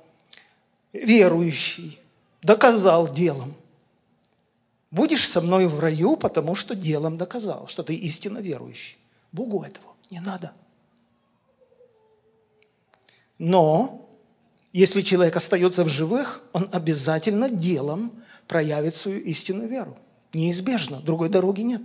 верующий, 0.92 1.98
доказал 2.42 3.10
делом. 3.10 3.56
Будешь 4.92 5.26
со 5.26 5.40
мной 5.40 5.68
в 5.68 5.80
раю, 5.80 6.18
потому 6.18 6.54
что 6.54 6.76
делом 6.76 7.18
доказал, 7.18 7.70
что 7.70 7.82
ты 7.82 7.96
истинно 7.96 8.40
верующий. 8.40 8.98
Богу 9.32 9.64
этого 9.64 9.96
не 10.10 10.20
надо. 10.20 10.52
Но 13.38 14.06
если 14.74 15.00
человек 15.00 15.38
остается 15.38 15.86
в 15.86 15.88
живых, 15.88 16.44
он 16.52 16.68
обязательно 16.74 17.50
делом 17.50 18.12
проявит 18.50 18.96
свою 18.96 19.22
истинную 19.22 19.70
веру. 19.70 19.98
Неизбежно, 20.34 21.00
другой 21.00 21.30
дороги 21.30 21.62
нет. 21.62 21.84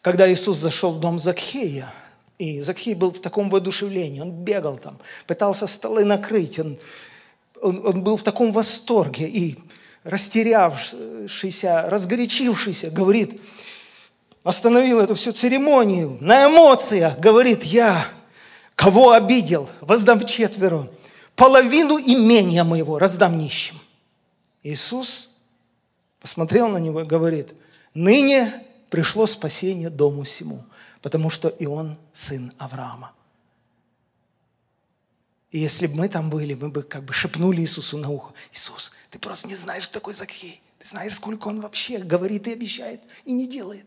Когда 0.00 0.28
Иисус 0.32 0.58
зашел 0.58 0.94
в 0.94 0.98
дом 0.98 1.20
Закхея, 1.20 1.94
и 2.38 2.60
Закхей 2.62 2.94
был 2.94 3.12
в 3.12 3.20
таком 3.20 3.48
воодушевлении, 3.48 4.20
он 4.20 4.32
бегал 4.32 4.76
там, 4.78 4.98
пытался 5.26 5.66
столы 5.66 6.04
накрыть, 6.04 6.58
он, 6.58 6.78
он, 7.62 7.86
он 7.86 8.02
был 8.02 8.16
в 8.16 8.22
таком 8.22 8.52
восторге 8.52 9.28
и 9.28 9.56
растерявшийся, 10.02 11.84
разгорячившийся, 11.88 12.90
говорит, 12.90 13.40
остановил 14.42 15.00
эту 15.00 15.14
всю 15.14 15.32
церемонию, 15.32 16.18
на 16.20 16.46
эмоциях, 16.46 17.18
говорит, 17.18 17.64
я 17.64 18.06
кого 18.74 19.12
обидел, 19.12 19.68
воздам 19.80 20.24
четверо, 20.26 20.88
половину 21.36 21.98
имения 21.98 22.64
моего 22.64 22.98
раздам 22.98 23.38
нищим. 23.38 23.76
Иисус 24.62 25.30
посмотрел 26.20 26.68
на 26.68 26.78
него 26.78 27.02
и 27.02 27.04
говорит, 27.04 27.54
ныне 27.94 28.52
пришло 28.90 29.26
спасение 29.26 29.90
дому 29.90 30.22
всему, 30.24 30.62
потому 31.04 31.28
что 31.28 31.48
и 31.48 31.66
он 31.66 31.98
сын 32.14 32.50
Авраама. 32.56 33.12
И 35.50 35.58
если 35.58 35.86
бы 35.86 35.96
мы 35.96 36.08
там 36.08 36.30
были, 36.30 36.54
мы 36.54 36.70
бы 36.70 36.82
как 36.82 37.04
бы 37.04 37.12
шепнули 37.12 37.60
Иисусу 37.60 37.98
на 37.98 38.08
ухо, 38.08 38.32
Иисус, 38.52 38.90
ты 39.10 39.18
просто 39.18 39.46
не 39.46 39.54
знаешь, 39.54 39.86
кто 39.86 40.00
такой 40.00 40.14
Закхей. 40.14 40.62
Ты 40.78 40.88
знаешь, 40.88 41.14
сколько 41.14 41.48
он 41.48 41.60
вообще 41.60 41.98
говорит 41.98 42.46
и 42.46 42.54
обещает, 42.54 43.02
и 43.24 43.34
не 43.34 43.46
делает. 43.46 43.84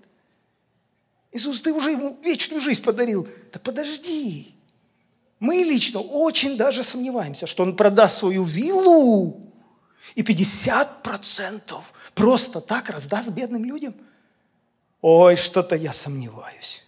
Иисус, 1.32 1.60
ты 1.62 1.74
уже 1.74 1.90
ему 1.90 2.20
вечную 2.24 2.62
жизнь 2.62 2.84
подарил. 2.84 3.28
Да 3.52 3.58
подожди. 3.58 4.54
Мы 5.40 5.64
лично 5.64 6.02
очень 6.02 6.56
даже 6.56 6.84
сомневаемся, 6.84 7.48
что 7.48 7.64
он 7.64 7.76
продаст 7.76 8.20
свою 8.20 8.44
виллу 8.44 9.52
и 10.14 10.22
50% 10.22 11.82
просто 12.14 12.62
так 12.62 12.92
раздаст 12.92 13.32
бедным 13.32 13.66
людям. 13.66 13.96
Ой, 15.02 15.36
что-то 15.36 15.76
я 15.76 15.94
сомневаюсь. 15.94 16.84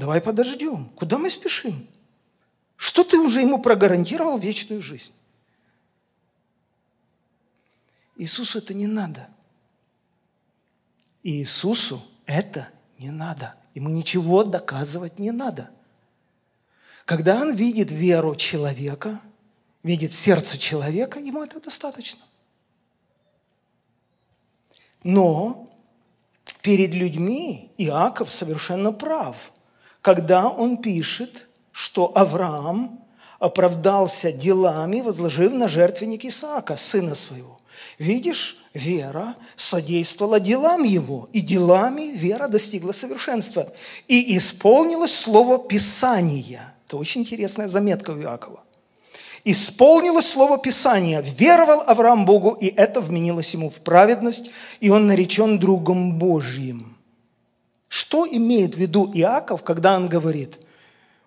Давай 0.00 0.22
подождем. 0.22 0.86
Куда 0.96 1.18
мы 1.18 1.28
спешим? 1.28 1.86
Что 2.76 3.04
ты 3.04 3.18
уже 3.18 3.42
ему 3.42 3.60
прогарантировал 3.60 4.38
вечную 4.38 4.80
жизнь? 4.80 5.12
Иисусу 8.16 8.60
это 8.60 8.72
не 8.72 8.86
надо. 8.86 9.28
И 11.22 11.32
Иисусу 11.32 12.02
это 12.24 12.70
не 12.98 13.10
надо. 13.10 13.54
Ему 13.74 13.90
ничего 13.90 14.42
доказывать 14.42 15.18
не 15.18 15.32
надо. 15.32 15.68
Когда 17.04 17.38
он 17.38 17.54
видит 17.54 17.92
веру 17.92 18.34
человека, 18.36 19.20
видит 19.82 20.14
сердце 20.14 20.56
человека, 20.56 21.18
ему 21.20 21.44
это 21.44 21.60
достаточно. 21.60 22.22
Но 25.02 25.70
перед 26.62 26.92
людьми 26.92 27.70
Иаков 27.76 28.32
совершенно 28.32 28.92
прав, 28.92 29.52
когда 30.02 30.48
он 30.48 30.78
пишет, 30.78 31.48
что 31.72 32.12
Авраам 32.14 33.00
оправдался 33.38 34.32
делами, 34.32 35.00
возложив 35.00 35.52
на 35.52 35.68
жертвенник 35.68 36.24
Исаака, 36.24 36.76
сына 36.76 37.14
своего. 37.14 37.58
Видишь, 37.98 38.58
вера 38.74 39.34
содействовала 39.56 40.40
делам 40.40 40.84
его, 40.84 41.28
и 41.32 41.40
делами 41.40 42.14
вера 42.14 42.48
достигла 42.48 42.92
совершенства. 42.92 43.72
И 44.08 44.36
исполнилось 44.36 45.14
слово 45.14 45.58
Писания. 45.58 46.74
Это 46.86 46.96
очень 46.96 47.22
интересная 47.22 47.68
заметка 47.68 48.10
у 48.10 48.20
Иакова. 48.20 48.62
Исполнилось 49.44 50.28
слово 50.28 50.58
Писания. 50.58 51.22
Веровал 51.22 51.82
Авраам 51.86 52.26
Богу, 52.26 52.50
и 52.60 52.66
это 52.66 53.00
вменилось 53.00 53.54
ему 53.54 53.70
в 53.70 53.80
праведность, 53.80 54.50
и 54.80 54.90
он 54.90 55.06
наречен 55.06 55.58
другом 55.58 56.18
Божьим. 56.18 56.99
Что 57.90 58.26
имеет 58.26 58.76
в 58.76 58.78
виду 58.78 59.10
Иаков, 59.12 59.62
когда 59.62 59.96
он 59.96 60.08
говорит, 60.08 60.58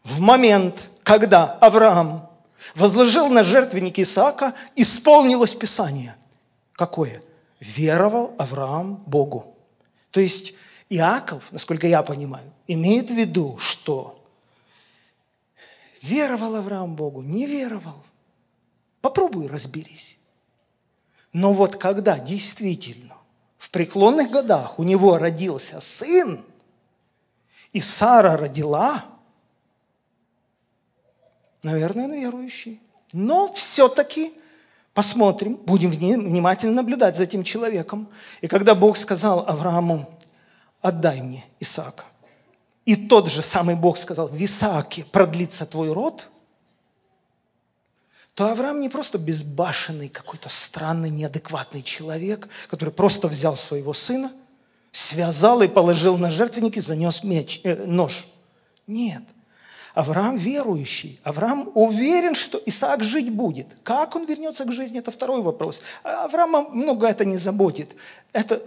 в 0.04 0.20
момент, 0.20 0.90
когда 1.04 1.52
Авраам 1.62 2.28
возложил 2.74 3.30
на 3.30 3.44
жертвенник 3.44 4.00
Исаака, 4.00 4.56
исполнилось 4.76 5.54
Писание– 5.54 6.16
Какое? 6.74 7.24
Веровал 7.60 8.34
Авраам 8.38 8.96
Богу. 9.06 9.56
То 10.12 10.20
есть 10.20 10.54
Иаков, 10.90 11.52
насколько 11.52 11.88
я 11.88 12.04
понимаю, 12.04 12.52
имеет 12.68 13.10
в 13.10 13.14
виду, 13.14 13.58
что 13.58 14.22
веровал 16.02 16.56
Авраам 16.56 16.96
Богу, 16.96 17.22
не 17.22 17.46
веровал. 17.46 18.04
Попробуй 19.02 19.48
разберись. 19.48 20.20
Но 21.32 21.54
вот 21.54 21.78
когда 21.78 22.20
действительно 22.20 23.18
в 23.58 23.70
преклонных 23.70 24.30
годах 24.30 24.78
у 24.78 24.84
него 24.84 25.18
родился 25.18 25.80
сын, 25.80 26.44
и 27.74 27.82
Сара 27.82 28.38
родила, 28.38 29.04
наверное, 31.62 32.08
верующий. 32.08 32.80
Но 33.12 33.52
все-таки 33.52 34.34
Посмотрим, 34.94 35.56
будем 35.56 35.90
внимательно 35.90 36.74
наблюдать 36.74 37.16
за 37.16 37.24
этим 37.24 37.44
человеком. 37.44 38.08
И 38.42 38.48
когда 38.48 38.76
Бог 38.76 38.96
сказал 38.96 39.44
Аврааму, 39.48 40.08
отдай 40.82 41.22
мне 41.22 41.44
Исаака, 41.60 42.04
и 42.86 42.96
тот 42.96 43.28
же 43.28 43.42
самый 43.42 43.76
Бог 43.76 43.98
сказал, 43.98 44.28
в 44.28 44.38
Исааке 44.44 45.04
продлится 45.06 45.66
твой 45.66 45.92
род, 45.92 46.30
то 48.36 48.52
Авраам 48.52 48.82
не 48.82 48.90
просто 48.90 49.18
безбашенный 49.18 50.10
какой-то 50.10 50.50
странный, 50.50 51.10
неадекватный 51.10 51.82
человек, 51.82 52.48
который 52.68 52.94
просто 52.94 53.28
взял 53.28 53.56
своего 53.56 53.94
сына, 53.94 54.32
связал 54.94 55.62
и 55.62 55.68
положил 55.68 56.18
на 56.18 56.30
жертвенник 56.30 56.78
и 56.78 56.80
занес 56.80 57.24
меч, 57.24 57.60
э, 57.66 57.84
нож. 57.86 58.26
Нет– 58.88 59.24
Авраам 59.94 60.38
верующий. 60.38 61.20
Авраам 61.24 61.70
уверен, 61.76 62.34
что 62.34 62.60
Исаак 62.66 63.04
жить 63.04 63.32
будет. 63.32 63.68
Как 63.84 64.16
он 64.16 64.26
вернется 64.26 64.66
к 64.66 64.72
жизни, 64.72 65.00
это 65.00 65.12
второй 65.12 65.42
вопрос. 65.44 65.82
Авраама 66.04 66.68
много 66.70 67.08
это 67.08 67.26
не 67.26 67.38
заботит. 67.38 67.96
Это 68.32 68.64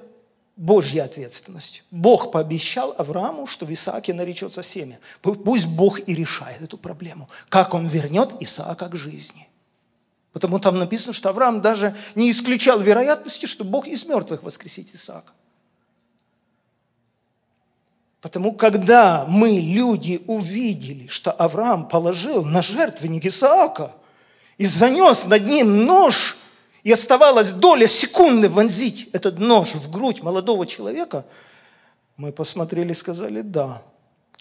Божья 0.55 1.03
ответственность. 1.03 1.83
Бог 1.91 2.31
пообещал 2.31 2.95
Аврааму, 2.97 3.49
что 3.49 3.66
в 3.66 3.72
Исааке 3.72 4.14
наречется 4.14 4.62
семя. 4.62 5.01
Пусть 5.20 5.66
Бог 5.66 6.09
и 6.09 6.14
решает 6.14 6.62
эту 6.62 6.79
проблему. 6.79 7.29
Как 7.49 7.74
он 7.74 7.89
вернет 7.89 8.35
Исаака 8.39 8.89
к 8.89 8.95
жизни. 8.95 9.49
Потому 10.33 10.61
там 10.61 10.79
написано, 10.79 11.12
что 11.12 11.31
Авраам 11.31 11.61
даже 11.61 11.97
не 12.14 12.31
исключал 12.31 12.79
вероятности, 12.79 13.47
что 13.47 13.64
Бог 13.64 13.89
из 13.89 14.05
мертвых 14.05 14.45
воскресит 14.45 14.95
Исаака. 14.95 15.33
Потому 18.27 18.55
когда 18.55 19.24
мы, 19.29 19.51
люди, 19.51 20.20
увидели, 20.27 21.07
что 21.07 21.31
Авраам 21.31 21.87
положил 21.87 22.45
на 22.45 22.61
жертвенник 22.61 23.24
Исаака 23.24 23.95
и 24.59 24.66
занес 24.66 25.27
над 25.27 25.47
ним 25.47 25.85
нож, 25.85 26.37
и 26.83 26.91
оставалась 26.91 27.53
доля 27.53 27.87
секунды 27.87 28.49
вонзить 28.49 29.11
этот 29.12 29.39
нож 29.39 29.77
в 29.77 29.89
грудь 29.93 30.24
молодого 30.24 30.66
человека, 30.66 31.24
мы 32.16 32.33
посмотрели 32.33 32.91
и 32.91 32.95
сказали, 32.95 33.43
да, 33.43 33.81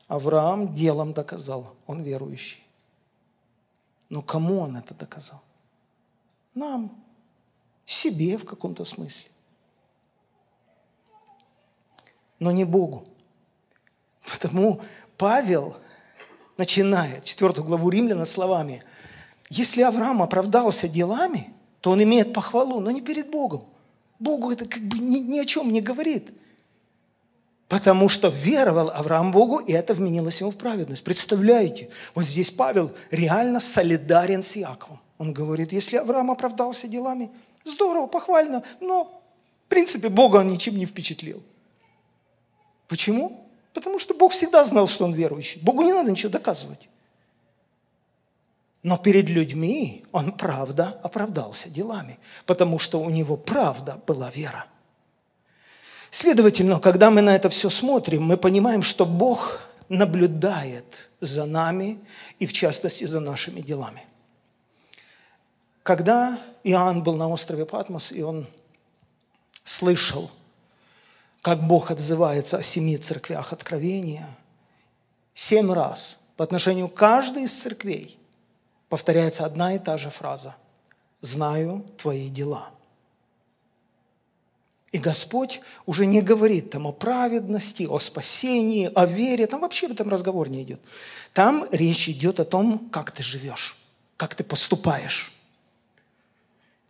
Авраам 0.07 0.73
делом 0.73 1.13
доказал, 1.13 1.75
он 1.85 2.01
верующий. 2.01 2.63
Но 4.09 4.23
кому 4.23 4.61
он 4.61 4.77
это 4.77 4.95
доказал? 4.95 5.43
Нам, 6.55 6.89
себе 7.85 8.39
в 8.39 8.45
каком-то 8.45 8.83
смысле. 8.83 9.29
Но 12.39 12.49
не 12.51 12.65
Богу. 12.65 13.09
Потому 14.31 14.81
Павел 15.17 15.77
начинает 16.57 17.23
четвертую 17.23 17.65
главу 17.65 17.89
Римляна 17.89 18.25
словами, 18.25 18.83
если 19.49 19.81
Авраам 19.81 20.21
оправдался 20.21 20.87
делами, 20.87 21.53
то 21.81 21.91
он 21.91 22.01
имеет 22.01 22.33
похвалу, 22.33 22.79
но 22.79 22.91
не 22.91 23.01
перед 23.01 23.29
Богом. 23.29 23.63
Богу 24.19 24.51
это 24.51 24.65
как 24.65 24.81
бы 24.83 24.97
ни, 24.97 25.19
ни 25.19 25.39
о 25.39 25.45
чем 25.45 25.71
не 25.71 25.81
говорит. 25.81 26.31
Потому 27.67 28.09
что 28.09 28.29
веровал 28.29 28.89
Авраам 28.89 29.31
Богу, 29.31 29.59
и 29.59 29.71
это 29.71 29.93
вменилось 29.93 30.39
ему 30.41 30.51
в 30.51 30.57
праведность. 30.57 31.03
Представляете, 31.03 31.89
вот 32.13 32.25
здесь 32.25 32.51
Павел 32.51 32.91
реально 33.11 33.59
солидарен 33.59 34.41
с 34.41 34.57
Иаковом. 34.57 34.99
Он 35.17 35.33
говорит, 35.33 35.71
если 35.71 35.97
Авраам 35.97 36.31
оправдался 36.31 36.87
делами, 36.87 37.31
здорово, 37.63 38.07
похвально, 38.07 38.63
но 38.79 39.21
в 39.65 39.69
принципе 39.69 40.09
Бога 40.09 40.37
он 40.37 40.47
ничем 40.47 40.77
не 40.77 40.85
впечатлил. 40.85 41.41
Почему? 42.87 43.44
Потому 43.75 43.99
что 43.99 44.13
Бог 44.13 44.31
всегда 44.31 44.63
знал, 44.63 44.87
что 44.87 45.03
он 45.03 45.13
верующий. 45.13 45.59
Богу 45.61 45.83
не 45.83 45.91
надо 45.91 46.09
ничего 46.09 46.31
доказывать. 46.31 46.87
Но 48.83 48.97
перед 48.97 49.29
людьми 49.29 50.05
он 50.13 50.31
правда 50.31 50.97
оправдался 51.03 51.69
делами, 51.69 52.17
потому 52.45 52.79
что 52.79 53.01
у 53.01 53.09
него 53.09 53.35
правда 53.35 54.01
была 54.07 54.31
вера. 54.31 54.65
Следовательно, 56.09 56.79
когда 56.79 57.11
мы 57.11 57.19
на 57.19 57.35
это 57.35 57.49
все 57.49 57.69
смотрим, 57.69 58.23
мы 58.23 58.37
понимаем, 58.37 58.81
что 58.81 59.05
Бог 59.05 59.59
наблюдает 59.89 61.09
за 61.19 61.43
нами 61.43 61.99
и 62.39 62.45
в 62.45 62.53
частности 62.53 63.03
за 63.03 63.19
нашими 63.19 63.59
делами. 63.59 64.05
Когда 65.83 66.39
Иоанн 66.63 67.03
был 67.03 67.15
на 67.15 67.27
острове 67.27 67.65
Патмос, 67.65 68.13
и 68.13 68.21
он 68.21 68.47
слышал 69.65 70.31
как 71.45 71.61
Бог 71.61 71.91
отзывается 71.91 72.57
о 72.57 72.63
семи 72.63 72.97
церквях 72.97 73.53
Откровения, 73.53 74.27
семь 75.35 75.71
раз 75.71 76.17
по 76.37 76.43
отношению 76.43 76.89
к 76.89 76.95
каждой 76.95 77.43
из 77.43 77.51
церквей 77.51 78.17
повторяется 78.89 79.45
одна 79.45 79.75
и 79.75 79.77
та 79.77 79.99
же 79.99 80.09
фраза 80.09 80.55
«Знаю 81.21 81.85
твои 81.97 82.29
дела». 82.29 82.69
И 84.91 84.97
Господь 84.97 85.61
уже 85.85 86.07
не 86.07 86.23
говорит 86.23 86.71
там 86.71 86.87
о 86.87 86.91
праведности, 86.91 87.83
о 87.83 87.99
спасении, 87.99 88.89
о 88.95 89.05
вере. 89.05 89.45
Там 89.45 89.61
вообще 89.61 89.85
об 89.85 89.91
этом 89.91 90.09
разговор 90.09 90.49
не 90.49 90.63
идет. 90.63 90.81
Там 91.31 91.67
речь 91.71 92.09
идет 92.09 92.39
о 92.39 92.45
том, 92.45 92.89
как 92.89 93.11
ты 93.11 93.21
живешь, 93.21 93.85
как 94.17 94.33
ты 94.33 94.43
поступаешь. 94.43 95.31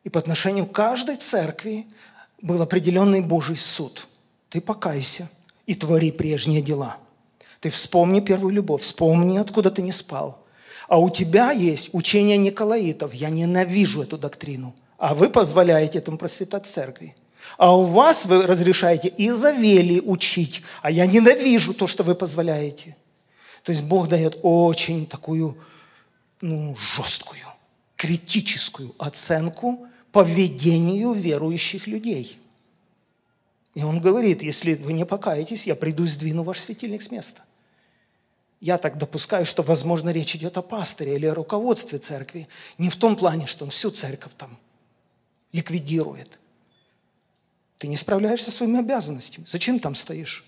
И 0.06 0.10
по 0.10 0.18
отношению 0.18 0.66
к 0.66 0.72
каждой 0.72 1.18
церкви 1.18 1.86
был 2.41 2.62
определенный 2.62 3.20
Божий 3.20 3.58
суд. 3.58 4.08
Ты 4.56 4.62
покайся 4.62 5.30
и 5.66 5.76
твори 5.76 6.12
прежние 6.12 6.62
дела. 6.62 6.95
Ты 7.60 7.70
вспомни 7.70 8.22
первую 8.22 8.53
любовь, 8.53 8.84
вспомни, 8.84 9.38
откуда 9.38 9.70
ты 9.70 9.82
не 9.82 9.91
спал. 9.91 10.45
А 10.88 10.97
у 10.97 11.10
тебя 11.10 11.51
есть 11.51 11.89
учение 11.91 12.38
Николаитов. 12.38 13.14
Я 13.14 13.30
ненавижу 13.30 14.03
эту 14.03 14.18
доктрину. 14.18 14.74
А 14.97 15.14
вы 15.14 15.30
позволяете 15.30 15.97
этому 15.97 16.18
процветать 16.18 16.66
в 16.66 16.70
церкви. 16.70 17.18
А 17.58 17.76
у 17.76 17.84
вас 17.84 18.26
вы 18.26 18.47
разрешаете 18.47 19.14
Изавели 19.18 19.99
учить, 19.99 20.62
а 20.82 20.89
я 20.89 21.06
ненавижу 21.06 21.74
то, 21.74 21.86
что 21.86 22.03
вы 22.03 22.16
позволяете. 22.16 22.95
То 23.62 23.74
есть 23.74 23.84
Бог 23.84 24.08
дает 24.08 24.39
очень 24.41 25.06
такую, 25.06 25.58
ну, 26.39 26.78
жесткую, 26.78 27.43
критическую 27.97 28.95
оценку 28.99 29.86
поведению 30.14 31.12
верующих 31.12 31.88
людей. 31.88 32.39
И 33.76 33.84
он 33.84 34.00
говорит, 34.00 34.42
если 34.42 34.74
вы 34.74 34.94
не 34.94 35.06
покаетесь, 35.06 35.68
я 35.68 35.76
приду 35.76 36.06
и 36.06 36.08
сдвину 36.08 36.44
ваш 36.44 36.60
светильник 36.60 37.02
с 37.02 37.12
места. 37.12 37.44
Я 38.62 38.78
так 38.78 38.98
допускаю, 38.98 39.46
что, 39.46 39.64
возможно, 39.64 40.10
речь 40.12 40.34
идет 40.34 40.58
о 40.58 40.62
пасторе 40.62 41.16
или 41.16 41.26
о 41.26 41.34
руководстве 41.34 42.00
церкви. 42.00 42.48
Не 42.78 42.90
в 42.90 42.96
том 42.96 43.18
плане, 43.18 43.48
что 43.48 43.66
он 43.66 43.72
всю 43.72 43.92
церковь 43.92 44.32
там 44.38 44.58
ликвидирует. 45.52 46.40
Ты 47.78 47.88
не 47.88 47.98
справляешься 47.98 48.50
со 48.50 48.58
своими 48.58 48.80
обязанностями. 48.80 49.46
Зачем 49.46 49.80
там 49.80 49.94
стоишь? 49.94 50.46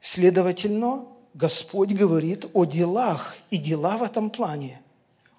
Следовательно, 0.00 1.06
Господь 1.34 1.92
говорит 1.92 2.46
о 2.54 2.64
делах, 2.64 3.36
и 3.50 3.58
дела 3.58 3.98
в 3.98 4.02
этом 4.02 4.30
плане 4.30 4.80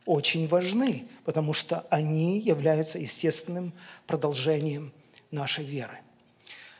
очень 0.05 0.47
важны, 0.47 1.05
потому 1.25 1.51
что 1.51 1.85
они 1.89 2.39
являются 2.39 2.97
естественным 2.97 3.73
продолжением 4.07 4.93
нашей 5.31 5.65
веры. 5.65 5.99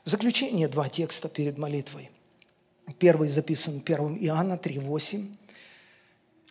В 0.04 0.10
заключение 0.10 0.68
два 0.68 0.89
текста 0.89 1.30
перед 1.30 1.58
молитвой. 1.58 2.12
Первый 2.99 3.30
записан 3.30 3.82
1 3.86 4.18
Иоанна 4.22 4.54
3,8. 4.54 5.28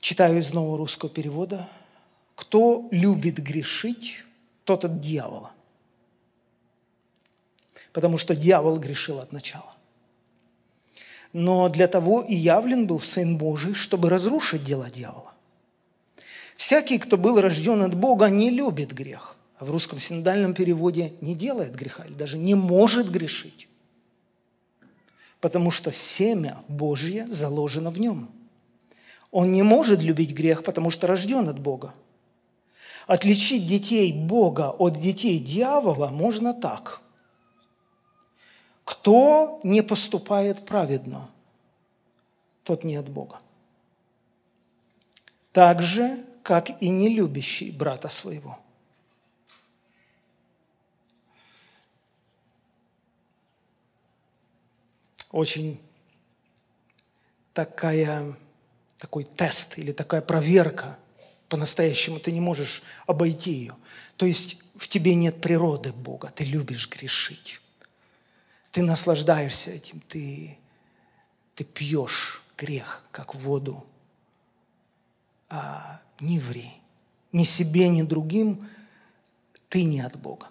Читаю 0.01 0.39
из 0.39 0.53
нового 0.53 0.79
русского 0.79 1.11
перевода. 1.11 1.69
«Кто 2.35 2.89
любит 2.91 3.39
грешить, 3.39 4.25
тот 4.65 4.85
от 4.85 5.01
дьявола». 5.01 5.53
Потому 7.93 8.17
что 8.17 8.35
дьявол 8.35 8.79
грешил 8.79 9.19
от 9.19 9.33
начала. 9.33 9.75
Но 11.33 11.69
для 11.69 11.87
того 11.87 12.23
и 12.23 12.35
явлен 12.35 12.87
был 12.87 13.01
Сын 13.01 13.37
Божий, 13.37 13.75
чтобы 13.75 14.09
разрушить 14.09 14.65
дела 14.65 14.91
дьявола. 14.91 15.35
Всякий, 16.57 16.99
кто 16.99 17.17
был 17.17 17.41
рожден 17.41 17.83
от 17.83 17.95
Бога, 17.95 18.29
не 18.29 18.51
любит 18.51 18.93
грех. 18.93 19.37
А 19.61 19.65
в 19.67 19.71
русском 19.71 19.99
синодальном 19.99 20.55
переводе 20.55 21.13
не 21.21 21.35
делает 21.35 21.75
греха, 21.75 22.05
или 22.07 22.15
даже 22.15 22.39
не 22.39 22.55
может 22.55 23.11
грешить. 23.11 23.69
Потому 25.39 25.71
что 25.71 25.93
семя 25.93 26.57
Божье 26.67 27.27
заложено 27.27 27.91
в 27.91 28.01
нем. 28.01 28.31
Он 29.31 29.53
не 29.53 29.63
может 29.63 30.01
любить 30.01 30.33
грех, 30.33 30.65
потому 30.65 30.89
что 30.89 31.07
рожден 31.07 31.47
от 31.47 31.59
Бога. 31.59 31.93
Отличить 33.07 33.67
детей 33.67 34.15
Бога 34.15 34.71
от 34.71 34.99
детей 34.99 35.39
дьявола 35.39 36.09
можно 36.09 36.55
так. 36.55 37.03
Кто 38.85 39.61
не 39.63 39.83
поступает 39.83 40.65
праведно, 40.65 41.29
тот 42.65 42.83
не 42.83 42.97
от 42.97 43.11
Бога. 43.11 43.41
Так 45.53 45.83
же, 45.83 46.25
как 46.43 46.81
и 46.81 46.89
не 46.89 47.11
любящий 47.11 47.71
брата 47.71 48.09
своего. 48.09 48.60
Очень 55.31 55.81
такая, 57.53 58.37
такой 58.99 59.25
тест 59.25 59.79
или 59.79 59.93
такая 59.93 60.23
проверка 60.23 60.99
по-настоящему, 61.49 62.21
ты 62.21 62.33
не 62.33 62.41
можешь 62.41 62.83
обойти 63.07 63.51
ее. 63.51 63.77
То 64.17 64.27
есть 64.27 64.63
в 64.77 64.89
тебе 64.89 65.15
нет 65.15 65.41
природы 65.41 65.93
Бога, 65.93 66.31
ты 66.35 66.45
любишь 66.45 66.89
грешить. 66.89 67.61
Ты 68.71 68.83
наслаждаешься 68.83 69.73
этим, 69.73 70.01
ты, 70.01 70.57
ты 71.55 71.65
пьешь 71.65 72.45
грех, 72.57 73.05
как 73.11 73.35
воду. 73.35 73.85
А, 75.49 76.01
не 76.21 76.39
ври. 76.39 76.73
Ни 77.33 77.45
себе, 77.45 77.89
ни 77.89 78.03
другим 78.03 78.69
ты 79.69 79.85
не 79.85 80.01
от 80.01 80.17
Бога. 80.17 80.49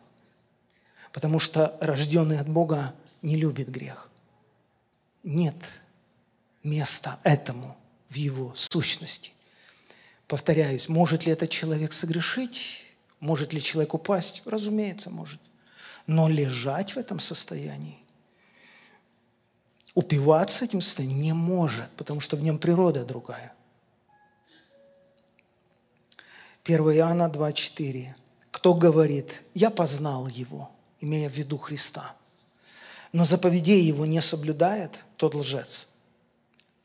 Потому 1.14 1.40
что 1.40 1.78
рожденный 1.82 2.40
от 2.40 2.50
Бога 2.50 2.94
не 3.22 3.36
любит 3.36 3.70
грех. 3.70 4.09
Нет 5.24 5.55
места 6.63 7.20
этому 7.24 7.78
в 8.09 8.15
его 8.15 8.53
сущности. 8.55 9.32
Повторяюсь, 10.28 10.89
может 10.89 11.26
ли 11.26 11.32
этот 11.32 11.49
человек 11.49 11.93
согрешить? 11.93 12.86
Может 13.20 13.53
ли 13.53 13.61
человек 13.61 13.93
упасть? 13.93 14.43
Разумеется, 14.45 15.09
может. 15.09 15.41
Но 16.07 16.28
лежать 16.28 16.95
в 16.95 16.97
этом 16.97 17.20
состоянии, 17.20 17.99
упиваться 19.93 20.65
этим 20.65 20.82
состоянием 20.82 21.22
не 21.22 21.34
может, 21.34 21.89
потому 21.91 22.20
что 22.20 22.36
в 22.36 22.41
нем 22.41 22.57
природа 22.57 23.05
другая. 23.05 23.53
1 26.63 26.80
Иоанна 26.80 27.30
2,4. 27.30 28.13
Кто 28.51 28.74
говорит, 28.74 29.41
я 29.53 29.70
познал 29.70 30.28
его, 30.28 30.72
имея 30.99 31.30
в 31.30 31.34
виду 31.34 31.57
Христа, 31.57 32.15
но 33.11 33.26
заповедей 33.26 33.82
его 33.82 34.05
не 34.05 34.22
соблюдает, 34.22 34.99
тот 35.20 35.36
лжец, 35.36 35.89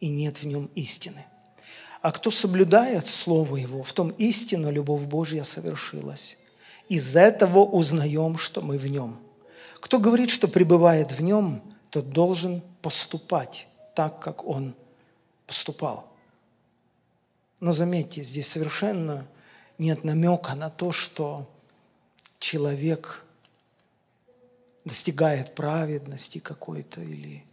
и 0.00 0.08
нет 0.08 0.38
в 0.38 0.44
нем 0.44 0.68
истины. 0.74 1.24
А 2.02 2.10
кто 2.10 2.32
соблюдает 2.32 3.06
Слово 3.06 3.56
Его, 3.56 3.84
в 3.84 3.92
том 3.92 4.10
истину 4.10 4.72
любовь 4.72 5.02
Божья 5.02 5.44
совершилась. 5.44 6.36
Из 6.88 7.14
этого 7.14 7.60
узнаем, 7.60 8.36
что 8.36 8.60
мы 8.60 8.76
в 8.76 8.86
Нем. 8.88 9.18
Кто 9.80 10.00
говорит, 10.00 10.30
что 10.30 10.48
пребывает 10.48 11.12
в 11.12 11.22
Нем, 11.22 11.62
тот 11.90 12.10
должен 12.10 12.60
поступать 12.82 13.68
так, 13.94 14.18
как 14.18 14.44
Он 14.44 14.74
поступал. 15.46 16.12
Но 17.60 17.72
заметьте, 17.72 18.24
здесь 18.24 18.48
совершенно 18.48 19.26
нет 19.78 20.02
намека 20.02 20.56
на 20.56 20.70
то, 20.70 20.90
что 20.90 21.48
человек 22.40 23.24
достигает 24.84 25.54
праведности 25.54 26.40
какой-то 26.40 27.00
или 27.00 27.44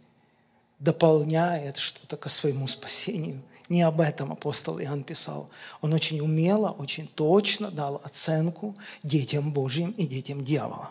дополняет 0.82 1.76
что-то 1.76 2.16
к 2.16 2.28
своему 2.28 2.66
спасению. 2.66 3.40
Не 3.68 3.82
об 3.82 4.00
этом 4.00 4.32
апостол 4.32 4.80
Иоанн 4.80 5.04
писал. 5.04 5.48
Он 5.80 5.92
очень 5.94 6.20
умело, 6.20 6.70
очень 6.70 7.06
точно 7.06 7.70
дал 7.70 8.00
оценку 8.04 8.76
детям 9.02 9.52
Божьим 9.52 9.92
и 9.92 10.06
детям 10.06 10.44
дьявола. 10.44 10.90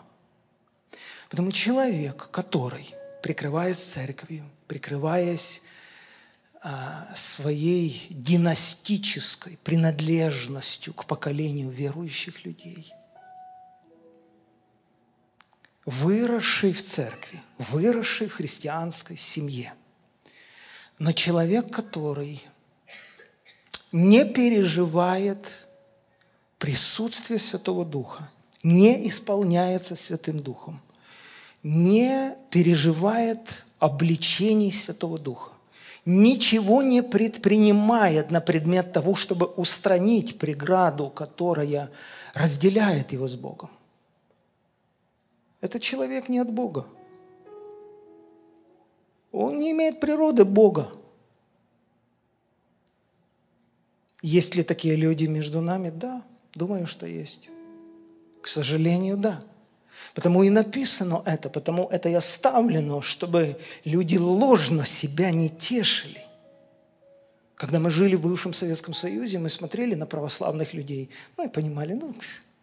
Потому 1.28 1.52
человек, 1.52 2.28
который, 2.30 2.88
прикрываясь 3.22 3.76
церковью, 3.76 4.44
прикрываясь 4.66 5.62
а, 6.62 7.06
своей 7.14 8.06
династической 8.10 9.58
принадлежностью 9.62 10.94
к 10.94 11.04
поколению 11.04 11.70
верующих 11.70 12.44
людей. 12.44 12.92
Выросший 15.84 16.72
в 16.72 16.84
церкви, 16.84 17.42
выросший 17.58 18.28
в 18.28 18.34
христианской 18.34 19.16
семье. 19.16 19.74
Но 20.98 21.12
человек, 21.12 21.70
который 21.70 22.44
не 23.92 24.24
переживает 24.24 25.66
присутствие 26.58 27.38
Святого 27.38 27.84
Духа, 27.84 28.30
не 28.62 29.08
исполняется 29.08 29.96
Святым 29.96 30.38
Духом, 30.40 30.80
не 31.62 32.36
переживает 32.50 33.64
обличений 33.78 34.70
Святого 34.70 35.18
Духа, 35.18 35.50
ничего 36.04 36.82
не 36.82 37.02
предпринимает 37.02 38.30
на 38.30 38.40
предмет 38.40 38.92
того, 38.92 39.14
чтобы 39.14 39.46
устранить 39.46 40.38
преграду, 40.38 41.10
которая 41.10 41.90
разделяет 42.34 43.12
его 43.12 43.28
с 43.28 43.34
Богом. 43.34 43.70
Этот 45.60 45.82
человек 45.82 46.28
не 46.28 46.38
от 46.38 46.52
Бога. 46.52 46.86
Он 49.32 49.56
не 49.56 49.70
имеет 49.70 49.98
природы 49.98 50.44
Бога. 50.44 50.92
Есть 54.20 54.54
ли 54.54 54.62
такие 54.62 54.94
люди 54.94 55.24
между 55.24 55.60
нами? 55.60 55.90
Да, 55.90 56.22
думаю, 56.54 56.86
что 56.86 57.06
есть. 57.06 57.48
К 58.40 58.46
сожалению, 58.46 59.16
да. 59.16 59.42
Потому 60.14 60.42
и 60.42 60.50
написано 60.50 61.22
это, 61.24 61.48
потому 61.48 61.88
это 61.88 62.08
и 62.08 62.14
оставлено, 62.14 63.00
чтобы 63.00 63.56
люди 63.84 64.16
ложно 64.18 64.84
себя 64.84 65.30
не 65.30 65.48
тешили. 65.48 66.22
Когда 67.54 67.78
мы 67.78 67.90
жили 67.90 68.16
в 68.16 68.22
бывшем 68.22 68.52
Советском 68.52 68.92
Союзе, 68.92 69.38
мы 69.38 69.48
смотрели 69.48 69.94
на 69.94 70.04
православных 70.04 70.74
людей, 70.74 71.10
ну 71.36 71.46
и 71.46 71.48
понимали, 71.48 71.94
ну, 71.94 72.14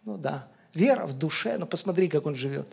ну 0.04 0.18
да, 0.18 0.46
вера 0.74 1.06
в 1.06 1.14
душе, 1.14 1.56
но 1.58 1.66
посмотри, 1.66 2.08
как 2.08 2.26
он 2.26 2.34
живет. 2.34 2.68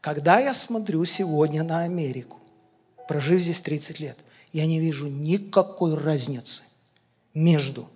Когда 0.00 0.38
я 0.38 0.54
смотрю 0.54 1.04
сегодня 1.04 1.62
на 1.62 1.80
Америку, 1.80 2.39
прожив 3.10 3.40
здесь 3.40 3.60
30 3.60 3.98
лет, 3.98 4.16
я 4.52 4.66
не 4.66 4.78
вижу 4.78 5.08
никакой 5.08 5.96
разницы 5.96 6.62
между 7.34 7.90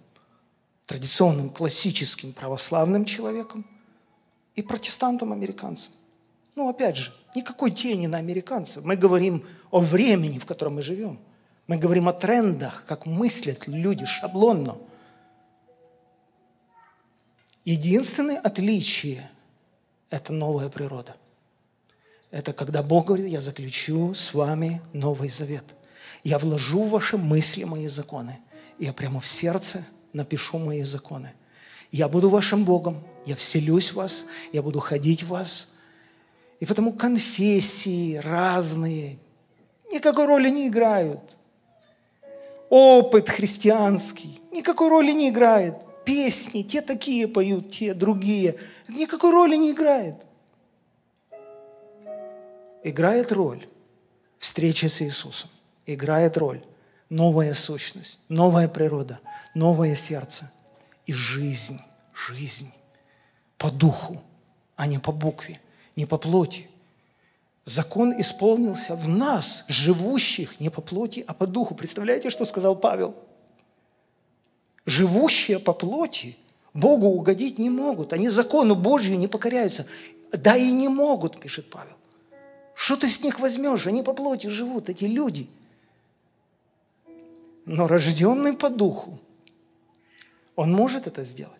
традиционным 0.87 1.51
классическим 1.51 2.33
православным 2.33 3.05
человеком 3.05 3.65
и 4.57 4.63
протестантом-американцем. 4.63 5.93
Ну, 6.57 6.69
опять 6.69 6.97
же, 6.97 7.15
никакой 7.37 7.71
тени 7.71 8.09
на 8.09 8.19
американцев. 8.19 8.85
Мы 8.85 8.97
говорим 8.97 9.47
о 9.71 9.79
времени, 9.79 10.41
в 10.41 10.47
котором 10.47 10.75
мы 10.75 10.83
живем. 10.83 11.21
Мы 11.69 11.77
говорим 11.77 12.09
о 12.09 12.13
трендах, 12.13 12.85
как 12.85 13.07
мыслят 13.07 13.69
люди 13.69 14.07
шаблонно. 14.07 14.79
Единственное 17.65 18.41
отличие– 18.41 19.31
это 20.11 20.33
новая 20.33 20.71
природа. 20.71 21.15
Это 22.35 22.53
когда 22.53 22.83
Бог 22.83 23.07
говорит, 23.07 23.29
я 23.29 23.41
заключу 23.41 24.13
с 24.13 24.35
вами 24.35 24.83
новый 24.93 25.29
завет. 25.29 25.63
Я 26.25 26.41
вложу 26.41 26.83
в 26.83 26.91
ваши 26.91 27.17
мысли 27.17 27.63
мои 27.63 27.87
законы. 27.87 28.41
Я 28.77 28.93
прямо 28.93 29.21
в 29.21 29.27
сердце 29.29 29.85
напишу 30.13 30.59
мои 30.59 30.83
законы. 30.83 31.33
Я 31.93 32.09
буду 32.09 32.29
вашим 32.29 32.65
Богом, 32.65 33.05
я 33.25 33.37
вселюсь 33.37 33.93
в 33.93 33.95
вас, 33.95 34.27
я 34.53 34.63
буду 34.63 34.81
ходить 34.81 35.23
в 35.23 35.29
вас. 35.29 35.75
И 36.59 36.67
потому 36.67 36.93
конфессии 36.93 38.17
разные 38.17 39.21
никакой 39.93 40.27
роли 40.27 40.49
не 40.49 40.67
играют. 40.67 41.37
Опыт 42.69 43.29
христианский 43.29 44.41
никакой 44.51 44.89
роли 44.89 45.13
не 45.13 45.29
играет. 45.29 45.77
Песни, 46.05 46.63
те 46.63 46.81
такие 46.81 47.29
поют, 47.29 47.71
те 47.71 47.95
другие. 47.95 48.57
никакой 48.89 49.31
роли 49.31 49.55
не 49.55 49.71
играет. 49.71 50.17
Играет 52.85 53.33
роль 53.33 53.67
встреча 54.39 54.91
с 54.91 55.01
Иисусом. 55.01 55.51
Играет 55.87 56.37
роль 56.37 56.63
новая 57.09 57.55
сущность, 57.55 58.19
новая 58.29 58.69
природа, 58.69 59.21
новое 59.55 59.95
сердце 59.95 60.53
и 61.07 61.13
жизнь, 61.15 61.81
жизнь 62.15 62.71
по 63.57 63.71
духу, 63.71 64.23
а 64.77 64.87
не 64.87 64.99
по 64.99 65.13
букве, 65.13 65.61
не 65.97 66.05
по 66.05 66.19
плоти. 66.19 66.69
Закон 67.65 68.21
исполнился 68.21 68.95
в 68.95 69.09
нас, 69.09 69.65
живущих 69.69 70.61
не 70.61 70.69
по 70.69 70.83
плоти, 70.83 71.25
а 71.27 71.33
по 71.33 71.47
духу. 71.47 71.75
Представляете, 71.75 72.29
что 72.29 72.45
сказал 72.45 72.77
Павел? 72.77 73.15
Живущие 74.85 75.59
по 75.59 75.73
плоти 75.73 76.37
Богу 76.75 77.07
угодить 77.07 77.59
не 77.59 77.71
могут. 77.71 78.13
Они 78.13 78.29
закону 78.29 78.75
Божью 78.75 79.19
не 79.19 79.29
покоряются. 79.29 79.87
Да 80.33 80.55
и 80.55 80.71
не 80.71 80.89
могут, 80.89 81.41
пишет 81.41 81.71
Павел. 81.71 81.97
Что 82.75 82.97
ты 82.97 83.09
с 83.09 83.23
них 83.23 83.39
возьмешь? 83.41 83.87
Они 83.87 84.03
по 84.03 84.13
плоти 84.13 84.49
живут, 84.49 84.89
эти 84.89 85.05
люди. 85.05 85.49
Но 87.65 87.87
рожденный 87.87 88.55
по 88.55 88.69
духу, 88.69 89.19
он 90.57 90.73
может 90.73 91.07
это 91.07 91.25
сделать. 91.25 91.53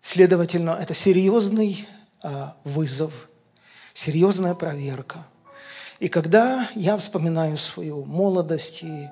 Следовательно, 0.00 0.70
это 0.80 0.94
серьезный 0.94 1.86
а, 2.22 2.56
вызов, 2.64 3.28
серьезная 3.92 4.54
проверка. 4.54 5.26
И 5.98 6.08
когда 6.08 6.68
я 6.74 6.96
вспоминаю 6.96 7.56
свою 7.56 8.04
молодость, 8.04 8.84
и 8.84 9.08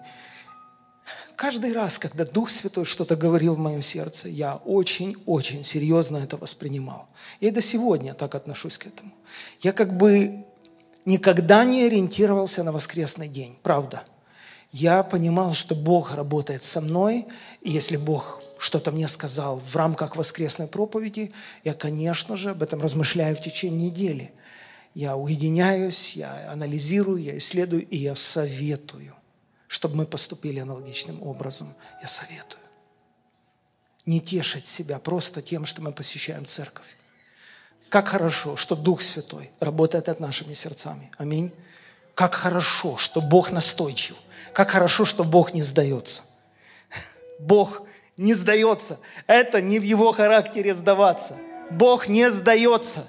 каждый 1.37 1.73
раз, 1.73 1.99
когда 1.99 2.25
Дух 2.25 2.51
Святой 2.51 2.85
что-то 2.85 3.15
говорил 3.15 3.55
в 3.55 3.59
мое 3.59 3.81
сердце, 3.81 4.29
я 4.29 4.57
очень-очень 4.57 5.63
серьезно 5.63 6.19
это 6.19 6.37
воспринимал. 6.37 7.07
Я 7.41 7.49
и 7.49 7.53
до 7.53 7.63
сегодня 7.63 8.15
так 8.15 8.35
отношусь 8.35 8.79
к 8.79 8.87
этому. 8.87 9.13
Я 9.61 9.73
как 9.73 9.97
бы 9.97 10.45
никогда 11.05 11.65
не 11.65 11.85
ориентировался 11.85 12.65
на 12.65 12.73
воскресный 12.73 13.29
день, 13.29 13.57
правда– 13.63 14.03
я 14.73 15.03
понимал, 15.03 15.55
что 15.55 15.75
Бог 15.75 16.15
работает 16.15 16.63
со 16.63 16.81
мной, 16.81 17.27
и 17.63 17.71
если 17.71 17.97
Бог 17.97 18.43
что-то 18.59 18.91
мне 18.91 19.09
сказал 19.09 19.61
в 19.61 19.77
рамках 19.77 20.17
воскресной 20.17 20.67
проповеди, 20.67 21.33
я, 21.65 21.73
конечно 21.73 22.37
же, 22.37 22.51
об 22.51 22.63
этом 22.63 22.83
размышляю 22.83 23.37
в 23.37 23.41
течение 23.41 23.91
недели. 23.91 24.33
Я 24.93 25.17
уединяюсь, 25.17 26.15
я 26.15 26.51
анализирую, 26.51 27.23
я 27.23 27.39
исследую, 27.39 27.87
и 27.87 27.97
я 27.97 28.15
советую, 28.17 29.15
чтобы 29.69 29.97
мы 29.97 30.07
поступили 30.07 30.61
аналогичным 30.61 31.23
образом. 31.23 31.75
Я 32.01 32.09
советую. 32.09 32.63
Не 34.05 34.21
тешить 34.21 34.67
себя 34.67 34.99
просто 34.99 35.43
тем, 35.43 35.65
что 35.65 35.83
мы 35.83 35.93
посещаем 35.93 36.47
церковь. 36.47 36.97
Как 37.89 38.09
хорошо, 38.09 38.57
что 38.57 38.77
Дух 38.77 39.03
Святой 39.03 39.51
работает 39.61 40.07
над 40.07 40.21
нашими 40.21 40.55
сердцами. 40.55 41.11
Аминь. 41.19 41.53
Как 42.15 42.35
хорошо, 42.35 42.97
что 42.97 43.21
Бог 43.21 43.51
настойчив. 43.51 44.17
Как 44.53 44.71
хорошо, 44.71 45.05
что 45.05 45.25
Бог 45.25 45.55
не 45.55 45.63
сдается. 45.63 46.23
Бог 47.39 47.83
не 48.17 48.35
сдается. 48.35 48.99
Это 49.27 49.61
не 49.61 49.79
в 49.79 49.83
его 49.83 50.13
характере 50.13 50.75
сдаваться. 50.75 51.37
Бог 51.71 52.09
не 52.09 52.31
сдается. 52.31 53.05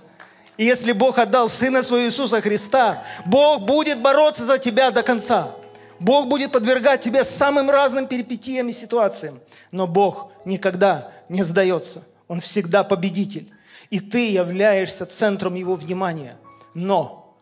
И 0.58 0.66
если 0.66 0.92
Бог 0.92 1.20
отдал 1.20 1.50
Сына 1.50 1.84
Своего 1.84 2.08
Иисуса 2.08 2.42
Христа, 2.42 3.04
Бог 3.26 3.62
будет 3.62 4.02
бороться 4.02 4.44
за 4.44 4.58
тебя 4.58 4.92
до 4.92 5.04
конца. 5.04 5.52
Бог 6.00 6.28
будет 6.28 6.52
подвергать 6.52 7.02
тебя 7.02 7.24
самым 7.24 7.70
разным 7.70 8.08
перипетиям 8.08 8.70
и 8.70 8.74
ситуациям. 8.74 9.40
Но 9.72 9.88
Бог 9.88 10.32
никогда 10.46 11.12
не 11.30 11.44
сдается. 11.44 12.04
Он 12.28 12.40
всегда 12.40 12.84
победитель. 12.84 13.52
И 13.90 14.00
ты 14.00 14.32
являешься 14.32 15.06
центром 15.06 15.56
Его 15.56 15.76
внимания. 15.76 16.36
Но, 16.74 17.36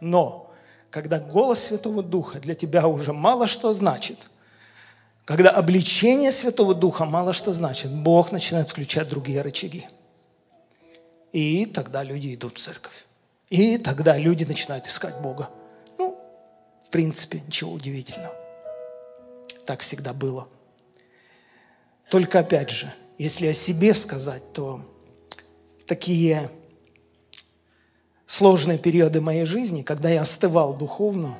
но, 0.00 0.50
когда 0.90 1.18
голос 1.18 1.64
Святого 1.64 2.02
Духа 2.02 2.38
для 2.38 2.54
тебя 2.54 2.86
уже 2.86 3.12
мало 3.12 3.46
что 3.46 3.72
значит, 3.72 4.18
когда 5.24 5.50
обличение 5.50 6.30
Святого 6.30 6.74
Духа 6.74 7.04
мало 7.04 7.32
что 7.32 7.52
значит, 7.52 7.90
Бог 7.90 8.32
начинает 8.32 8.68
включать 8.68 9.08
другие 9.08 9.40
рычаги. 9.40 9.86
И 11.32 11.64
тогда 11.64 12.02
люди 12.02 12.34
идут 12.34 12.58
в 12.58 12.60
церковь. 12.60 13.06
И 13.48 13.78
тогда 13.78 14.16
люди 14.16 14.44
начинают 14.44 14.86
искать 14.86 15.18
Бога. 15.20 15.48
Принципе, 16.92 17.42
ничего 17.46 17.72
удивительного. 17.72 18.36
Так 19.66 19.80
всегда 19.80 20.12
было. 20.12 20.46
Только 22.10 22.40
опять 22.40 22.68
же, 22.68 22.92
если 23.16 23.46
о 23.46 23.54
себе 23.54 23.94
сказать, 23.94 24.52
то 24.52 24.82
такие 25.86 26.50
сложные 28.26 28.78
периоды 28.78 29.22
моей 29.22 29.46
жизни, 29.46 29.80
когда 29.80 30.10
я 30.10 30.20
остывал 30.20 30.74
духовно, 30.74 31.38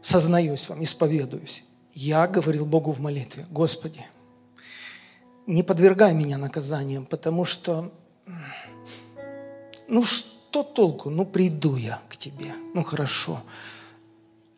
сознаюсь 0.00 0.68
вам, 0.68 0.82
исповедуюсь, 0.82 1.64
я 1.94 2.26
говорил 2.26 2.66
Богу 2.66 2.90
в 2.90 3.00
молитве, 3.00 3.46
Господи, 3.50 4.04
не 5.46 5.62
подвергай 5.62 6.14
меня 6.14 6.38
наказаниям, 6.38 7.06
потому 7.06 7.44
что, 7.44 7.92
ну 9.86 10.02
что 10.04 10.64
толку? 10.64 11.10
Ну 11.10 11.24
приду 11.24 11.76
я 11.76 12.00
к 12.08 12.16
Тебе, 12.16 12.52
ну 12.74 12.82
хорошо. 12.82 13.40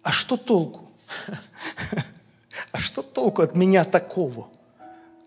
А 0.05 0.13
что 0.13 0.37
толку? 0.37 0.89
А 2.71 2.79
что 2.79 3.03
толку 3.03 3.43
от 3.43 3.57
меня 3.57 3.85
такого, 3.85 4.49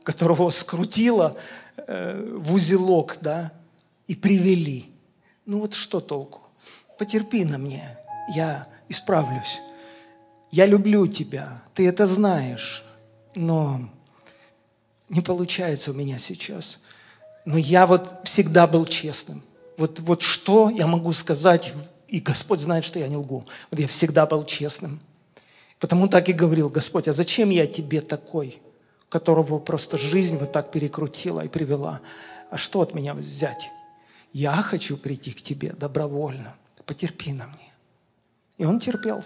которого 0.03 0.49
скрутило 0.51 1.36
э, 1.75 2.36
в 2.38 2.53
узелок, 2.53 3.17
да, 3.21 3.51
и 4.05 4.15
привели? 4.15 4.89
ну 5.47 5.61
вот 5.61 5.73
что 5.73 5.99
толку? 5.99 6.41
Потерпи 6.99 7.43
на 7.45 7.57
мне, 7.57 7.97
я 8.36 8.67
исправлюсь. 8.89 9.59
Я 10.51 10.65
люблю 10.65 11.07
тебя, 11.07 11.63
ты 11.73 11.88
это 11.88 12.05
знаешь, 12.05 12.84
но 13.34 13.89
не 15.09 15.21
получается 15.21 15.91
у 15.91 15.93
меня 15.93 16.19
сейчас. 16.19 16.82
Но 17.45 17.57
я 17.57 17.88
вот 17.88 18.13
всегда 18.25 18.67
был 18.67 18.86
честным. 18.86 19.41
Вот, 19.78 19.99
вот 20.01 20.21
что 20.21 20.69
я 20.69 20.86
могу 20.86 21.13
сказать, 21.13 21.73
и 22.08 22.20
Господь 22.20 22.60
знает, 22.60 22.84
что 22.84 22.99
я 22.99 23.08
не 23.08 23.18
лгу. 23.18 23.43
Вот 23.72 23.80
я 23.80 23.88
всегда 23.88 24.26
был 24.26 24.45
честным. 24.45 24.99
Потому 25.80 26.08
так 26.08 26.30
и 26.30 26.34
говорил, 26.34 26.70
Господь, 26.70 27.08
а 27.08 27.14
зачем 27.14 27.49
я 27.49 27.68
тебе 27.68 28.01
такой, 28.01 28.60
которого 29.10 29.60
просто 29.60 29.97
жизнь 29.97 30.38
вот 30.38 30.51
так 30.51 30.72
перекрутила 30.72 31.41
и 31.41 31.47
привела? 31.47 32.01
А 32.49 32.58
что 32.58 32.82
от 32.82 32.93
меня 32.93 33.14
взять? 33.14 33.70
я 34.38 34.55
хочу 34.58 34.97
прийти 34.97 35.32
к 35.32 35.41
тебе 35.41 35.72
добровольно, 35.72 36.55
потерпи 36.86 37.34
на 37.34 37.47
мне. 37.47 37.74
И 38.58 38.66
он 38.66 38.80
терпел, 38.80 39.24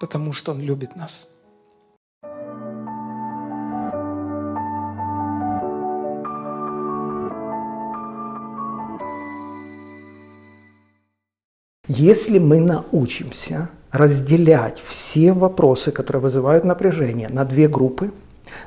потому 0.00 0.32
что 0.32 0.52
он 0.52 0.60
любит 0.60 0.96
нас. 0.96 1.28
Если 11.88 12.38
мы 12.38 12.60
научимся 12.60 13.68
разделять 13.90 14.80
все 14.86 15.32
вопросы, 15.32 15.90
которые 15.90 16.22
вызывают 16.22 16.64
напряжение, 16.64 17.28
на 17.28 17.44
две 17.44 17.66
группы, 17.66 18.12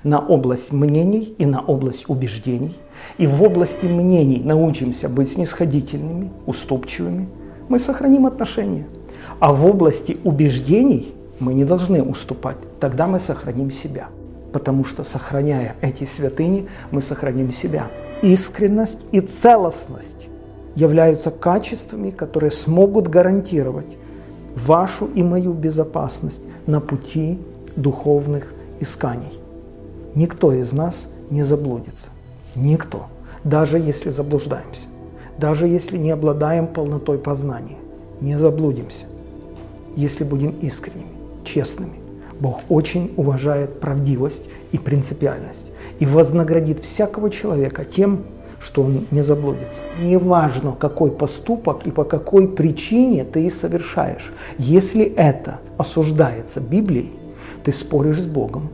на 0.03 0.19
область 0.19 0.73
мнений 0.73 1.33
и 1.37 1.45
на 1.45 1.61
область 1.61 2.09
убеждений. 2.09 2.75
И 3.17 3.25
в 3.25 3.41
области 3.41 3.85
мнений 3.85 4.41
научимся 4.43 5.07
быть 5.07 5.29
снисходительными, 5.29 6.29
уступчивыми, 6.45 7.29
мы 7.69 7.79
сохраним 7.79 8.25
отношения. 8.25 8.85
А 9.39 9.53
в 9.53 9.65
области 9.65 10.17
убеждений 10.25 11.15
мы 11.39 11.53
не 11.53 11.63
должны 11.63 12.03
уступать, 12.03 12.57
тогда 12.81 13.07
мы 13.07 13.21
сохраним 13.21 13.71
себя. 13.71 14.09
Потому 14.51 14.83
что, 14.83 15.05
сохраняя 15.05 15.77
эти 15.79 16.03
святыни, 16.03 16.67
мы 16.91 17.01
сохраним 17.01 17.53
себя. 17.53 17.89
Искренность 18.21 19.05
и 19.13 19.21
целостность 19.21 20.27
являются 20.75 21.31
качествами, 21.31 22.09
которые 22.09 22.51
смогут 22.51 23.07
гарантировать 23.07 23.97
вашу 24.55 25.07
и 25.07 25.23
мою 25.23 25.53
безопасность 25.53 26.41
на 26.65 26.79
пути 26.79 27.39
духовных 27.75 28.53
исканий. 28.79 29.39
Никто 30.15 30.53
из 30.53 30.71
нас 30.73 31.07
не 31.29 31.43
заблудится. 31.43 32.09
Никто. 32.55 33.07
Даже 33.43 33.77
если 33.77 34.09
заблуждаемся. 34.09 34.87
Даже 35.37 35.67
если 35.67 35.97
не 35.97 36.11
обладаем 36.11 36.67
полнотой 36.67 37.17
познания. 37.17 37.77
Не 38.21 38.37
заблудимся. 38.37 39.05
Если 39.95 40.23
будем 40.23 40.51
искренними, 40.61 41.09
честными. 41.43 41.99
Бог 42.39 42.61
очень 42.69 43.13
уважает 43.17 43.79
правдивость 43.79 44.45
и 44.71 44.77
принципиальность 44.77 45.67
и 45.99 46.05
вознаградит 46.05 46.79
всякого 46.81 47.29
человека 47.29 47.85
тем, 47.85 48.25
что 48.65 48.81
он 48.81 49.05
не 49.11 49.21
заблудится. 49.21 49.83
Неважно, 50.01 50.75
какой 50.77 51.11
поступок 51.11 51.85
и 51.85 51.91
по 51.91 52.03
какой 52.03 52.47
причине 52.47 53.23
ты 53.23 53.51
совершаешь. 53.51 54.33
Если 54.57 55.05
это 55.05 55.59
осуждается 55.77 56.61
Библией, 56.61 57.11
ты 57.63 57.71
споришь 57.71 58.21
с 58.21 58.25
Богом, 58.25 58.69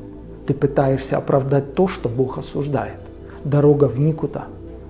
ты 0.48 0.54
пытаешься 0.54 1.18
оправдать 1.18 1.76
то, 1.76 1.90
что 1.90 2.08
Бог 2.08 2.38
осуждает. 2.38 2.96
Дорога 3.44 3.86
в 3.86 4.00
никуда. 4.00 4.46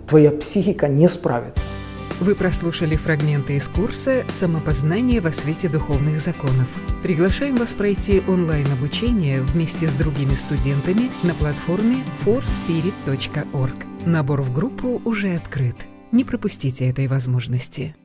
Твоя 0.08 0.30
психика 0.30 0.88
не 0.88 1.08
справится. 1.08 1.64
Вы 2.22 2.36
прослушали 2.36 2.96
фрагменты 2.96 3.56
из 3.56 3.68
курса 3.68 4.24
«Самопознание 4.30 5.22
во 5.22 5.32
свете 5.32 5.70
духовных 5.70 6.20
законов». 6.20 6.68
Приглашаем 7.02 7.56
вас 7.56 7.74
пройти 7.74 8.22
онлайн-обучение 8.28 9.42
вместе 9.42 9.88
с 9.88 9.94
другими 9.94 10.36
студентами 10.36 11.10
на 11.24 11.34
платформе 11.34 12.04
forspirit.org. 12.24 13.74
Набор 14.06 14.44
в 14.44 14.54
группу 14.54 15.02
уже 15.04 15.34
открыт. 15.34 15.76
Не 16.12 16.24
пропустите 16.24 16.88
этой 16.88 17.08
возможности. 17.08 17.96